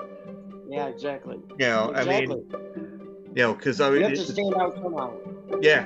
Yeah, 0.67 0.87
exactly. 0.87 1.37
You 1.57 1.67
know, 1.67 1.93
I 1.95 2.03
mean, 2.03 2.31
you 2.31 3.31
know, 3.33 3.53
because 3.53 3.79
I 3.79 3.87
you 3.91 4.01
mean, 4.01 4.03
have 4.03 4.13
to 4.15 4.33
stand 4.33 4.55
out 4.59 4.73
somehow. 4.73 5.13
yeah, 5.61 5.85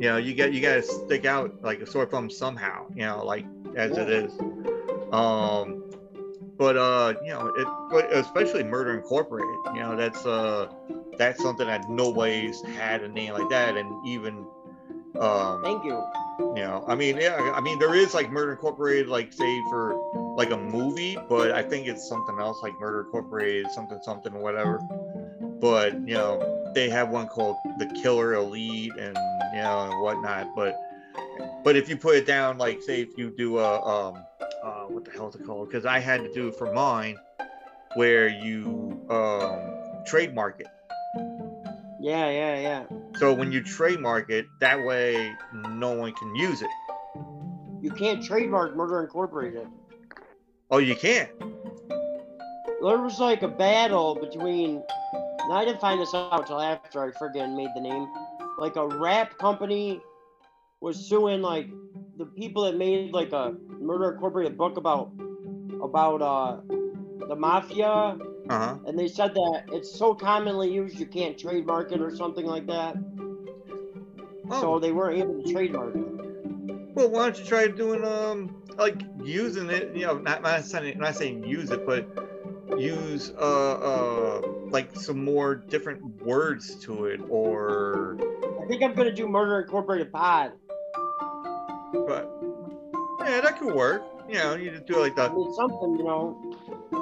you 0.00 0.08
know, 0.08 0.16
you 0.16 0.34
got 0.34 0.54
you 0.54 0.62
got 0.62 0.76
to 0.76 0.82
stick 0.82 1.26
out 1.26 1.52
like 1.62 1.80
a 1.80 1.86
sore 1.86 2.06
thumb 2.06 2.30
somehow. 2.30 2.86
You 2.94 3.02
know, 3.02 3.22
like 3.22 3.44
as 3.76 3.90
it 3.98 4.08
Yeah. 4.08 4.24
is. 4.24 4.32
Um, 5.12 5.84
but 6.56 6.78
uh, 6.78 7.14
you 7.22 7.34
know, 7.34 7.48
it 7.54 7.68
but 7.90 8.10
especially 8.14 8.64
Murder 8.64 8.94
Incorporated. 8.94 9.58
You 9.74 9.80
know, 9.80 9.94
that's 9.94 10.24
uh, 10.24 10.68
that's 11.18 11.42
something 11.42 11.66
that 11.66 11.90
nobody's 11.90 12.62
had 12.62 13.02
a 13.02 13.08
name 13.08 13.34
like 13.34 13.50
that, 13.50 13.76
and 13.76 13.92
even 14.06 14.46
um, 15.20 15.62
Thank 15.62 15.84
you. 15.84 16.02
You 16.38 16.54
know, 16.56 16.84
I 16.86 16.94
mean, 16.94 17.16
yeah, 17.18 17.52
I 17.54 17.60
mean, 17.60 17.78
there 17.78 17.94
is 17.94 18.14
like 18.14 18.30
Murder 18.30 18.52
Incorporated, 18.52 19.08
like 19.08 19.32
say 19.32 19.62
for 19.70 19.98
like 20.36 20.50
a 20.50 20.56
movie, 20.56 21.16
but 21.28 21.52
I 21.52 21.62
think 21.62 21.86
it's 21.86 22.06
something 22.06 22.38
else, 22.38 22.58
like 22.62 22.78
Murder 22.78 23.00
Incorporated, 23.00 23.70
something, 23.70 23.98
something, 24.02 24.34
whatever. 24.34 24.78
But 25.60 25.94
you 25.94 26.14
know, 26.14 26.72
they 26.74 26.90
have 26.90 27.08
one 27.08 27.28
called 27.28 27.56
The 27.78 27.86
Killer 28.02 28.34
Elite, 28.34 28.92
and 28.98 29.16
you 29.54 29.62
know, 29.62 29.88
and 29.90 30.02
whatnot. 30.02 30.54
But 30.54 30.74
but 31.64 31.76
if 31.76 31.88
you 31.88 31.96
put 31.96 32.16
it 32.16 32.26
down, 32.26 32.58
like 32.58 32.82
say 32.82 33.00
if 33.00 33.16
you 33.16 33.30
do 33.30 33.58
a 33.58 33.80
um, 33.82 34.24
uh, 34.62 34.84
what 34.84 35.04
the 35.04 35.10
hell 35.12 35.28
is 35.28 35.34
it 35.34 35.44
called? 35.46 35.68
Because 35.68 35.86
I 35.86 35.98
had 35.98 36.22
to 36.22 36.32
do 36.34 36.48
it 36.48 36.54
for 36.56 36.72
mine, 36.72 37.16
where 37.94 38.28
you 38.28 39.00
um 39.08 40.04
trademark 40.04 40.60
it. 40.60 40.66
Yeah, 42.06 42.30
yeah, 42.30 42.60
yeah. 42.60 42.84
So 43.16 43.34
when 43.34 43.50
you 43.50 43.60
trademark 43.60 44.30
it, 44.30 44.46
that 44.60 44.84
way 44.84 45.34
no 45.52 45.90
one 45.90 46.12
can 46.12 46.36
use 46.36 46.62
it. 46.62 46.70
You 47.82 47.90
can't 47.90 48.22
trademark 48.22 48.76
Murder 48.76 49.02
Incorporated. 49.02 49.66
Oh, 50.70 50.78
you 50.78 50.94
can't. 50.94 51.28
There 52.80 53.02
was 53.02 53.18
like 53.18 53.42
a 53.42 53.48
battle 53.48 54.14
between. 54.14 54.84
And 55.14 55.52
I 55.52 55.64
didn't 55.64 55.80
find 55.80 56.00
this 56.00 56.14
out 56.14 56.42
until 56.42 56.60
after 56.60 57.02
I 57.02 57.10
friggin' 57.10 57.56
made 57.56 57.70
the 57.74 57.80
name. 57.80 58.06
Like 58.56 58.76
a 58.76 58.86
rap 58.86 59.36
company 59.38 60.00
was 60.80 61.08
suing 61.08 61.42
like 61.42 61.68
the 62.18 62.26
people 62.26 62.62
that 62.66 62.76
made 62.76 63.14
like 63.14 63.32
a 63.32 63.56
Murder 63.80 64.12
Incorporated 64.12 64.56
book 64.56 64.76
about 64.76 65.10
about 65.82 66.22
uh 66.22 66.60
the 67.26 67.34
mafia, 67.34 68.16
Uh 68.48 68.58
huh. 68.58 68.76
and 68.86 68.98
they 68.98 69.08
said 69.08 69.34
that 69.34 69.64
it's 69.72 69.90
so 69.90 70.14
commonly 70.14 70.72
used 70.72 70.98
you 71.00 71.06
can't 71.06 71.36
trademark 71.36 71.90
it 71.92 72.00
or 72.00 72.14
something 72.14 72.46
like 72.46 72.66
that. 72.66 72.96
Oh. 74.50 74.60
So 74.60 74.78
they 74.78 74.92
weren't 74.92 75.18
able 75.18 75.42
to 75.42 75.52
trademark 75.52 75.96
it. 75.96 76.04
well, 76.94 77.10
why 77.10 77.24
don't 77.24 77.38
you 77.38 77.44
try 77.44 77.66
doing 77.66 78.04
um 78.04 78.54
like 78.76 79.02
using 79.22 79.68
it? 79.70 79.94
You 79.96 80.06
know, 80.06 80.18
not 80.18 80.42
not 80.42 80.64
saying 80.64 80.98
not 80.98 81.16
saying 81.16 81.44
use 81.44 81.70
it, 81.70 81.84
but 81.84 82.06
use 82.78 83.32
uh 83.40 83.72
uh 83.72 84.42
like 84.70 84.94
some 84.94 85.24
more 85.24 85.54
different 85.54 86.02
words 86.22 86.76
to 86.84 87.06
it, 87.06 87.20
or 87.28 88.18
I 88.62 88.66
think 88.68 88.82
I'm 88.82 88.94
gonna 88.94 89.12
do 89.12 89.26
Murder 89.28 89.60
Incorporated 89.60 90.12
pod. 90.12 90.52
but 91.92 92.30
yeah, 93.20 93.40
that 93.40 93.58
could 93.58 93.74
work. 93.74 94.02
You 94.28 94.34
know, 94.34 94.54
you 94.54 94.70
just 94.70 94.86
do 94.86 95.02
it 95.02 95.16
like 95.16 95.18
I 95.18 95.32
mean 95.32 95.54
something, 95.54 95.96
you 95.96 96.04
know. 96.04 96.36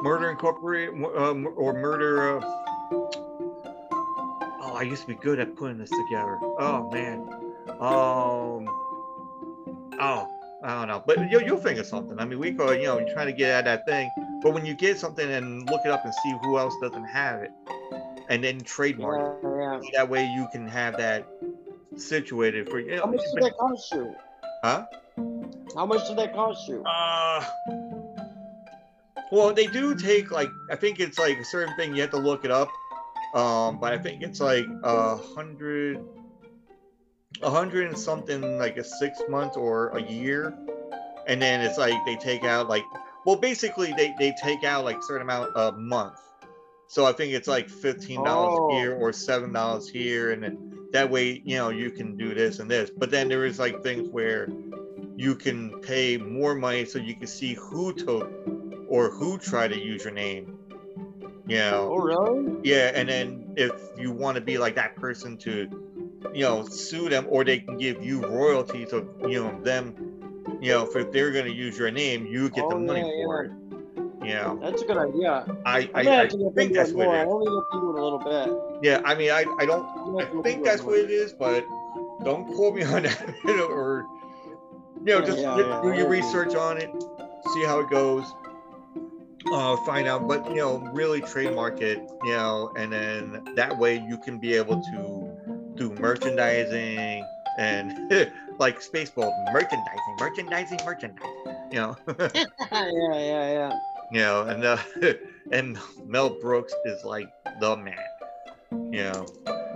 murder 0.02 0.30
incorporated 0.30 0.94
uh, 1.02 1.32
or 1.32 1.72
murder. 1.72 2.38
Uh, 2.38 2.44
oh, 4.60 4.74
I 4.76 4.82
used 4.82 5.02
to 5.02 5.08
be 5.08 5.14
good 5.14 5.38
at 5.38 5.56
putting 5.56 5.78
this 5.78 5.90
together. 5.90 6.38
Oh 6.42 6.90
man. 6.92 7.20
Um. 7.80 8.68
Oh, 10.00 10.28
I 10.62 10.78
don't 10.78 10.88
know, 10.88 11.02
but 11.06 11.30
you, 11.30 11.40
you'll 11.44 11.58
think 11.58 11.78
of 11.78 11.86
something. 11.86 12.18
I 12.18 12.24
mean, 12.24 12.38
we 12.38 12.50
go, 12.50 12.72
you 12.72 12.84
know, 12.84 12.98
you're 12.98 13.12
trying 13.12 13.26
to 13.26 13.32
get 13.32 13.50
at 13.50 13.64
that 13.66 13.86
thing, 13.86 14.10
but 14.42 14.52
when 14.52 14.66
you 14.66 14.74
get 14.74 14.98
something 14.98 15.30
and 15.30 15.68
look 15.70 15.82
it 15.84 15.90
up 15.90 16.04
and 16.04 16.14
see 16.14 16.34
who 16.42 16.58
else 16.58 16.74
doesn't 16.80 17.04
have 17.04 17.42
it, 17.42 17.52
and 18.28 18.42
then 18.42 18.60
trademark 18.60 19.40
Yeah, 19.42 19.50
yeah. 19.50 19.76
it, 19.78 19.94
that 19.94 20.08
way 20.08 20.26
you 20.26 20.48
can 20.52 20.66
have 20.66 20.96
that 20.96 21.26
situated 21.96 22.68
for 22.68 22.80
you. 22.80 22.96
How 22.98 23.06
much 23.06 23.20
did 23.34 23.44
that 23.44 23.56
cost 23.56 23.92
you? 23.92 24.14
Huh? 24.62 24.86
How 25.16 25.86
much 25.86 26.06
did 26.06 26.16
that 26.18 26.34
cost 26.34 26.68
you? 26.68 26.82
Uh, 26.84 27.44
well, 29.32 29.52
they 29.52 29.66
do 29.66 29.94
take 29.94 30.30
like 30.30 30.48
I 30.70 30.76
think 30.76 31.00
it's 31.00 31.18
like 31.18 31.38
a 31.38 31.44
certain 31.44 31.74
thing 31.76 31.94
you 31.94 32.02
have 32.02 32.10
to 32.10 32.18
look 32.18 32.44
it 32.44 32.50
up. 32.50 32.68
Um, 33.34 33.80
but 33.80 33.92
I 33.92 33.98
think 33.98 34.22
it's 34.22 34.40
like 34.40 34.64
a 34.84 35.16
hundred, 35.16 35.98
a 37.42 37.50
hundred 37.50 37.88
and 37.88 37.98
something, 37.98 38.58
like 38.58 38.76
a 38.76 38.84
six 38.84 39.20
months 39.28 39.56
or 39.56 39.88
a 39.88 40.00
year, 40.00 40.54
and 41.26 41.42
then 41.42 41.60
it's 41.60 41.76
like 41.78 41.94
they 42.06 42.14
take 42.16 42.44
out 42.44 42.68
like, 42.68 42.84
well, 43.26 43.34
basically 43.36 43.92
they 43.96 44.14
they 44.20 44.32
take 44.40 44.62
out 44.62 44.84
like 44.84 45.02
certain 45.02 45.22
amount 45.22 45.50
a 45.56 45.72
month. 45.72 46.20
So 46.86 47.04
I 47.06 47.12
think 47.12 47.32
it's 47.32 47.48
like 47.48 47.68
fifteen 47.68 48.22
dollars 48.22 48.56
Oh. 48.60 48.70
here 48.78 48.94
or 48.94 49.12
seven 49.12 49.52
dollars 49.52 49.88
here, 49.88 50.30
and 50.30 50.42
then 50.44 50.86
that 50.92 51.10
way 51.10 51.42
you 51.44 51.56
know 51.56 51.70
you 51.70 51.90
can 51.90 52.16
do 52.16 52.34
this 52.34 52.60
and 52.60 52.70
this. 52.70 52.90
But 52.90 53.10
then 53.10 53.26
there 53.28 53.44
is 53.46 53.58
like 53.58 53.82
things 53.82 54.08
where 54.10 54.48
you 55.16 55.34
can 55.34 55.80
pay 55.80 56.16
more 56.16 56.54
money 56.54 56.84
so 56.84 56.98
you 56.98 57.14
can 57.14 57.26
see 57.26 57.54
who 57.54 57.92
took 57.92 58.30
or 58.88 59.10
who 59.10 59.38
tried 59.38 59.68
to 59.68 59.78
use 59.78 60.04
your 60.04 60.12
name. 60.12 60.58
You 61.46 61.56
know, 61.58 61.88
Oh, 61.92 61.96
really? 61.98 62.58
yeah, 62.64 62.90
and 62.94 63.08
then 63.08 63.52
if 63.56 63.72
you 63.98 64.12
want 64.12 64.36
to 64.36 64.40
be 64.40 64.56
like 64.58 64.74
that 64.76 64.96
person 64.96 65.36
to, 65.38 65.68
you 66.32 66.42
know, 66.42 66.64
sue 66.66 67.08
them, 67.10 67.26
or 67.28 67.44
they 67.44 67.58
can 67.58 67.76
give 67.76 68.02
you 68.02 68.20
royalties 68.26 68.92
of 68.92 69.06
you 69.28 69.42
know 69.44 69.60
them, 69.62 69.94
you 70.60 70.72
know, 70.72 70.88
if 70.90 71.12
they're 71.12 71.30
going 71.32 71.44
to 71.44 71.52
use 71.52 71.78
your 71.78 71.90
name, 71.90 72.26
you 72.26 72.48
get 72.48 72.68
the 72.70 72.76
Oh, 72.76 72.78
money 72.78 73.00
yeah, 73.00 73.24
for 73.24 73.44
yeah. 73.44 73.50
it. 73.50 74.26
You 74.26 74.34
know, 74.36 74.58
That's 74.62 74.80
a 74.80 74.86
good 74.86 74.96
idea. 74.96 75.44
I 75.66 75.90
I, 75.94 76.00
I 76.22 76.28
think 76.56 76.72
that's 76.72 76.92
what 76.92 77.04
more. 77.06 77.14
I 77.14 77.20
it 77.20 77.26
is. 77.26 77.28
only 77.28 77.50
looked 77.50 77.74
into 77.74 77.90
it 77.90 78.00
a 78.00 78.02
little 78.02 78.18
bit. 78.18 78.48
Yeah, 78.82 79.02
I 79.04 79.14
mean, 79.14 79.30
I 79.30 79.44
I 79.58 79.66
don't 79.66 79.84
I 79.84 80.32
look 80.32 80.42
think 80.44 80.64
that's 80.64 80.82
what 80.82 80.98
it 80.98 81.10
is, 81.10 81.34
but 81.34 81.66
don't 82.24 82.46
quote 82.46 82.74
me 82.74 82.84
on 82.84 83.02
that. 83.02 83.34
or 83.70 84.06
you 85.04 85.12
know, 85.12 85.24
just 85.24 85.38
yeah, 85.38 85.56
do 85.56 85.62
yeah, 85.62 85.80
do 85.82 85.92
your 85.92 86.08
research 86.08 86.54
on 86.54 86.78
it, 86.78 86.90
see 87.52 87.64
how 87.64 87.78
it 87.80 87.90
goes. 87.90 88.24
Uh, 89.52 89.76
find 89.84 90.08
out, 90.08 90.26
but 90.26 90.48
you 90.48 90.56
know, 90.56 90.78
really 90.94 91.20
trademark 91.20 91.82
it, 91.82 91.98
you 92.24 92.30
know, 92.30 92.72
and 92.76 92.90
then 92.90 93.44
that 93.54 93.76
way 93.78 94.02
you 94.08 94.16
can 94.16 94.38
be 94.38 94.54
able 94.54 94.80
to 94.82 95.74
do 95.76 95.90
merchandising 96.00 97.22
and 97.58 98.10
like 98.58 98.80
Spaceball 98.80 99.52
merchandising, 99.52 100.16
merchandising, 100.18 100.78
merchandising, 100.86 101.36
you 101.70 101.78
know, 101.78 101.96
yeah, 102.18 102.30
yeah, 102.72 103.52
yeah. 103.52 103.78
you 104.10 104.20
know, 104.20 104.42
and 104.42 104.64
uh, 104.64 104.78
and 105.52 105.78
Mel 106.06 106.30
Brooks 106.40 106.72
is 106.86 107.04
like 107.04 107.28
the 107.60 107.76
man, 107.76 107.94
you 108.92 109.02
know. 109.04 109.26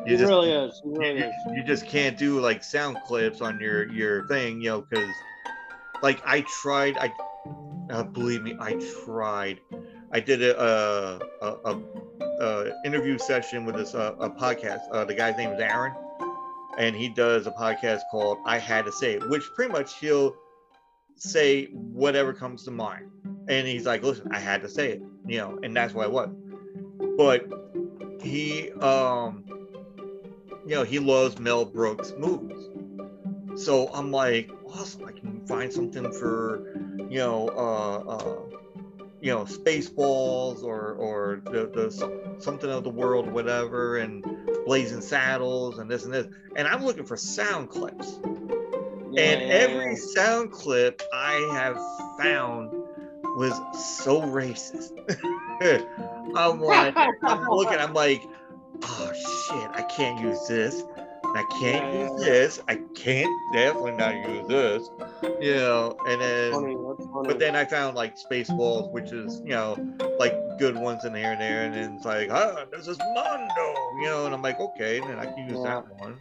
He 0.07 0.17
really 0.17 0.53
is. 0.53 0.81
You, 0.85 0.93
really 0.97 1.19
you- 1.19 1.25
is. 1.25 1.35
you 1.55 1.63
just 1.65 1.87
can't 1.87 2.17
do 2.17 2.41
like 2.41 2.65
sound 2.65 2.97
clips 3.07 3.41
on 3.41 3.61
your 3.61 3.93
your 3.93 4.27
thing 4.29 4.61
you 4.63 4.71
know 4.71 4.81
because 4.81 5.13
like 6.03 6.23
i 6.25 6.41
tried 6.63 6.97
i 6.99 7.13
uh, 7.91 8.03
believe 8.03 8.43
me, 8.43 8.57
I 8.61 8.75
tried. 9.05 9.61
I 10.13 10.21
did 10.21 10.43
a 10.43 10.59
a, 10.63 11.47
a, 11.47 11.57
a, 11.65 11.81
a 12.41 12.83
interview 12.85 13.19
session 13.19 13.65
with 13.65 13.77
this 13.77 13.95
uh, 13.95 14.15
a 14.19 14.31
podcast. 14.31 14.81
Uh, 14.93 15.05
the 15.05 15.15
guy's 15.15 15.37
name 15.37 15.51
is 15.51 15.61
Aaron, 15.61 15.95
and 16.79 16.95
he 16.95 17.09
does 17.09 17.47
a 17.47 17.51
podcast 17.51 18.01
called 18.11 18.39
"I 18.45 18.59
Had 18.59 18.85
to 18.87 18.93
Say 18.93 19.15
It," 19.15 19.29
which 19.29 19.43
pretty 19.55 19.73
much 19.73 19.99
he'll 19.99 20.37
say 21.17 21.67
whatever 21.67 22.33
comes 22.33 22.65
to 22.65 22.71
mind. 22.71 23.11
And 23.49 23.67
he's 23.67 23.87
like, 23.87 24.03
"Listen, 24.03 24.29
I 24.33 24.39
had 24.39 24.63
to 24.63 24.69
say 24.69 24.93
it," 24.93 25.03
you 25.27 25.39
know, 25.39 25.59
and 25.63 25.75
that's 25.75 25.95
what 25.95 26.05
I 26.05 26.09
was. 26.09 26.29
But 27.17 27.49
he, 28.29 28.71
um, 28.73 29.45
you 30.67 30.75
know, 30.75 30.83
he 30.85 30.99
loves 30.99 31.39
Mel 31.39 31.65
Brooks 31.65 32.13
movies. 32.17 32.69
So 33.57 33.89
I'm 33.93 34.11
like, 34.11 34.51
awesome! 34.67 35.05
I 35.07 35.13
can 35.13 35.45
find 35.47 35.73
something 35.73 36.13
for, 36.13 36.73
you 37.11 37.19
know, 37.19 37.49
uh, 37.49 38.11
uh, 38.11 38.59
you 39.21 39.33
know, 39.33 39.45
Spaceballs 39.45 40.63
or 40.63 40.93
or 40.93 41.43
the 41.45 41.71
the 41.75 42.37
something 42.39 42.71
of 42.71 42.85
the 42.85 42.91
world, 42.91 43.29
whatever, 43.29 43.97
and 43.97 44.25
Blazing 44.65 45.01
Saddles 45.01 45.79
and 45.79 45.91
this 45.91 46.05
and 46.05 46.13
this. 46.13 46.29
And 46.55 46.69
I'm 46.69 46.85
looking 46.85 47.05
for 47.05 47.17
sound 47.17 47.71
clips. 47.71 48.21
Yeah, 49.11 49.23
and 49.23 49.51
every 49.51 49.97
sound 49.97 50.53
clip 50.53 51.03
I 51.13 51.35
have 51.53 51.79
found 52.19 52.71
was 53.37 53.53
so 53.73 54.21
racist. 54.21 54.93
I'm 56.37 56.61
like, 56.61 56.95
I'm 57.27 57.49
looking, 57.49 57.79
I'm 57.79 57.95
like, 57.95 58.29
oh 58.83 59.13
shit, 59.13 59.71
I 59.75 59.83
can't 59.83 60.21
use 60.21 60.47
this. 60.49 60.83
I 61.35 61.43
can't 61.61 61.93
Yeah, 61.95 62.01
use 62.03 62.11
yeah, 62.21 62.29
this. 62.31 62.61
I 62.69 62.77
can't 62.95 63.29
definitely 63.53 63.93
not 63.93 64.15
use 64.17 64.47
this. 64.49 64.89
You 65.41 65.55
know, 65.57 65.97
and 66.07 66.21
then 66.21 66.53
Funny, 66.53 66.75
funny. 67.13 67.29
but 67.29 67.39
then 67.39 67.55
I 67.55 67.65
found 67.67 67.97
like 67.97 68.17
space 68.17 68.49
Spaceballs, 68.51 68.91
which 68.93 69.13
is, 69.13 69.41
you 69.45 69.51
know, 69.51 69.77
like 70.19 70.35
good 70.59 70.77
ones 70.77 71.05
in 71.05 71.15
here 71.15 71.33
and 71.33 71.41
there. 71.41 71.65
And 71.65 71.75
then 71.75 71.97
it's 71.97 72.05
like, 72.07 72.31
ah, 72.31 72.65
this 72.73 72.89
is 72.89 72.99
Mondo, 72.99 73.75
you 74.01 74.07
know, 74.07 74.25
and 74.27 74.35
I'm 74.35 74.43
like, 74.43 74.59
okay, 74.59 75.01
then 75.01 75.19
I 75.19 75.27
can 75.27 75.47
use 75.49 75.59
Yeah. 75.59 75.83
that 75.83 75.89
one. 75.99 76.17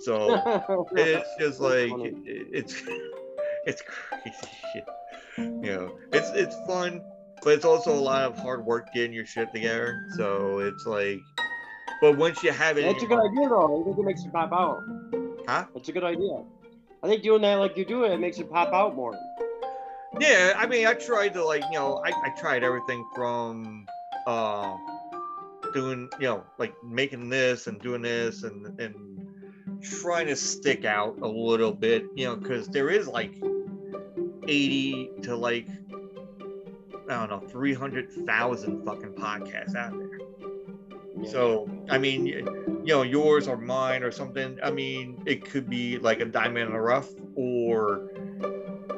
So 0.00 0.42
it's 0.96 1.28
just 1.38 1.60
like 1.60 1.90
it- 1.90 2.14
it's 2.52 2.82
it's 3.66 3.82
crazy 3.82 4.56
shit. 4.72 4.84
You 5.36 5.60
know, 5.62 5.98
it's 6.12 6.30
it's 6.30 6.56
fun, 6.66 7.02
but 7.42 7.54
it's 7.54 7.64
also 7.64 7.92
a 7.92 8.00
lot 8.00 8.24
of 8.24 8.38
hard 8.38 8.64
work 8.64 8.92
getting 8.92 9.12
your 9.12 9.26
shit 9.26 9.52
together. 9.52 10.06
So 10.16 10.58
it's 10.58 10.86
like, 10.86 11.20
but 12.00 12.16
once 12.16 12.42
you 12.42 12.52
have 12.52 12.78
it, 12.78 12.82
That's 12.82 13.02
a 13.02 13.06
good 13.06 13.18
idea, 13.18 13.48
though. 13.48 13.80
I 13.80 13.84
think 13.84 13.98
it 13.98 14.02
makes 14.02 14.24
it 14.24 14.32
pop 14.32 14.52
out. 14.52 14.82
Huh? 15.48 15.66
That's 15.74 15.88
a 15.88 15.92
good 15.92 16.04
idea. 16.04 16.42
I 17.02 17.08
think 17.08 17.22
doing 17.22 17.42
that 17.42 17.56
like 17.56 17.76
you 17.76 17.84
do 17.84 18.04
it, 18.04 18.12
it 18.12 18.18
makes 18.18 18.38
it 18.38 18.50
pop 18.50 18.72
out 18.72 18.96
more. 18.96 19.14
Yeah, 20.18 20.54
I 20.56 20.66
mean, 20.66 20.86
I 20.86 20.94
tried 20.94 21.34
to 21.34 21.44
like, 21.44 21.62
you 21.70 21.78
know, 21.78 22.02
I, 22.04 22.08
I 22.08 22.30
tried 22.30 22.64
everything 22.64 23.06
from 23.14 23.86
uh, 24.26 24.76
doing, 25.72 26.08
you 26.18 26.26
know, 26.26 26.44
like 26.58 26.74
making 26.82 27.28
this 27.28 27.66
and 27.66 27.80
doing 27.80 28.02
this 28.02 28.42
and 28.42 28.66
and 28.80 28.94
trying 29.82 30.26
to 30.26 30.36
stick 30.36 30.84
out 30.84 31.18
a 31.20 31.28
little 31.28 31.72
bit, 31.72 32.04
you 32.14 32.26
know, 32.26 32.36
because 32.36 32.68
there 32.68 32.88
is 32.88 33.06
like 33.06 33.34
eighty 34.48 35.10
to 35.22 35.36
like 35.36 35.68
I 37.08 37.26
don't 37.26 37.30
know, 37.30 37.48
three 37.48 37.74
hundred 37.74 38.10
thousand 38.26 38.84
fucking 38.84 39.12
podcasts 39.12 39.74
out 39.76 39.92
there. 39.96 40.18
Yeah. 41.22 41.30
So 41.30 41.68
I 41.88 41.98
mean, 41.98 42.26
you 42.26 42.84
know, 42.86 43.02
yours 43.02 43.48
or 43.48 43.56
mine 43.56 44.02
or 44.02 44.10
something. 44.10 44.58
I 44.62 44.70
mean, 44.70 45.22
it 45.26 45.44
could 45.44 45.68
be 45.70 45.98
like 45.98 46.20
a 46.20 46.24
diamond 46.24 46.66
in 46.66 46.72
the 46.72 46.80
rough, 46.80 47.08
or 47.34 48.10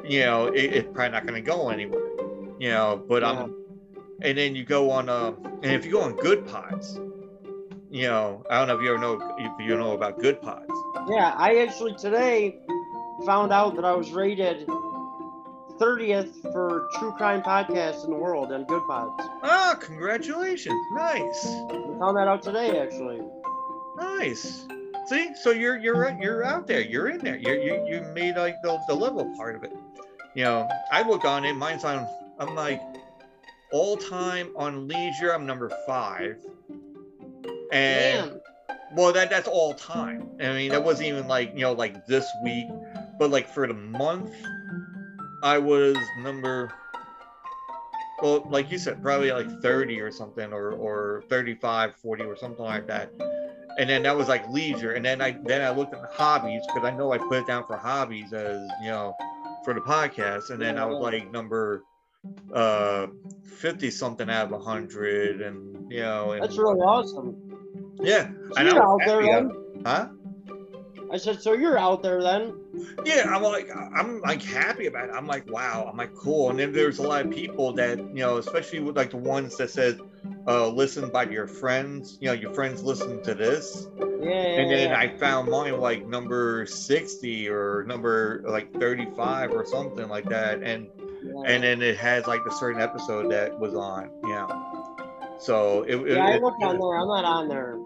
you 0.03 0.21
know, 0.21 0.47
it, 0.47 0.73
it's 0.73 0.87
probably 0.93 1.09
not 1.09 1.25
going 1.27 1.43
to 1.43 1.47
go 1.47 1.69
anywhere. 1.69 2.07
You 2.59 2.69
know, 2.69 3.03
but 3.07 3.21
Yeah. 3.21 3.43
I'm, 3.43 3.55
and 4.21 4.37
then 4.37 4.53
you 4.55 4.65
go 4.65 4.91
on, 4.91 5.07
uh, 5.07 5.31
and 5.63 5.71
if 5.71 5.85
you 5.85 5.91
go 5.91 6.01
on 6.01 6.15
Good 6.17 6.45
Pods, 6.45 6.99
you 7.89 8.07
know, 8.07 8.43
I 8.49 8.57
don't 8.59 8.67
know 8.67 8.75
if 8.75 8.81
you 8.81 8.89
ever 8.89 8.97
know 8.99 9.35
if 9.37 9.65
you 9.65 9.77
know 9.77 9.93
about 9.93 10.19
Good 10.19 10.41
Pods. 10.41 10.73
Yeah, 11.09 11.33
I 11.37 11.57
actually 11.65 11.95
today 11.95 12.59
found 13.25 13.53
out 13.53 13.75
that 13.75 13.85
I 13.85 13.93
was 13.93 14.11
rated 14.11 14.67
30th 15.79 16.41
for 16.51 16.87
true 16.99 17.11
crime 17.13 17.41
Podcast 17.41 18.03
in 18.05 18.11
the 18.11 18.17
world 18.17 18.51
on 18.51 18.65
Good 18.65 18.83
Pods. 18.87 19.23
Ah, 19.43 19.77
congratulations! 19.79 20.75
Nice, 20.93 21.45
We 21.71 21.97
found 21.99 22.17
that 22.17 22.27
out 22.27 22.41
today, 22.43 22.79
actually. 22.79 23.21
nice. 23.97 24.65
See, 25.07 25.31
so 25.41 25.51
you're 25.51 25.77
you're 25.77 26.15
you're 26.21 26.43
out 26.43 26.67
there. 26.67 26.81
You're 26.81 27.09
in 27.09 27.19
there. 27.19 27.37
You 27.37 27.53
you 27.53 27.85
you 27.87 28.01
made 28.13 28.35
like 28.35 28.55
the 28.61 28.77
the 28.87 28.93
level 28.93 29.33
part 29.35 29.55
of 29.55 29.63
it. 29.63 29.73
You 30.35 30.43
know, 30.43 30.67
I 30.91 31.01
look 31.07 31.25
on 31.25 31.45
it. 31.45 31.53
Mine's 31.53 31.83
on. 31.83 32.07
I'm 32.39 32.53
like 32.53 32.79
all 33.71 33.97
time 33.97 34.49
on 34.55 34.87
leisure. 34.87 35.33
I'm 35.33 35.45
number 35.47 35.71
five. 35.87 36.37
And 37.71 38.29
Damn. 38.31 38.41
well, 38.95 39.11
that 39.13 39.29
that's 39.31 39.47
all 39.47 39.73
time. 39.73 40.29
I 40.39 40.53
mean, 40.53 40.71
that 40.71 40.83
wasn't 40.83 41.09
even 41.09 41.27
like 41.27 41.53
you 41.55 41.61
know 41.61 41.73
like 41.73 42.05
this 42.05 42.27
week, 42.43 42.67
but 43.17 43.31
like 43.31 43.47
for 43.49 43.67
the 43.67 43.73
month, 43.73 44.31
I 45.43 45.57
was 45.57 45.97
number. 46.19 46.71
Well, 48.21 48.45
like 48.49 48.69
you 48.71 48.77
said, 48.77 49.01
probably 49.01 49.31
like 49.31 49.49
30 49.61 50.01
or 50.01 50.11
something, 50.11 50.51
or 50.51 50.71
or 50.73 51.23
35, 51.29 51.95
40 51.95 52.23
or 52.25 52.35
something 52.35 52.65
like 52.65 52.85
that. 52.87 53.11
And 53.77 53.89
then 53.89 54.03
that 54.03 54.15
was 54.17 54.27
like 54.27 54.47
leisure. 54.49 54.91
And 54.93 55.05
then 55.05 55.21
I 55.21 55.37
then 55.45 55.61
I 55.61 55.69
looked 55.69 55.93
at 55.93 56.01
the 56.01 56.09
hobbies 56.11 56.61
because 56.67 56.83
I 56.83 56.95
know 56.95 57.13
I 57.13 57.17
put 57.17 57.33
it 57.37 57.47
down 57.47 57.65
for 57.65 57.77
hobbies 57.77 58.33
as 58.33 58.59
you 58.83 58.89
know 58.89 59.15
for 59.63 59.73
the 59.73 59.79
podcast. 59.79 60.49
And 60.49 60.61
then 60.61 60.77
I 60.77 60.85
was 60.85 60.99
like 60.99 61.31
number 61.31 61.83
uh 62.53 63.07
50 63.45 63.89
something 63.91 64.29
out 64.29 64.45
of 64.47 64.51
100 64.51 65.39
and 65.41 65.89
you 65.89 66.01
know 66.01 66.31
and 66.33 66.43
That's 66.43 66.57
really 66.57 66.81
awesome. 66.81 67.37
yeah 68.01 68.29
So 68.51 68.53
I 68.57 68.63
was 68.65 68.73
out 68.73 68.99
there 69.05 69.21
happy 69.21 69.31
then? 69.31 69.45
of- 69.45 69.85
huh 69.85 70.07
I 71.11 71.17
said, 71.17 71.41
so 71.41 71.53
you're 71.53 71.77
out 71.77 72.03
there 72.03 72.21
then? 72.21 72.53
yeah 73.05 73.23
i'm 73.33 73.41
like 73.43 73.69
i'm 73.95 74.21
like 74.21 74.41
happy 74.43 74.85
about 74.85 75.09
it 75.09 75.11
i'm 75.15 75.25
like 75.27 75.49
wow 75.51 75.87
i'm 75.89 75.97
like 75.97 76.13
cool 76.13 76.49
and 76.49 76.59
then 76.59 76.71
there's 76.71 76.99
a 76.99 77.01
lot 77.01 77.25
of 77.25 77.31
people 77.31 77.73
that 77.73 77.97
you 77.97 78.15
know 78.23 78.37
especially 78.37 78.79
with 78.79 78.95
like 78.95 79.09
the 79.11 79.17
ones 79.17 79.57
that 79.57 79.69
said 79.69 79.99
uh 80.47 80.67
listen 80.67 81.09
by 81.09 81.23
your 81.23 81.47
friends 81.47 82.17
you 82.21 82.27
know 82.27 82.33
your 82.33 82.53
friends 82.53 82.83
listen 82.83 83.21
to 83.23 83.33
this 83.33 83.87
Yeah. 83.97 84.29
and 84.29 84.71
then 84.71 84.89
yeah. 84.91 84.99
i 84.99 85.07
found 85.17 85.49
mine 85.49 85.79
like 85.79 86.05
number 86.07 86.65
60 86.65 87.49
or 87.49 87.83
number 87.87 88.43
like 88.47 88.71
35 88.73 89.51
or 89.51 89.65
something 89.65 90.07
like 90.07 90.25
that 90.29 90.61
and 90.61 90.87
yeah. 91.23 91.31
and 91.47 91.63
then 91.63 91.81
it 91.81 91.97
has 91.97 92.27
like 92.27 92.43
the 92.45 92.51
certain 92.51 92.81
episode 92.81 93.31
that 93.31 93.57
was 93.59 93.73
on 93.73 94.09
yeah 94.27 94.47
so 95.39 95.83
it, 95.83 95.95
it- 95.95 96.17
yeah, 96.17 96.25
I 96.25 96.31
it- 96.33 96.41
looked 96.41 96.61
on 96.61 96.77
there. 96.79 96.97
I'm 96.97 97.07
not 97.07 97.23
on 97.25 97.47
there. 97.47 97.77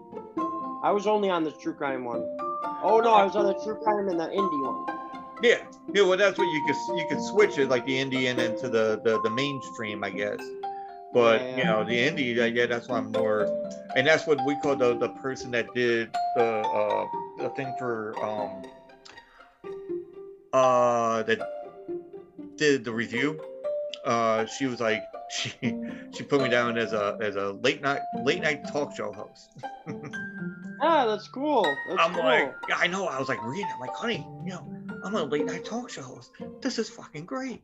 I 0.82 0.90
was 0.90 1.06
only 1.06 1.30
on 1.30 1.44
the 1.44 1.52
true 1.52 1.72
crime 1.72 2.04
one. 2.04 2.26
Oh 2.86 3.00
no, 3.00 3.14
I 3.14 3.24
was 3.24 3.34
on 3.34 3.46
the 3.46 3.54
true 3.54 3.76
crime 3.82 4.08
and 4.08 4.20
the 4.20 4.26
indie 4.26 4.60
one. 4.60 4.84
Yeah, 5.42 5.56
yeah. 5.94 6.02
Well, 6.02 6.18
that's 6.18 6.36
what 6.38 6.48
you 6.52 6.62
could 6.66 6.76
you 6.98 7.06
could 7.08 7.22
switch 7.22 7.56
it 7.56 7.70
like 7.70 7.86
the 7.86 7.98
Indian 7.98 8.38
into 8.38 8.68
the 8.68 9.00
the, 9.02 9.22
the 9.22 9.30
mainstream, 9.30 10.04
I 10.04 10.10
guess. 10.10 10.38
But 11.14 11.40
Yeah, 11.40 11.56
you 11.56 11.64
know, 11.64 11.84
the 11.84 11.96
indie, 11.96 12.54
yeah, 12.54 12.66
that's 12.66 12.88
why 12.88 12.98
I'm 12.98 13.10
more, 13.10 13.46
and 13.96 14.06
that's 14.06 14.26
what 14.26 14.44
we 14.44 14.54
call 14.56 14.76
the 14.76 14.98
the 14.98 15.08
person 15.08 15.50
that 15.52 15.72
did 15.74 16.10
the 16.36 16.44
uh 16.44 17.06
the 17.38 17.48
thing 17.56 17.74
for 17.78 18.14
um 18.22 18.62
uh 20.52 21.22
that 21.22 21.40
did 22.56 22.84
the 22.84 22.92
review. 22.92 23.40
Uh, 24.04 24.44
she 24.44 24.66
was 24.66 24.80
like 24.80 25.02
she 25.30 25.52
she 26.12 26.22
put 26.22 26.42
me 26.42 26.50
down 26.50 26.76
as 26.76 26.92
a 26.92 27.16
as 27.22 27.36
a 27.36 27.52
late 27.62 27.80
night 27.80 28.02
late 28.24 28.42
night 28.42 28.66
talk 28.68 28.94
show 28.94 29.10
host. 29.10 29.56
Ah, 30.80 31.06
that's 31.06 31.28
cool. 31.28 31.62
That's 31.88 32.00
I'm 32.00 32.14
cool. 32.14 32.24
like, 32.24 32.54
yeah, 32.68 32.76
I 32.78 32.86
know. 32.86 33.06
I 33.06 33.18
was 33.18 33.28
like 33.28 33.42
reading. 33.44 33.68
I'm 33.72 33.80
like, 33.80 33.94
honey, 33.94 34.26
you 34.44 34.50
know, 34.50 34.72
I'm 35.04 35.14
a 35.14 35.22
late 35.24 35.44
night 35.46 35.64
talk 35.64 35.90
show 35.90 36.02
host. 36.02 36.30
This 36.62 36.78
is 36.78 36.88
fucking 36.88 37.24
great, 37.24 37.62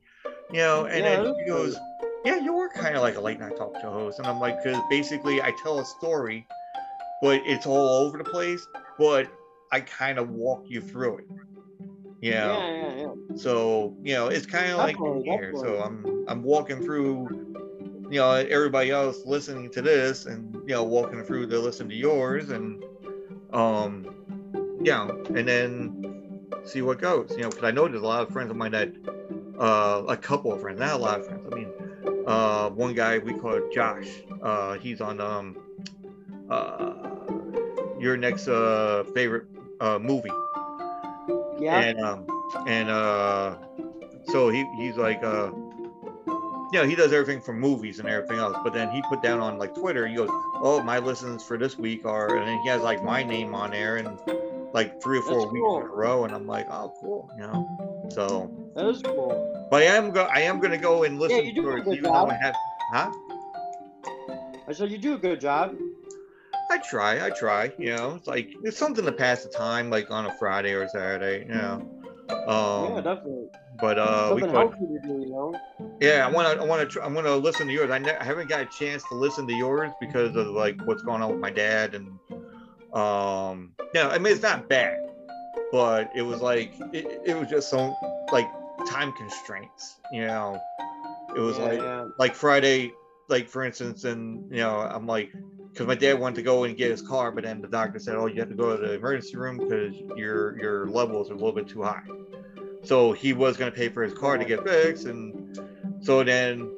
you 0.53 0.59
know. 0.59 0.85
And 0.87 1.05
Yeah, 1.05 1.23
then 1.23 1.35
she 1.39 1.47
goes, 1.47 1.77
yeah, 2.25 2.37
you 2.37 2.53
were 2.55 2.69
kind 2.69 2.97
of 2.97 3.03
like 3.03 3.17
a 3.17 3.21
late 3.21 3.41
night 3.41 3.57
talk 3.57 3.75
show 3.81 3.91
host. 3.91 4.19
And 4.19 4.29
I'm 4.29 4.41
like, 4.41 4.63
because 4.63 4.81
basically 4.91 5.43
I 5.43 5.53
tell 5.63 5.81
a 5.81 5.85
story, 5.85 6.47
but 7.23 7.43
it's 7.45 7.67
all 7.67 8.07
over 8.07 8.19
the 8.19 8.25
place. 8.25 8.67
But 8.99 9.29
I 9.73 9.81
kind 9.81 10.19
of 10.19 10.31
walk 10.31 10.65
you 10.69 10.81
through 10.81 11.19
it. 11.19 11.25
You 12.21 12.33
know? 12.33 12.59
yeah, 12.59 12.69
yeah, 12.69 12.97
yeah. 12.97 13.37
So 13.37 13.97
you 14.03 14.15
know, 14.15 14.29
it's 14.29 14.47
kind 14.47 14.71
of 14.73 14.79
like 14.79 14.97
here. 15.25 15.53
So. 15.57 15.81
I'm 15.81 16.25
I'm 16.29 16.43
walking 16.43 16.81
through, 16.81 17.29
you 18.11 18.21
know, 18.21 18.31
everybody 18.31 18.91
else 18.91 19.25
listening 19.25 19.71
to 19.73 19.83
this, 19.83 20.27
and 20.27 20.55
you 20.67 20.75
know, 20.75 20.85
walking 20.85 21.23
through 21.25 21.49
to 21.49 21.59
listen 21.59 21.89
to 21.89 21.95
yours, 21.95 22.51
and 22.51 22.83
um, 23.53 24.07
yeah, 24.83 25.09
and 25.09 25.47
then 25.49 26.41
see 26.65 26.83
what 26.83 27.01
goes. 27.01 27.31
You 27.37 27.43
know, 27.45 27.51
because 27.51 27.65
I 27.65 27.71
know 27.71 27.89
there's 27.89 28.03
a 28.03 28.07
lot 28.07 28.23
of 28.23 28.31
friends 28.33 28.51
of 28.51 28.57
mine 28.57 28.73
that, 28.73 28.93
uh, 29.59 30.05
a 30.09 30.17
couple 30.17 30.53
of 30.53 30.61
friends, 30.61 30.81
not 30.81 30.95
a 30.95 31.03
lot 31.03 31.21
of 31.21 31.27
friends. 31.27 31.47
I 31.51 31.55
mean, 31.55 31.73
uh, 32.27 32.71
one 32.71 32.95
guy 32.95 33.19
we 33.19 33.33
call 33.35 33.61
Josh. 33.73 34.09
Uh, 34.43 34.75
he's 34.79 35.01
on 35.01 35.21
um, 35.21 35.57
uh, 36.51 36.95
your 37.99 38.17
next 38.17 38.49
uh 38.49 39.05
favorite 39.15 39.47
uh 39.81 39.99
movie 39.99 40.31
Yeah. 41.59 41.81
and 41.81 42.01
um 42.01 42.27
and 42.67 42.89
uh 42.89 43.57
so 44.29 44.49
he 44.49 44.65
he's 44.77 44.97
like 44.97 45.23
uh 45.23 45.51
you 46.73 46.79
know, 46.81 46.87
he 46.87 46.95
does 46.95 47.13
everything 47.13 47.41
from 47.41 47.59
movies 47.61 47.99
and 47.99 48.09
everything 48.09 48.39
else. 48.39 48.57
But 48.63 48.73
then 48.73 48.91
he 48.91 49.03
put 49.03 49.23
down 49.23 49.41
on 49.41 49.59
like 49.59 49.75
Twitter, 49.75 50.07
he 50.07 50.15
goes, 50.15 50.31
"Oh, 50.55 50.83
my 50.83 50.99
listens 50.99 51.43
for 51.45 51.59
this 51.59 51.77
week 51.79 52.05
are," 52.05 52.37
and 52.37 52.47
then 52.47 52.59
he 52.61 52.69
has 52.69 52.83
like 52.83 53.03
my 53.03 53.23
name 53.23 53.55
on 53.55 53.71
there 53.71 53.97
and 53.97 54.19
like 54.73 55.03
three 55.03 55.19
or 55.19 55.23
four 55.23 55.41
That's 55.41 55.53
weeks 55.53 55.63
cool. 55.65 55.81
in 55.81 55.87
a 55.87 55.91
row, 55.91 56.25
and 56.25 56.33
I'm 56.35 56.47
like, 56.47 56.67
"Oh, 56.71 56.93
cool," 57.01 57.31
you 57.37 57.43
know. 57.43 58.09
So, 58.11 58.51
That 58.77 58.87
is 58.87 59.03
cool. 59.03 59.69
but 59.71 59.83
I 59.83 59.87
am 59.87 60.11
go, 60.11 60.23
I 60.25 60.41
am 60.41 60.61
gonna 60.61 60.79
go 60.79 61.03
and 61.05 61.19
listen 61.19 61.45
you 61.45 61.53
do 61.53 61.63
to 61.63 61.77
it, 61.77 61.87
even 61.89 62.05
though 62.05 62.27
I 62.27 62.31
job. 62.31 62.41
have, 62.41 62.55
huh? 62.93 63.11
I 64.69 64.73
said 64.73 64.91
you 64.91 64.99
do 64.99 65.15
a 65.15 65.19
good 65.19 65.41
job. 65.41 65.77
I 66.71 66.79
try, 66.79 67.25
I 67.27 67.31
try. 67.31 67.73
You 67.79 67.97
know, 67.97 68.15
it's 68.15 68.29
like 68.29 68.49
it's 68.63 68.79
something 68.79 69.05
to 69.05 69.11
pass 69.13 69.43
the 69.43 69.51
time, 69.51 69.91
like 69.91 70.11
on 70.13 70.27
a 70.27 70.33
Friday 70.39 70.73
or 70.73 70.87
Saturday. 70.89 71.45
You 71.49 71.55
know. 71.55 72.00
Um, 72.33 72.95
yeah, 72.95 73.01
definitely. 73.01 73.49
but 73.81 73.99
uh, 73.99 74.33
we 74.35 74.43
could, 74.43 74.51
to 74.53 75.01
do, 75.03 75.09
you 75.09 75.31
know. 75.31 75.55
yeah, 76.01 76.27
I 76.27 76.31
want 76.31 76.57
to, 76.57 76.63
I 76.63 76.67
want 76.67 76.91
to, 76.91 77.01
I 77.01 77.09
want 77.09 77.27
to 77.27 77.37
listen 77.37 77.67
to 77.67 77.73
yours. 77.73 77.91
I, 77.91 77.99
ne- 77.99 78.17
I 78.17 78.25
haven't 78.25 78.49
got 78.49 78.61
a 78.61 78.67
chance 78.67 79.03
to 79.09 79.15
listen 79.15 79.47
to 79.47 79.55
yours 79.55 79.93
because 80.01 80.37
of 80.37 80.47
like 80.49 80.81
what's 80.85 81.03
going 81.03 81.23
on 81.23 81.31
with 81.31 81.41
my 81.41 81.51
dad 81.51 81.95
and, 81.95 82.09
um, 82.95 83.73
yeah, 83.95 84.09
I 84.09 84.19
mean 84.19 84.33
it's 84.33 84.43
not 84.43 84.69
bad, 84.69 84.99
but 85.73 86.11
it 86.15 86.23
was 86.23 86.41
like 86.41 86.73
it, 86.93 87.23
it 87.25 87.37
was 87.37 87.49
just 87.49 87.71
so 87.71 87.95
like 88.33 88.49
time 88.89 89.13
constraints. 89.13 89.99
You 90.13 90.27
know, 90.27 90.61
it 91.37 91.41
was 91.41 91.59
yeah, 91.59 91.65
like 91.65 91.81
yeah. 91.81 92.09
like 92.19 92.35
Friday, 92.35 92.93
like 93.31 93.49
for 93.49 93.65
instance, 93.65 94.05
and 94.05 94.51
you 94.51 94.59
know, 94.59 94.81
I'm 94.81 95.07
like, 95.07 95.33
because 95.73 95.87
my 95.87 95.95
dad 95.95 96.19
wanted 96.19 96.37
to 96.37 96.43
go 96.43 96.65
and 96.65 96.77
get 96.77 96.91
his 96.91 97.01
car, 97.01 97.31
but 97.31 97.45
then 97.45 97.63
the 97.63 97.69
doctor 97.69 97.99
said, 97.99 98.17
"Oh, 98.17 98.27
you 98.27 98.41
have 98.41 98.49
to 98.49 98.55
go 98.55 98.77
to 98.77 98.87
the 98.87 98.95
emergency 98.95 99.37
room 99.37 99.59
because 99.59 99.95
your 100.17 100.59
your 100.59 100.87
levels 100.89 101.31
are 101.31 101.35
a 101.35 101.37
little 101.37 101.53
bit 101.53 101.69
too 101.69 101.83
high." 101.83 102.03
So 102.83 103.13
he 103.13 103.33
was 103.33 103.57
going 103.57 103.71
to 103.71 103.77
pay 103.77 103.89
for 103.89 104.03
his 104.03 104.13
car 104.13 104.37
to 104.37 104.45
get 104.45 104.65
fixed, 104.65 105.07
and 105.07 105.59
so 106.03 106.25
then 106.25 106.71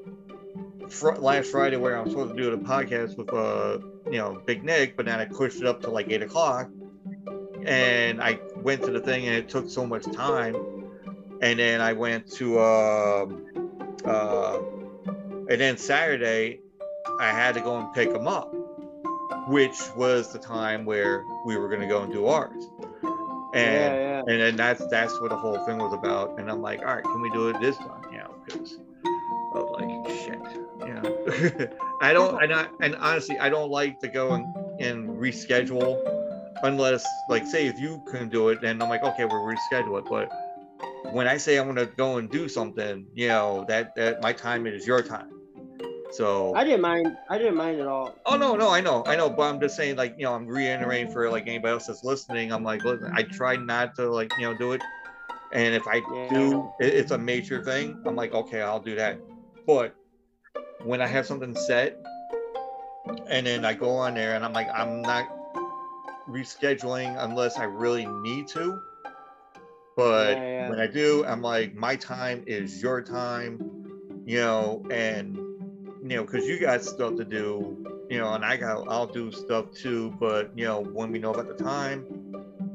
fr- 0.88 1.12
last 1.14 1.50
Friday, 1.50 1.76
where 1.76 1.96
I'm 1.96 2.08
supposed 2.08 2.36
to 2.36 2.42
do 2.42 2.50
the 2.50 2.58
podcast 2.58 3.16
with 3.16 3.32
uh, 3.32 3.78
you 4.10 4.18
know, 4.18 4.42
Big 4.46 4.62
Nick, 4.62 4.96
but 4.96 5.06
then 5.06 5.18
I 5.18 5.24
pushed 5.24 5.60
it 5.60 5.66
up 5.66 5.80
to 5.82 5.90
like 5.90 6.10
eight 6.10 6.22
o'clock, 6.22 6.68
and 7.64 8.20
I 8.20 8.38
went 8.56 8.82
to 8.84 8.90
the 8.90 9.00
thing, 9.00 9.26
and 9.26 9.34
it 9.34 9.48
took 9.48 9.70
so 9.70 9.86
much 9.86 10.04
time, 10.12 10.56
and 11.40 11.58
then 11.58 11.80
I 11.80 11.94
went 11.94 12.30
to 12.32 12.60
um 12.60 13.46
uh, 14.04 14.58
and 15.52 15.60
then 15.60 15.76
Saturday, 15.76 16.60
I 17.20 17.28
had 17.28 17.52
to 17.56 17.60
go 17.60 17.76
and 17.76 17.92
pick 17.92 18.10
them 18.10 18.26
up, 18.26 18.54
which 19.48 19.78
was 19.94 20.32
the 20.32 20.38
time 20.38 20.86
where 20.86 21.26
we 21.44 21.58
were 21.58 21.68
going 21.68 21.82
to 21.82 21.86
go 21.86 22.00
and 22.00 22.10
do 22.10 22.24
ours. 22.26 22.64
And 23.52 23.94
yeah, 23.94 23.94
yeah. 23.94 24.18
and 24.20 24.40
then 24.40 24.56
that's 24.56 24.86
that's 24.86 25.20
what 25.20 25.28
the 25.28 25.36
whole 25.36 25.62
thing 25.66 25.76
was 25.76 25.92
about. 25.92 26.40
And 26.40 26.50
I'm 26.50 26.62
like, 26.62 26.78
all 26.78 26.94
right, 26.94 27.04
can 27.04 27.20
we 27.20 27.28
do 27.32 27.50
it 27.50 27.60
this 27.60 27.76
time? 27.76 28.02
Yeah, 28.10 28.28
because 28.46 28.78
I 29.04 29.58
was 29.58 29.78
like, 29.78 30.16
shit, 30.16 30.40
yeah. 30.88 31.66
I 32.00 32.14
don't, 32.14 32.42
and 32.42 32.54
I, 32.54 32.68
and 32.80 32.96
honestly, 32.96 33.38
I 33.38 33.50
don't 33.50 33.70
like 33.70 34.00
to 34.00 34.08
go 34.08 34.32
and, 34.32 34.46
and 34.80 35.10
reschedule 35.10 36.00
unless, 36.62 37.06
like, 37.28 37.46
say 37.46 37.66
if 37.66 37.78
you 37.78 38.02
can 38.10 38.30
do 38.30 38.48
it, 38.48 38.62
then 38.62 38.80
I'm 38.80 38.88
like, 38.88 39.02
okay, 39.02 39.26
we'll 39.26 39.44
reschedule 39.44 39.98
it. 39.98 40.06
But 40.08 40.32
when 41.12 41.28
I 41.28 41.36
say 41.36 41.58
I'm 41.58 41.66
gonna 41.66 41.84
go 41.84 42.16
and 42.16 42.30
do 42.30 42.48
something, 42.48 43.04
you 43.12 43.28
know, 43.28 43.66
that 43.68 43.94
that 43.96 44.22
my 44.22 44.32
time 44.32 44.66
is 44.66 44.86
your 44.86 45.02
time. 45.02 45.41
So 46.12 46.54
I 46.54 46.64
didn't 46.64 46.82
mind. 46.82 47.16
I 47.30 47.38
didn't 47.38 47.56
mind 47.56 47.80
at 47.80 47.86
all. 47.86 48.14
Oh 48.26 48.36
no, 48.36 48.54
no, 48.54 48.70
I 48.70 48.80
know, 48.80 49.02
I 49.06 49.16
know, 49.16 49.30
but 49.30 49.42
I'm 49.44 49.60
just 49.60 49.76
saying, 49.76 49.96
like, 49.96 50.14
you 50.18 50.24
know, 50.24 50.34
I'm 50.34 50.46
reiterating 50.46 51.10
for 51.10 51.30
like 51.30 51.48
anybody 51.48 51.72
else 51.72 51.86
that's 51.86 52.04
listening. 52.04 52.52
I'm 52.52 52.62
like, 52.62 52.84
listen, 52.84 53.10
I 53.14 53.22
try 53.22 53.56
not 53.56 53.94
to 53.96 54.10
like, 54.10 54.30
you 54.38 54.44
know, 54.44 54.56
do 54.56 54.72
it, 54.72 54.82
and 55.52 55.74
if 55.74 55.88
I 55.88 56.02
Yeah. 56.14 56.28
do, 56.28 56.70
it, 56.80 56.92
it's 56.94 57.10
a 57.12 57.18
major 57.18 57.64
thing. 57.64 58.02
I'm 58.06 58.14
like, 58.14 58.32
okay, 58.34 58.60
I'll 58.60 58.80
do 58.80 58.94
that. 58.96 59.18
But 59.66 59.94
when 60.84 61.00
I 61.00 61.06
have 61.06 61.26
something 61.26 61.56
set, 61.56 61.96
and 63.28 63.46
then 63.46 63.64
I 63.64 63.72
go 63.72 63.90
on 63.90 64.14
there, 64.14 64.34
and 64.34 64.44
I'm 64.44 64.52
like, 64.52 64.68
I'm 64.72 65.00
not 65.02 65.28
rescheduling 66.28 67.16
unless 67.18 67.58
I 67.58 67.64
really 67.64 68.06
need 68.06 68.48
to. 68.48 68.78
But 69.96 70.36
Yeah, 70.36 70.42
yeah. 70.42 70.68
when 70.68 70.78
I 70.78 70.86
do, 70.86 71.24
I'm 71.26 71.42
like, 71.42 71.74
my 71.74 71.96
time 71.96 72.44
is 72.46 72.82
your 72.82 73.02
time, 73.02 73.58
you 74.24 74.38
know, 74.38 74.84
and 74.90 75.38
you 76.02 76.16
know, 76.16 76.24
because 76.24 76.46
you 76.46 76.58
got 76.58 76.82
stuff 76.82 77.16
to 77.16 77.24
do, 77.24 77.76
you 78.10 78.18
know, 78.18 78.32
and 78.34 78.44
I 78.44 78.56
got, 78.56 78.88
I'll 78.88 79.06
do 79.06 79.30
stuff 79.30 79.66
too. 79.72 80.12
But 80.18 80.50
you 80.56 80.64
know, 80.64 80.80
when 80.80 81.12
we 81.12 81.18
know 81.18 81.32
about 81.32 81.56
the 81.56 81.62
time, 81.62 82.04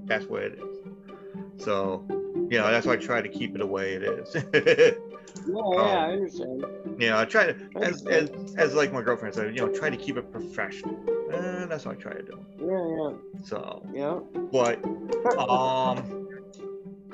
that's 0.05 0.25
what 0.25 0.43
it 0.43 0.59
is. 0.59 1.63
So, 1.63 2.05
you 2.49 2.57
know, 2.57 2.71
that's 2.71 2.85
why 2.85 2.93
I 2.93 2.97
try 2.97 3.21
to 3.21 3.27
keep 3.29 3.53
it 3.55 3.59
the 3.59 3.65
way 3.65 3.93
it 3.93 4.03
is. 4.03 4.95
Yeah, 5.45 5.61
yeah, 5.71 5.81
I 5.81 6.11
understand. 6.11 6.65
you 6.99 7.09
know, 7.09 7.19
I 7.19 7.25
try 7.25 7.45
to, 7.45 7.55
I 7.77 7.79
as, 7.79 8.05
as, 8.07 8.29
as 8.57 8.75
like 8.75 8.91
my 8.91 9.01
girlfriend 9.01 9.33
said, 9.33 9.55
you 9.55 9.65
know, 9.65 9.69
try 9.71 9.89
to 9.89 9.95
keep 9.95 10.17
it 10.17 10.29
professional. 10.31 10.97
And 11.31 11.71
that's 11.71 11.85
what 11.85 11.95
I 11.97 12.01
try 12.01 12.13
to 12.13 12.23
do. 12.23 12.45
Yeah, 12.59 12.97
yeah, 12.97 13.43
So, 13.43 13.85
yeah, 13.93 14.19
but 14.51 14.83
um 15.49 16.26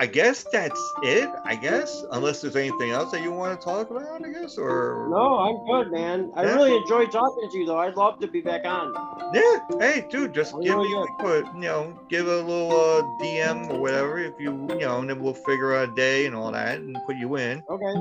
I 0.03 0.05
guess 0.05 0.43
that's 0.51 0.93
it, 1.01 1.29
I 1.45 1.55
guess. 1.55 2.03
Unless 2.11 2.41
there's 2.41 2.57
anything 2.57 2.91
else 2.91 3.09
that 3.11 3.21
you 3.23 3.31
want 3.31 3.57
to 3.57 3.63
talk 3.63 3.89
about, 3.89 4.21
I 4.21 4.29
guess, 4.33 4.57
or 4.57 5.07
No, 5.09 5.37
I'm 5.39 5.63
good, 5.63 5.93
man. 5.93 6.29
I 6.35 6.41
Yeah. 6.41 6.57
really 6.57 6.75
enjoyed 6.75 7.09
talking 7.09 7.49
to 7.49 7.57
you, 7.57 7.65
though. 7.65 7.77
I'd 7.79 7.95
love 7.95 8.19
to 8.19 8.27
be 8.27 8.41
back 8.41 8.65
on. 8.65 8.91
yeah, 9.33 9.59
hey 9.79 10.05
dude, 10.09 10.33
just 10.33 10.55
Oh, 10.55 10.61
give 10.61 10.75
me 10.77 10.91
yeah, 10.93 11.05
input, 11.07 11.45
you 11.55 11.61
know, 11.61 11.97
give 12.09 12.27
a 12.27 12.35
little 12.41 12.71
uh 12.73 13.01
DM 13.17 13.69
or 13.69 13.79
whatever 13.79 14.19
if 14.19 14.37
you 14.41 14.51
you 14.71 14.79
know, 14.79 14.99
and 14.99 15.09
then 15.09 15.21
we'll 15.23 15.33
figure 15.33 15.73
out 15.73 15.87
a 15.87 15.95
day 15.95 16.25
and 16.25 16.35
all 16.35 16.51
that 16.51 16.79
and 16.79 17.01
put 17.05 17.15
you 17.15 17.37
in. 17.37 17.63
Okay. 17.69 17.93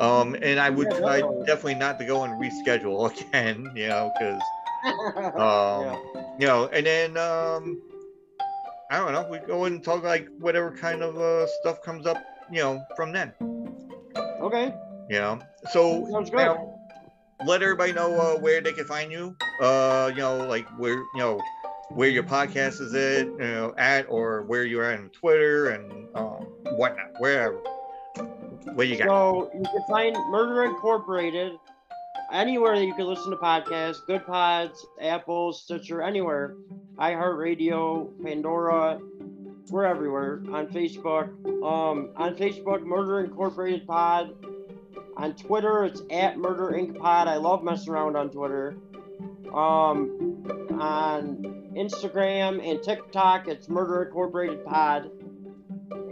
Um 0.00 0.36
and 0.42 0.60
I 0.60 0.68
would 0.68 0.90
Yeah, 0.90 0.98
try 0.98 1.20
definitely. 1.20 1.46
definitely 1.46 1.74
not 1.76 1.98
to 1.98 2.04
go 2.04 2.24
and 2.24 2.38
reschedule 2.38 3.10
again, 3.30 3.72
you 3.74 3.88
know, 3.88 4.12
because 4.12 4.42
um, 4.84 5.40
um 5.40 5.96
you 6.38 6.46
know 6.46 6.66
and 6.66 6.84
then 6.84 7.16
um 7.16 7.80
i 8.90 8.98
don't 8.98 9.12
know 9.12 9.26
we 9.30 9.38
go 9.40 9.64
and 9.64 9.84
talk 9.84 10.02
like 10.02 10.28
whatever 10.38 10.70
kind 10.72 11.02
of 11.02 11.16
uh 11.18 11.46
stuff 11.46 11.80
comes 11.82 12.06
up 12.06 12.16
you 12.50 12.60
know 12.60 12.82
from 12.96 13.12
then 13.12 13.32
Okay. 14.40 14.72
you 15.08 15.18
know 15.18 15.38
so 15.70 16.06
Sounds 16.10 16.30
good. 16.30 16.56
let 17.44 17.62
everybody 17.62 17.92
know 17.92 18.14
uh, 18.20 18.38
where 18.38 18.60
they 18.60 18.72
can 18.72 18.84
find 18.84 19.10
you 19.12 19.36
uh 19.60 20.10
you 20.14 20.20
know 20.20 20.46
like 20.46 20.66
where 20.78 20.94
you 20.94 21.08
know 21.16 21.40
where 21.90 22.08
your 22.08 22.22
podcast 22.22 22.80
is 22.80 22.94
at 22.94 23.26
you 23.26 23.36
know 23.38 23.74
at 23.78 24.06
or 24.08 24.42
where 24.42 24.64
you 24.64 24.80
are 24.80 24.92
on 24.92 25.10
twitter 25.10 25.70
and 25.70 25.90
um 26.14 26.46
whatnot 26.76 27.10
wherever 27.18 27.60
where 28.74 28.86
you 28.86 28.96
got 28.96 29.06
So 29.08 29.50
you 29.54 29.62
can 29.62 29.82
find 29.88 30.16
Murder 30.30 30.64
Incorporated 30.64 31.52
anywhere 32.32 32.78
that 32.78 32.84
you 32.84 32.94
can 32.94 33.06
listen 33.06 33.30
to 33.30 33.36
podcasts, 33.36 34.04
Good 34.06 34.26
Pods, 34.26 34.86
Apple, 35.00 35.52
Stitcher, 35.52 36.02
anywhere. 36.02 36.56
iHeartRadio, 36.98 38.10
Pandora, 38.22 39.00
we're 39.70 39.84
everywhere. 39.84 40.42
On 40.52 40.66
Facebook, 40.68 41.28
um, 41.62 42.10
on 42.16 42.34
Facebook, 42.36 42.82
Murder 42.84 43.20
Incorporated 43.20 43.86
Pod. 43.86 44.34
On 45.16 45.34
Twitter, 45.34 45.84
it's 45.84 46.02
at 46.10 46.38
Murder 46.38 46.76
Inc 46.76 46.98
Pod. 46.98 47.28
I 47.28 47.36
love 47.36 47.62
messing 47.62 47.92
around 47.92 48.16
on 48.16 48.30
Twitter. 48.30 48.76
Um, 49.52 50.44
on 50.80 51.68
Instagram 51.76 52.64
and 52.64 52.82
TikTok, 52.82 53.48
it's 53.48 53.68
Murder 53.68 54.04
Incorporated 54.04 54.64
Pod. 54.64 55.10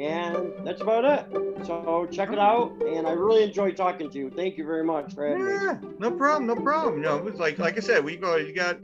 And 0.01 0.53
that's 0.66 0.80
about 0.80 1.05
it. 1.05 1.66
So 1.66 2.07
check 2.12 2.30
it 2.30 2.38
out. 2.38 2.72
And 2.82 3.07
I 3.07 3.12
really 3.12 3.42
enjoyed 3.42 3.76
talking 3.76 4.11
to 4.11 4.18
you. 4.18 4.30
Thank 4.30 4.59
you 4.59 4.64
very 4.64 4.84
much 4.84 5.14
for 5.14 5.26
having 5.26 5.44
me. 5.44 5.53
Yeah, 5.53 5.78
no 5.99 6.11
problem, 6.11 6.47
no 6.47 6.57
problem. 6.57 7.01
Know, 7.01 7.26
it's 7.26 7.38
like 7.38 7.59
like 7.59 7.76
I 7.76 7.80
said, 7.80 8.05
we 8.05 8.16
go. 8.16 8.36
You 8.36 8.53
got 8.53 8.78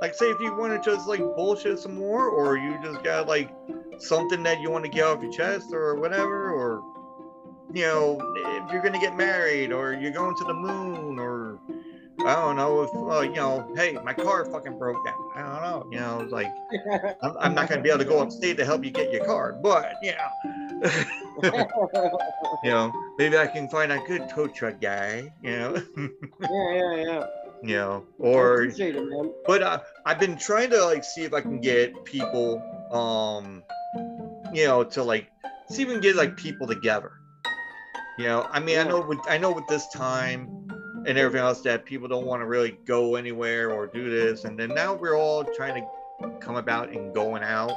like 0.00 0.14
say 0.14 0.26
if 0.30 0.40
you 0.40 0.54
want 0.56 0.82
to 0.82 0.90
just 0.90 1.06
like 1.06 1.20
bullshit 1.20 1.78
some 1.78 1.94
more, 1.94 2.28
or 2.28 2.56
you 2.56 2.78
just 2.82 3.02
got 3.04 3.28
like 3.28 3.50
something 3.98 4.42
that 4.42 4.60
you 4.60 4.70
want 4.70 4.84
to 4.84 4.90
get 4.90 5.04
off 5.04 5.22
your 5.22 5.32
chest, 5.32 5.72
or 5.72 5.94
whatever, 5.94 6.50
or 6.50 6.82
you 7.72 7.82
know, 7.82 8.18
if 8.36 8.72
you're 8.72 8.82
gonna 8.82 9.00
get 9.00 9.16
married, 9.16 9.72
or 9.72 9.92
you're 9.92 10.10
going 10.10 10.36
to 10.36 10.44
the 10.44 10.54
moon, 10.54 11.18
or 11.18 11.27
I 12.28 12.34
don't 12.34 12.56
know 12.56 12.82
if 12.82 12.94
uh, 12.94 13.20
you 13.20 13.36
know, 13.36 13.72
hey, 13.74 13.96
my 14.04 14.12
car 14.12 14.44
fucking 14.44 14.76
broke 14.76 15.02
down. 15.02 15.14
I 15.34 15.40
don't 15.40 15.62
know. 15.62 15.88
You 15.90 15.98
know, 15.98 16.20
it's 16.20 16.30
like 16.30 16.52
I'm, 17.22 17.34
I'm 17.40 17.54
not 17.54 17.70
gonna 17.70 17.80
be 17.80 17.88
able 17.88 18.00
to 18.00 18.04
go 18.04 18.20
upstate 18.20 18.58
to 18.58 18.66
help 18.66 18.84
you 18.84 18.90
get 18.90 19.10
your 19.10 19.24
car, 19.24 19.54
but 19.54 19.94
you 20.02 20.12
know. 20.12 20.90
you 22.62 22.70
know, 22.70 22.92
maybe 23.16 23.38
I 23.38 23.46
can 23.46 23.66
find 23.66 23.90
a 23.92 23.98
good 24.00 24.28
tow 24.28 24.46
truck 24.46 24.78
guy, 24.78 25.32
you 25.42 25.52
know. 25.52 25.82
yeah, 25.96 26.74
yeah, 26.74 26.94
yeah. 26.96 27.26
you 27.62 27.76
know, 27.76 28.04
or 28.18 28.64
it, 28.64 29.46
but 29.46 29.62
uh, 29.62 29.80
I've 30.04 30.20
been 30.20 30.36
trying 30.36 30.68
to 30.68 30.84
like 30.84 31.04
see 31.04 31.22
if 31.22 31.32
I 31.32 31.40
can 31.40 31.62
get 31.62 32.04
people, 32.04 32.60
um, 32.92 33.62
you 34.52 34.66
know, 34.66 34.84
to 34.84 35.02
like 35.02 35.30
see 35.70 35.80
if 35.80 35.88
we 35.88 35.94
can 35.94 36.02
get 36.02 36.14
like 36.14 36.36
people 36.36 36.66
together. 36.66 37.12
You 38.18 38.26
know, 38.26 38.46
I 38.50 38.60
mean, 38.60 38.78
I 38.78 38.82
know 38.82 39.00
with 39.00 39.20
I 39.26 39.38
know 39.38 39.50
with 39.50 39.66
this 39.66 39.88
time 39.88 40.68
and 41.06 41.18
everything 41.18 41.40
else 41.40 41.60
that 41.62 41.84
people 41.84 42.08
don't 42.08 42.26
want 42.26 42.42
to 42.42 42.46
really 42.46 42.78
go 42.84 43.16
anywhere 43.16 43.70
or 43.70 43.86
do 43.86 44.10
this, 44.10 44.44
and 44.44 44.58
then 44.58 44.70
now 44.74 44.94
we're 44.94 45.16
all 45.16 45.44
trying 45.44 45.82
to 45.82 46.38
come 46.40 46.56
about 46.56 46.90
and 46.90 47.14
going 47.14 47.42
out. 47.42 47.72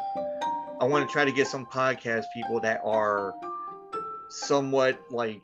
I 0.79 0.85
want 0.85 1.07
to 1.07 1.13
try 1.13 1.25
to 1.25 1.31
get 1.31 1.47
some 1.47 1.65
podcast 1.67 2.23
people 2.33 2.59
that 2.61 2.81
are 2.83 3.33
somewhat 4.29 4.99
like, 5.11 5.43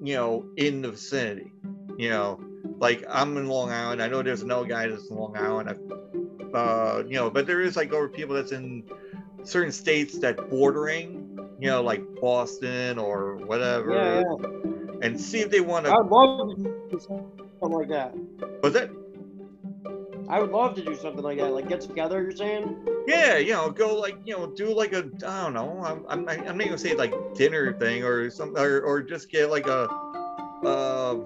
you 0.00 0.14
know, 0.14 0.46
in 0.56 0.80
the 0.82 0.90
vicinity 0.92 1.52
You 1.96 2.10
know, 2.10 2.40
like 2.78 3.04
I'm 3.10 3.36
in 3.36 3.48
Long 3.48 3.70
Island. 3.70 4.00
I 4.02 4.08
know 4.08 4.22
there's 4.22 4.44
no 4.44 4.64
guy 4.64 4.86
that's 4.88 5.10
in 5.10 5.16
Long 5.16 5.36
Island. 5.36 5.68
I, 5.70 6.56
uh, 6.56 7.04
you 7.06 7.14
know, 7.14 7.28
but 7.28 7.46
there 7.46 7.60
is 7.60 7.76
like 7.76 7.92
over 7.92 8.08
people 8.08 8.36
that's 8.36 8.52
in 8.52 8.84
certain 9.44 9.72
states 9.72 10.18
that 10.20 10.48
bordering, 10.48 11.38
you 11.60 11.68
know, 11.68 11.82
like 11.82 12.02
Boston 12.20 12.98
or 12.98 13.36
whatever, 13.36 13.92
Yeah, 13.92 14.22
yeah. 14.22 14.57
And 15.02 15.20
see 15.20 15.40
if 15.40 15.50
they 15.50 15.60
want 15.60 15.86
to. 15.86 15.92
I 15.92 15.98
would 15.98 16.10
love 16.10 16.56
to 16.56 16.62
do 16.90 17.00
something 17.00 17.48
like 17.60 17.88
that. 17.88 18.14
Was 18.62 18.74
it? 18.74 18.90
I 20.28 20.40
would 20.40 20.50
love 20.50 20.74
to 20.74 20.84
do 20.84 20.94
something 20.94 21.22
like 21.22 21.38
that. 21.38 21.52
Like 21.52 21.68
get 21.68 21.80
together. 21.80 22.22
You're 22.22 22.36
saying? 22.36 22.76
Yeah, 23.06 23.38
you 23.38 23.52
know, 23.52 23.70
go 23.70 23.94
like 23.96 24.18
you 24.24 24.36
know, 24.36 24.46
do 24.46 24.74
like 24.74 24.92
a 24.92 25.08
I 25.26 25.42
don't 25.44 25.54
know. 25.54 25.80
I'm 25.84 26.04
I'm, 26.08 26.24
not- 26.24 26.46
I'm 26.46 26.58
not 26.58 26.64
gonna 26.66 26.78
say 26.78 26.94
like 26.94 27.14
dinner 27.34 27.72
thing 27.78 28.04
or 28.04 28.30
something, 28.30 28.62
or, 28.62 28.80
or 28.80 29.02
just 29.02 29.30
get 29.30 29.50
like 29.50 29.66
a. 29.66 29.88
Uh, 30.64 31.16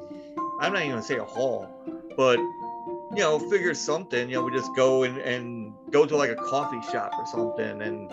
I'm 0.61 0.73
not 0.73 0.81
even 0.83 0.91
gonna 0.91 1.03
say 1.03 1.17
a 1.17 1.25
hall, 1.25 1.69
but 2.17 2.39
you 2.39 3.19
know, 3.19 3.39
figure 3.51 3.75
something. 3.75 4.29
You 4.29 4.37
know, 4.37 4.45
we 4.45 4.53
just 4.53 4.75
go 4.77 5.03
and 5.03 5.19
and 5.19 5.73
go 5.91 6.07
to 6.07 6.17
like 6.17 6.31
a 6.31 6.37
coffee 6.37 6.81
shop 6.93 7.13
or 7.19 7.27
something, 7.27 7.83
and 7.83 8.13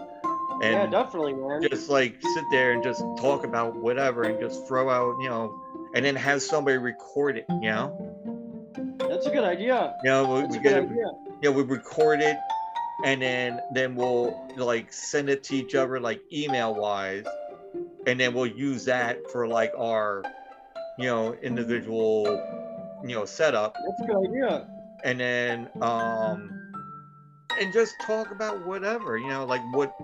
yeah, 0.61 0.85
definitely, 0.87 1.33
man. 1.33 1.61
just 1.69 1.89
like 1.89 2.21
sit 2.21 2.43
there 2.51 2.71
and 2.73 2.83
just 2.83 3.01
talk 3.17 3.43
about 3.43 3.75
whatever, 3.75 4.23
and 4.23 4.39
just 4.39 4.67
throw 4.67 4.89
out, 4.89 5.19
you 5.21 5.29
know, 5.29 5.53
and 5.93 6.03
then 6.05 6.15
have 6.15 6.41
somebody 6.41 6.77
record 6.77 7.37
it. 7.37 7.45
You 7.49 7.69
know, 7.69 8.95
That's 8.99 9.25
a 9.25 9.31
good 9.31 9.43
idea. 9.43 9.95
you 10.03 10.09
know, 10.09 10.33
we, 10.35 10.41
That's 10.41 10.53
we 10.53 10.59
a 10.59 10.61
get 10.63 10.73
good 10.81 10.91
idea. 10.91 11.11
yeah, 11.41 11.49
we 11.49 11.63
record 11.63 12.21
it 12.21 12.37
and 13.05 13.21
then 13.21 13.61
then 13.73 13.95
we'll 13.95 14.35
like 14.57 14.91
send 14.91 15.29
it 15.29 15.41
to 15.45 15.55
each 15.55 15.73
other 15.73 16.01
like 16.01 16.19
email 16.33 16.75
wise 16.75 17.23
and 18.07 18.19
then 18.19 18.33
we'll 18.33 18.45
use 18.45 18.83
that 18.83 19.17
for 19.31 19.47
like 19.47 19.71
our 19.77 20.21
you 20.97 21.05
know 21.05 21.33
individual 21.35 22.25
you 23.05 23.15
know 23.15 23.23
setup 23.23 23.73
That's 23.87 24.01
a 24.01 24.05
good 24.13 24.29
idea. 24.29 24.67
and 25.05 25.17
then 25.17 25.69
um 25.81 26.73
and 27.57 27.71
just 27.71 27.95
talk 28.01 28.31
about 28.31 28.65
whatever 28.67 29.17
you 29.17 29.29
know 29.29 29.45
like 29.45 29.61
what 29.73 29.95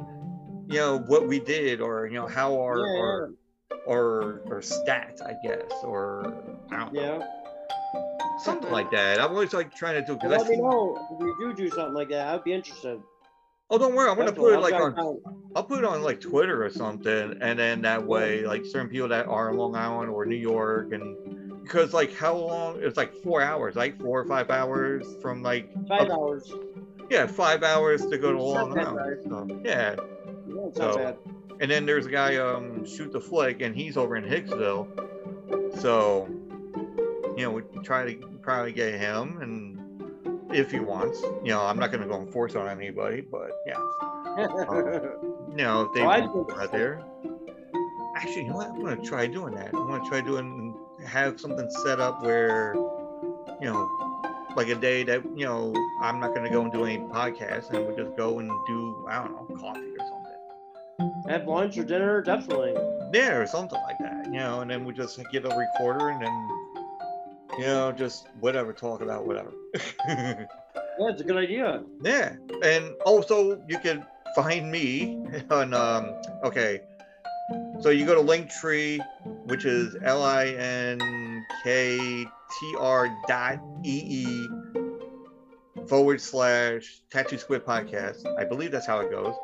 you 0.68 0.76
know 0.80 0.98
what 1.00 1.28
we 1.28 1.40
did 1.40 1.82
or 1.82 2.08
you 2.08 2.14
know 2.16 2.28
how 2.28 2.60
our 2.60 2.80
Yeah, 2.80 3.02
our, 3.02 3.30
our 3.88 4.42
our 4.52 4.62
stats 4.62 5.22
i 5.22 5.34
guess 5.44 5.72
or 5.84 6.44
i 6.72 6.90
Yeah. 6.94 7.20
something 8.44 8.72
like 8.72 8.92
that 8.92 9.20
i'm 9.20 9.32
always 9.32 9.54
like 9.54 9.74
trying 9.76 9.96
to 9.96 10.02
do 10.02 10.14
Well, 10.14 10.30
because 10.32 10.48
let 10.48 10.50
me 10.50 10.58
know 10.58 10.98
if 11.12 11.20
you 11.40 11.54
do 11.56 11.64
do 11.64 11.70
something 11.70 11.94
like 11.94 12.10
that. 12.10 12.28
I'd 12.28 12.44
be 12.44 12.54
interested. 12.54 13.00
oh 13.70 13.78
don't 13.78 13.96
worry 13.96 14.10
i'm 14.10 14.18
gonna 14.18 14.32
put 14.32 14.54
it 14.54 14.60
like 14.60 14.74
on 14.74 15.20
I'll 15.56 15.64
put 15.64 15.80
it 15.80 15.86
on 15.86 16.02
like 16.04 16.20
Twitter 16.20 16.66
or 16.66 16.70
something, 16.70 17.38
and 17.40 17.58
then 17.58 17.82
that 17.84 18.06
way, 18.06 18.46
like 18.46 18.66
certain 18.66 18.90
people 18.90 19.08
that 19.08 19.26
are 19.28 19.50
in 19.52 19.56
Long 19.58 19.74
Island 19.74 20.10
or 20.12 20.26
New 20.26 20.36
York, 20.36 20.92
and 20.92 21.64
because 21.64 21.94
like 21.94 22.14
how 22.14 22.36
long? 22.36 22.80
It's 22.82 22.98
like 22.98 23.14
four 23.24 23.42
hours, 23.42 23.78
like 23.78 23.98
four 24.02 24.20
or 24.20 24.26
five 24.26 24.50
hours 24.50 25.08
from 25.22 25.42
like. 25.44 25.72
Five 25.88 26.02
up- 26.02 26.10
hours. 26.12 26.52
yeah, 27.10 27.26
five 27.26 27.64
hours 27.64 28.06
to 28.08 28.18
go 28.18 28.34
to 28.34 28.42
Long 28.42 28.78
Island. 28.78 29.20
So, 29.30 29.62
yeah, 29.64 29.96
Yeah, 30.48 30.56
So- 30.74 31.18
and 31.60 31.72
then 31.72 31.86
there's 31.86 32.06
a 32.06 32.10
guy 32.12 32.38
um 32.38 32.86
shoot 32.86 33.12
the 33.12 33.20
flick, 33.22 33.62
and 33.62 33.76
he's 33.76 33.98
over 33.98 34.16
in 34.16 34.24
Hicksville, 34.26 34.88
so 35.80 36.28
you 37.38 37.44
know 37.44 37.52
we 37.52 37.62
try 37.84 38.14
to 38.14 38.28
probably 38.42 38.72
get 38.74 39.00
him, 39.00 39.42
and 39.42 40.52
if 40.54 40.72
he 40.72 40.80
wants, 40.80 41.22
you 41.44 41.50
know, 41.52 41.62
I'm 41.62 41.78
not 41.80 41.92
gonna 41.92 42.08
go 42.08 42.16
and 42.20 42.32
force 42.32 42.56
on 42.56 42.68
anybody, 42.68 43.22
but 43.22 43.52
yeah. 43.66 43.80
you 44.38 45.56
know, 45.64 45.84
if 45.84 45.94
they 45.94 46.02
Oh, 46.02 46.06
want 46.06 46.22
think 46.22 46.32
to 46.34 46.44
go 46.44 46.48
so. 46.50 46.62
out 46.62 46.72
there. 46.72 47.04
Actually, 48.16 48.44
you 48.44 48.50
know 48.50 48.56
what? 48.58 48.70
I'm 48.70 48.82
gonna 48.84 49.02
try 49.04 49.28
doing 49.28 49.56
that. 49.56 49.74
I'm 49.74 49.88
gonna 49.88 50.08
try 50.08 50.22
doing 50.22 50.76
have 51.06 51.40
something 51.40 51.70
set 51.84 52.00
up 52.00 52.22
where, 52.24 52.74
you 53.62 53.66
know, 53.72 54.22
like 54.56 54.70
a 54.70 54.76
day 54.76 55.04
that 55.04 55.24
you 55.38 55.46
know 55.46 55.74
I'm 56.02 56.20
not 56.20 56.34
gonna 56.34 56.50
go 56.50 56.62
and 56.62 56.72
do 56.72 56.86
any 56.86 56.98
podcasts, 57.00 57.70
and 57.72 57.88
we 57.88 57.96
just 58.02 58.16
go 58.16 58.40
and 58.40 58.50
do 58.68 59.06
I 59.10 59.24
don't 59.24 59.32
know 59.34 59.56
coffee. 59.58 59.95
Have 61.28 61.48
lunch 61.48 61.78
or 61.78 61.84
dinner, 61.84 62.22
definitely. 62.22 62.74
Yeah, 63.14 63.36
or 63.36 63.48
something 63.48 63.80
like 63.82 63.98
that. 64.00 64.26
You 64.26 64.40
know, 64.40 64.62
and 64.62 64.70
then 64.70 64.86
we 64.86 64.94
just 64.94 65.20
get 65.32 65.46
a 65.46 65.56
recorder 65.56 66.10
and 66.10 66.22
then, 66.22 66.50
you 67.58 67.66
know, 67.66 67.92
just 67.92 68.28
whatever, 68.40 68.74
talk 68.74 69.02
about 69.02 69.26
whatever. 69.26 69.52
Yeah, 70.98 71.10
it's 71.10 71.20
a 71.22 71.26
good 71.26 71.36
idea. 71.36 71.84
Yeah, 72.04 72.36
and 72.64 72.94
also 73.06 73.62
you 73.68 73.78
can 73.80 74.06
find 74.34 74.72
me 74.72 75.18
on 75.50 75.74
um 75.74 76.16
okay. 76.44 76.82
So 77.82 77.90
you 77.90 78.06
go 78.06 78.16
to 78.16 78.22
Linktree, 78.22 79.00
which 79.46 79.66
is 79.66 79.98
L 80.04 80.24
I 80.24 80.46
N 80.48 81.46
K 81.64 82.26
T 82.60 82.76
R 82.80 83.14
dot 83.28 83.60
E 83.84 84.04
E 84.06 84.48
forward 85.88 86.22
slash 86.22 87.02
Tattoo 87.10 87.38
Squid 87.38 87.66
Podcast. 87.66 88.26
I 88.40 88.46
believe 88.46 88.72
that's 88.72 88.88
how 88.88 89.02
it 89.02 89.12
goes. 89.12 89.36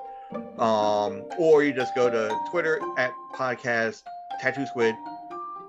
Um, 0.58 1.24
or 1.38 1.64
you 1.64 1.74
just 1.74 1.96
go 1.96 2.10
to 2.10 2.36
Twitter 2.52 2.80
at 2.98 3.14
podcast 3.36 4.04
Tattoo 4.40 4.66
Squid, 4.66 4.96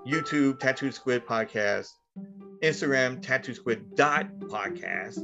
YouTube 0.07 0.61
Tattoo 0.61 0.93
Squid 0.93 1.27
Podcast, 1.27 1.89
Instagram 2.63 3.21
Tattoo 3.23 3.55
Squid 3.55 3.97
dot 3.97 4.29
podcast 4.41 5.19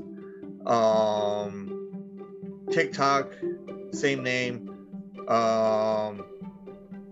um 0.68 1.74
TikTok, 2.70 3.32
same 3.92 4.22
name. 4.22 4.68
Um 5.28 6.24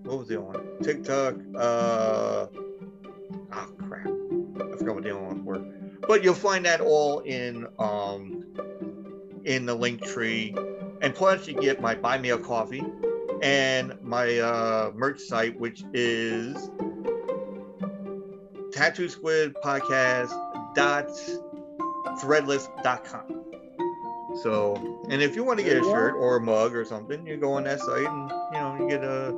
what 0.03 0.19
was 0.19 0.29
the 0.29 0.41
other 0.41 0.59
one? 0.59 0.83
TikTok, 0.83 1.37
uh 1.57 2.47
oh 3.53 3.73
crap. 3.89 4.07
I 4.07 4.77
forgot 4.77 4.95
what 4.95 5.05
the 5.05 5.11
other 5.17 5.23
ones 5.23 5.43
were. 5.43 5.65
But 6.07 6.23
you'll 6.23 6.35
find 6.35 6.67
that 6.67 6.81
all 6.81 7.21
in 7.21 7.67
um 7.79 8.45
in 9.45 9.65
the 9.67 9.75
link 9.75 10.03
tree. 10.03 10.55
And 11.03 11.15
plus 11.15 11.47
you 11.47 11.55
get 11.55 11.81
my 11.81 11.95
buy 11.95 12.19
me 12.19 12.31
a 12.31 12.39
coffee 12.39 12.83
and 13.43 13.95
my 14.03 14.39
uh 14.39 14.91
merch 14.95 15.21
site, 15.21 15.59
which 15.59 15.83
is 15.93 16.71
tattoo 18.73 19.09
squid 19.09 19.55
podcast 19.63 20.31
dot 20.75 21.09
threadless.com. 22.23 23.45
So, 24.43 24.75
and 25.11 25.23
if 25.23 25.35
you 25.35 25.45
want 25.45 25.59
to 25.59 25.65
get 25.65 25.79
a 25.79 25.83
shirt 25.83 26.15
or 26.15 26.37
a 26.37 26.41
mug 26.41 26.75
or 26.75 26.85
something, 26.85 27.27
you 27.27 27.37
go 27.37 27.53
on 27.55 27.65
that 27.65 27.81
site 27.81 28.07
and 28.07 28.31
you 28.53 28.59
know 28.59 28.77
you 28.79 28.89
get 28.89 29.03
a 29.05 29.33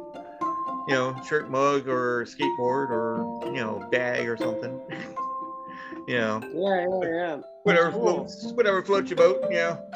you 0.88 0.94
know 0.94 1.14
shirt, 1.28 1.50
mug, 1.50 1.88
or 1.88 2.24
skateboard 2.24 2.90
or 2.90 3.40
you 3.46 3.61
know 3.61 3.86
bag 3.90 4.28
or 4.28 4.36
something. 4.36 4.80
you 6.09 6.16
know 6.18 6.40
Yeah, 6.52 6.86
yeah, 6.88 7.11
yeah. 7.11 7.36
whatever 7.62 7.90
Cool. 7.90 8.00
floats 8.16 8.52
whatever 8.52 8.82
floats 8.82 9.11
your 9.11 9.16
boat. 9.18 9.42
You 9.50 9.56
know. 9.56 9.90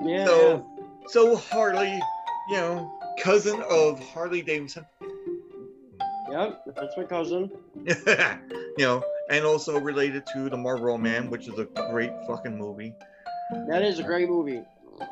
Yeah, 0.00 0.24
So 0.26 0.66
so 1.08 1.36
Harley, 1.36 2.00
you 2.48 2.56
know, 2.56 2.90
cousin 3.20 3.62
of 3.70 4.00
Harley 4.10 4.42
Davidson. 4.42 4.86
Yep, 6.30 6.62
that's 6.74 6.96
my 6.96 7.04
cousin. 7.04 7.50
you 7.86 8.84
know, 8.84 9.02
and 9.28 9.44
also 9.44 9.78
related 9.78 10.24
to 10.32 10.48
the 10.48 10.56
Marlboro 10.56 10.96
Man, 10.96 11.28
which 11.28 11.46
is 11.46 11.58
a 11.58 11.64
great 11.90 12.12
fucking 12.26 12.56
movie. 12.56 12.94
That 13.68 13.82
is 13.82 13.98
a 13.98 14.02
great 14.02 14.28
movie. 14.28 14.62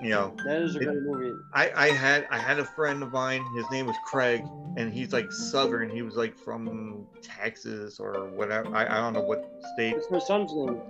You 0.01 0.11
know, 0.11 0.35
That 0.47 0.63
is 0.63 0.77
a 0.77 0.79
It- 0.81 0.85
great 0.85 1.03
movie. 1.03 1.33
I, 1.53 1.73
I 1.75 1.89
had 1.91 2.27
I 2.31 2.39
had 2.39 2.59
a 2.59 2.65
friend 2.65 3.03
of 3.03 3.13
mine. 3.13 3.45
His 3.57 3.67
name 3.71 3.87
was 3.87 3.97
Craig, 4.07 4.43
and 4.77 4.93
he's 4.93 5.13
like 5.13 5.31
Southern. 5.33 5.91
He 5.91 6.01
was 6.03 6.15
like 6.17 6.39
from 6.39 7.07
Texas 7.23 7.99
or 7.99 8.31
whatever. 8.31 8.75
I, 8.75 8.87
I 8.87 8.97
don't 9.01 9.13
know 9.13 9.23
what 9.23 9.45
state. 9.75 9.95
It's 9.97 10.11
my 10.11 10.21
son's 10.21 10.53
name, 10.55 10.81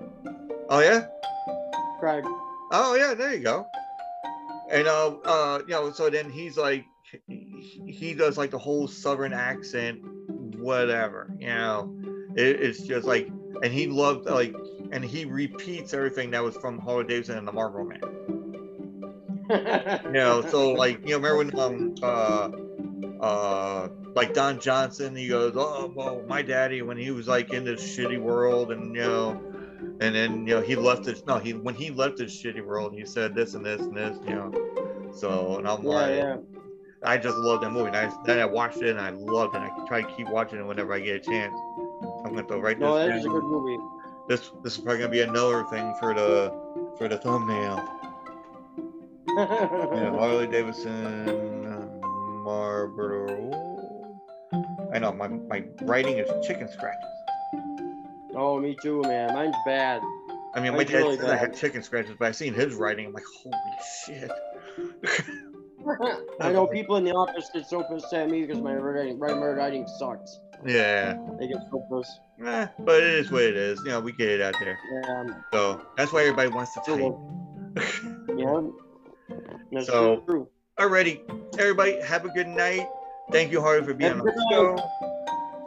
Oh 0.68 0.80
yeah. 0.80 1.06
Craig. 1.98 2.24
Oh 2.72 2.94
yeah. 2.94 3.14
There 3.14 3.32
you 3.34 3.40
go. 3.40 3.66
And 4.70 4.86
uh, 4.86 5.16
uh, 5.24 5.62
you 5.66 5.74
know, 5.74 5.90
so 5.92 6.08
then 6.10 6.30
he's 6.30 6.56
like, 6.56 6.86
he, 7.28 8.14
does 8.14 8.38
like 8.38 8.50
the 8.50 8.58
whole 8.58 8.86
Southern 8.86 9.32
accent, 9.32 10.00
whatever. 10.58 11.34
You 11.38 11.48
know, 11.48 11.96
it, 12.36 12.60
it's 12.60 12.82
just 12.82 13.06
like, 13.06 13.28
and 13.62 13.72
he 13.72 13.88
loved 13.88 14.26
like, 14.26 14.54
and 14.92 15.04
he 15.04 15.24
repeats 15.24 15.92
everything 15.92 16.30
that 16.30 16.42
was 16.42 16.56
from 16.56 16.78
Harley 16.78 17.04
Davidson 17.04 17.36
and 17.38 17.46
the 17.48 17.52
Marlboro 17.52 17.84
Man. 17.84 18.00
you 20.04 20.12
know 20.12 20.46
so 20.48 20.72
like 20.74 21.00
you 21.02 21.18
know 21.18 21.28
remember 21.28 21.38
when 21.38 21.58
um 21.58 21.94
uh 22.04 22.48
uh 23.20 23.88
like 24.14 24.32
don 24.32 24.60
johnson 24.60 25.16
he 25.16 25.26
goes 25.26 25.54
oh 25.56 25.92
well 25.92 26.22
my 26.28 26.40
daddy 26.40 26.82
when 26.82 26.96
he 26.96 27.10
was 27.10 27.26
like 27.26 27.52
in 27.52 27.64
this 27.64 27.82
shitty 27.82 28.20
world 28.20 28.70
and 28.70 28.94
you 28.94 29.02
know 29.02 29.49
and 30.00 30.14
then 30.14 30.46
you 30.46 30.54
know 30.54 30.60
he 30.60 30.74
left 30.74 31.04
this 31.04 31.24
no 31.26 31.38
he 31.38 31.52
when 31.52 31.74
he 31.74 31.90
left 31.90 32.16
this 32.18 32.32
shitty 32.42 32.64
world 32.64 32.94
he 32.94 33.04
said 33.04 33.34
this 33.34 33.54
and 33.54 33.64
this 33.64 33.80
and 33.82 33.96
this 33.96 34.18
you 34.26 34.34
know 34.34 34.50
so 35.14 35.56
and 35.58 35.68
i'm 35.68 35.82
yeah, 35.82 35.88
like 35.90 36.16
yeah. 36.16 36.36
i 37.04 37.16
just 37.16 37.36
love 37.36 37.60
that 37.60 37.70
movie 37.70 37.88
and 37.88 37.96
I, 37.96 38.12
then 38.24 38.38
i 38.38 38.44
watched 38.44 38.78
it 38.78 38.90
and 38.90 39.00
i 39.00 39.10
loved 39.10 39.54
it 39.54 39.62
and 39.62 39.70
i 39.70 39.86
try 39.86 40.02
to 40.02 40.16
keep 40.16 40.28
watching 40.28 40.58
it 40.58 40.66
whenever 40.66 40.92
i 40.94 41.00
get 41.00 41.16
a 41.16 41.20
chance 41.20 41.54
i'm 42.24 42.34
gonna 42.34 42.58
write 42.58 42.78
No, 42.78 42.96
this 42.98 43.08
that 43.08 43.18
is 43.18 43.24
a 43.26 43.28
good 43.28 43.44
movie. 43.44 43.78
this 44.28 44.50
this 44.62 44.74
is 44.76 44.78
probably 44.78 45.00
gonna 45.00 45.10
be 45.12 45.20
another 45.20 45.64
thing 45.64 45.94
for 46.00 46.14
the 46.14 46.52
for 46.96 47.08
the 47.08 47.18
thumbnail 47.18 47.96
yeah, 49.36 50.10
Harley 50.10 50.48
Davidson, 50.48 51.64
uh, 51.64 52.06
Marlboro. 52.42 53.28
I 54.92 54.98
know 54.98 55.12
my, 55.12 55.28
my 55.28 55.62
writing 55.82 56.18
is 56.18 56.28
chicken 56.44 56.68
scratches. 56.68 57.19
Oh, 58.34 58.58
me 58.60 58.76
too, 58.82 59.02
man. 59.02 59.34
Mine's 59.34 59.56
bad. 59.66 60.02
I 60.54 60.60
mean, 60.60 60.72
my 60.74 60.84
dad 60.84 60.94
really 60.98 61.20
I 61.20 61.36
had 61.36 61.54
chicken 61.56 61.82
scratches, 61.82 62.16
but 62.18 62.28
I 62.28 62.32
seen 62.32 62.54
his 62.54 62.74
writing. 62.74 63.06
I'm 63.06 63.12
like, 63.12 63.24
holy 63.42 63.54
shit. 64.06 64.30
I 66.40 66.52
know 66.52 66.66
people 66.66 66.96
in 66.96 67.04
the 67.04 67.12
office 67.12 67.50
get 67.52 67.66
so 67.66 67.82
pissed 67.84 68.12
at 68.12 68.28
me 68.30 68.42
because 68.42 68.60
my 68.62 68.74
writing, 68.74 69.18
my 69.18 69.28
writing 69.32 69.86
sucks. 69.98 70.38
yeah, 70.66 71.16
They 71.38 71.48
get 71.48 71.58
so 71.70 71.84
pissed. 71.90 72.20
eh, 72.44 72.66
but 72.80 73.02
it 73.02 73.14
is 73.14 73.30
what 73.30 73.42
it 73.42 73.56
is. 73.56 73.80
You 73.84 73.90
know, 73.92 74.00
we 74.00 74.12
get 74.12 74.28
it 74.28 74.40
out 74.40 74.54
there. 74.60 74.78
Yeah, 74.92 75.24
So 75.52 75.80
that's 75.96 76.12
why 76.12 76.22
everybody 76.22 76.48
wants 76.50 76.74
to 76.74 76.80
type. 76.80 77.14
yeah. 78.36 78.60
That's 79.72 79.86
So- 79.86 80.22
true. 80.26 80.48
Alrighty, 80.78 81.20
everybody, 81.58 82.00
have 82.00 82.24
a 82.24 82.30
good 82.30 82.48
night. 82.48 82.86
Thank 83.30 83.52
you, 83.52 83.60
Harley, 83.60 83.84
for 83.84 83.92
being 83.92 84.12
on 84.12 84.18
the 84.18 84.46
show. 84.50 84.76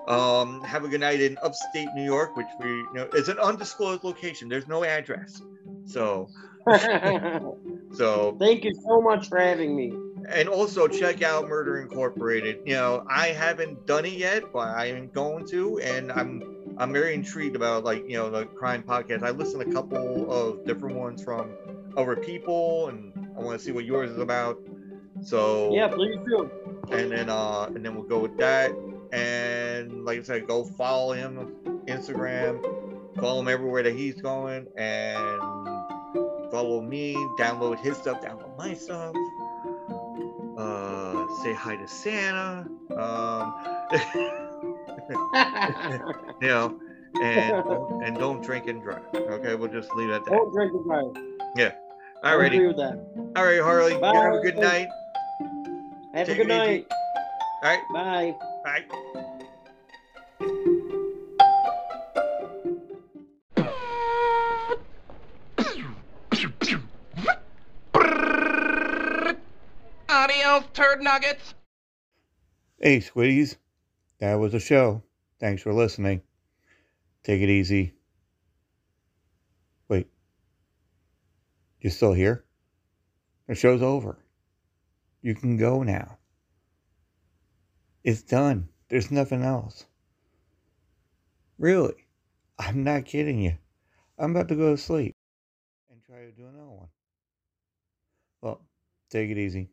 Um, 0.08 0.62
have 0.64 0.84
a 0.84 0.88
good 0.90 1.00
night 1.02 1.22
in 1.22 1.38
upstate 1.42 1.94
New 1.94 2.04
York, 2.04 2.36
which 2.36 2.48
we 2.60 2.68
you 2.70 2.90
know 2.94 3.08
is 3.14 3.30
an 3.30 3.40
undisclosed 3.40 4.04
location. 4.04 4.50
There's 4.50 4.68
no 4.68 4.84
address. 4.84 5.42
So, 5.86 6.30
so, 7.94 8.36
Thank 8.40 8.64
you 8.64 8.74
so 8.86 9.02
much 9.02 9.28
for 9.30 9.40
having 9.40 9.76
me. 9.76 9.94
and 10.30 10.48
also 10.50 10.88
check 10.88 11.22
out 11.22 11.48
Murder 11.48 11.82
Incorporated. 11.82 12.60
You 12.66 12.74
know, 12.74 13.06
I 13.10 13.28
haven't 13.30 13.86
done 13.86 14.06
it 14.06 14.14
yet, 14.14 14.52
but 14.52 14.70
I 14.70 14.88
am 14.88 15.10
going 15.10 15.46
to, 15.48 15.80
and 15.80 16.12
I'm 16.12 16.44
I'm 16.78 16.92
very 16.94 17.14
intrigued 17.14 17.56
about 17.56 17.84
like 17.84 18.04
you 18.08 18.18
know 18.18 18.30
the 18.30 18.46
crime 18.46 18.84
podcast. 18.84 19.24
I 19.24 19.32
listened 19.32 19.64
to 19.64 19.70
a 19.70 19.74
couple 19.74 20.32
of 20.32 20.66
different 20.66 20.96
ones 20.96 21.24
from 21.24 21.56
other 21.98 22.16
people, 22.16 22.88
and 22.90 23.14
I 23.38 23.42
want 23.42 23.60
to 23.60 23.64
see 23.64 23.72
what 23.72 23.86
yours 23.86 24.12
is 24.12 24.18
about. 24.20 24.58
So 25.22 25.74
Yeah, 25.74 25.88
please 25.90 26.18
do. 26.28 26.50
and 26.92 27.12
then 27.12 27.30
uh 27.30 27.66
and 27.76 27.86
then 27.86 27.94
we'll 27.96 28.04
go 28.04 28.20
with 28.20 28.38
that 28.38 28.72
and 29.14 30.06
like 30.06 30.20
i 30.20 30.24
said 30.24 30.48
go 30.48 30.64
follow 30.64 31.14
him 31.14 31.38
on 31.40 31.80
instagram 31.88 32.62
follow 33.20 33.42
him 33.42 33.48
everywhere 33.48 33.84
that 33.84 33.94
he's 33.96 34.16
going 34.22 34.66
and 34.78 35.42
follow 36.52 36.82
me 36.82 37.14
download 37.38 37.80
his 37.80 37.98
stuff 37.98 38.22
download 38.22 38.56
my 38.58 38.74
stuff 38.74 39.16
uh 40.58 41.28
say 41.44 41.54
hi 41.54 41.76
to 41.76 41.88
santa 41.88 42.66
um 42.98 43.54
you 46.42 46.48
know 46.48 46.80
and 47.22 47.54
and 48.04 48.18
don't 48.18 48.44
drink 48.44 48.68
and 48.68 48.82
drive 48.82 49.04
okay 49.14 49.56
we'll 49.56 49.72
just 49.72 49.94
leave 49.96 50.10
it 50.10 50.14
at 50.14 50.26
that 50.26 50.32
Don't 50.32 50.52
drink 50.54 50.74
and 50.74 50.86
drive. 50.86 51.14
Yeah. 51.56 51.74
All 52.24 52.38
right. 52.38 52.52
I 52.52 52.56
agree 52.56 52.60
alrighty 52.60 52.68
with 52.68 52.78
that. 52.78 53.34
all 53.36 53.46
right 53.46 53.62
harley 53.62 53.94
you 53.94 54.04
have 54.04 54.34
a 54.36 54.40
good 54.42 54.58
night 54.58 54.88
Have 56.14 56.28
Take 56.28 56.40
a 56.40 56.46
good 56.46 56.48
night. 56.48 56.88
all 57.64 57.70
right 57.70 57.80
Bye. 57.94 58.36
Bye 58.64 58.86
Adios, 70.10 70.64
turd 70.74 71.02
nuggets. 71.02 71.54
Hey, 72.80 73.00
Squiddies. 73.00 73.58
That 74.20 74.36
was 74.36 74.52
the 74.54 74.60
show. 74.60 75.04
Thanks 75.40 75.62
for 75.62 75.74
listening. 75.74 76.22
Take 77.24 77.42
it 77.42 77.50
easy. 77.50 77.94
Wait. 79.90 80.08
You 81.82 81.90
still 81.90 82.14
here? 82.14 82.46
The 83.48 83.56
show's 83.56 83.82
over. 83.82 84.18
You 85.22 85.36
can 85.36 85.58
go 85.58 85.84
now. 85.84 86.18
It's 88.04 88.22
done. 88.22 88.68
There's 88.90 89.12
nothing 89.12 89.44
else. 89.44 89.86
Really? 91.58 91.96
I'm 92.60 92.84
not 92.84 93.06
kidding 93.06 93.40
you. 93.40 93.58
I'm 94.20 94.32
about 94.32 94.50
to 94.50 94.56
go 94.56 94.72
to 94.76 94.78
sleep 94.78 95.16
and 95.90 96.04
try 96.04 96.26
to 96.26 96.32
do 96.32 96.48
another 96.48 96.70
one. 96.70 96.88
Well, 98.42 98.62
take 99.10 99.30
it 99.30 99.38
easy. 99.38 99.70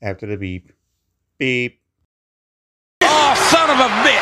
After 0.00 0.26
the 0.26 0.36
beep. 0.36 0.72
Beep. 1.38 1.80
Oh, 3.02 3.34
son 3.50 3.70
of 3.70 3.76
a 3.76 3.88
bitch! 4.08 4.19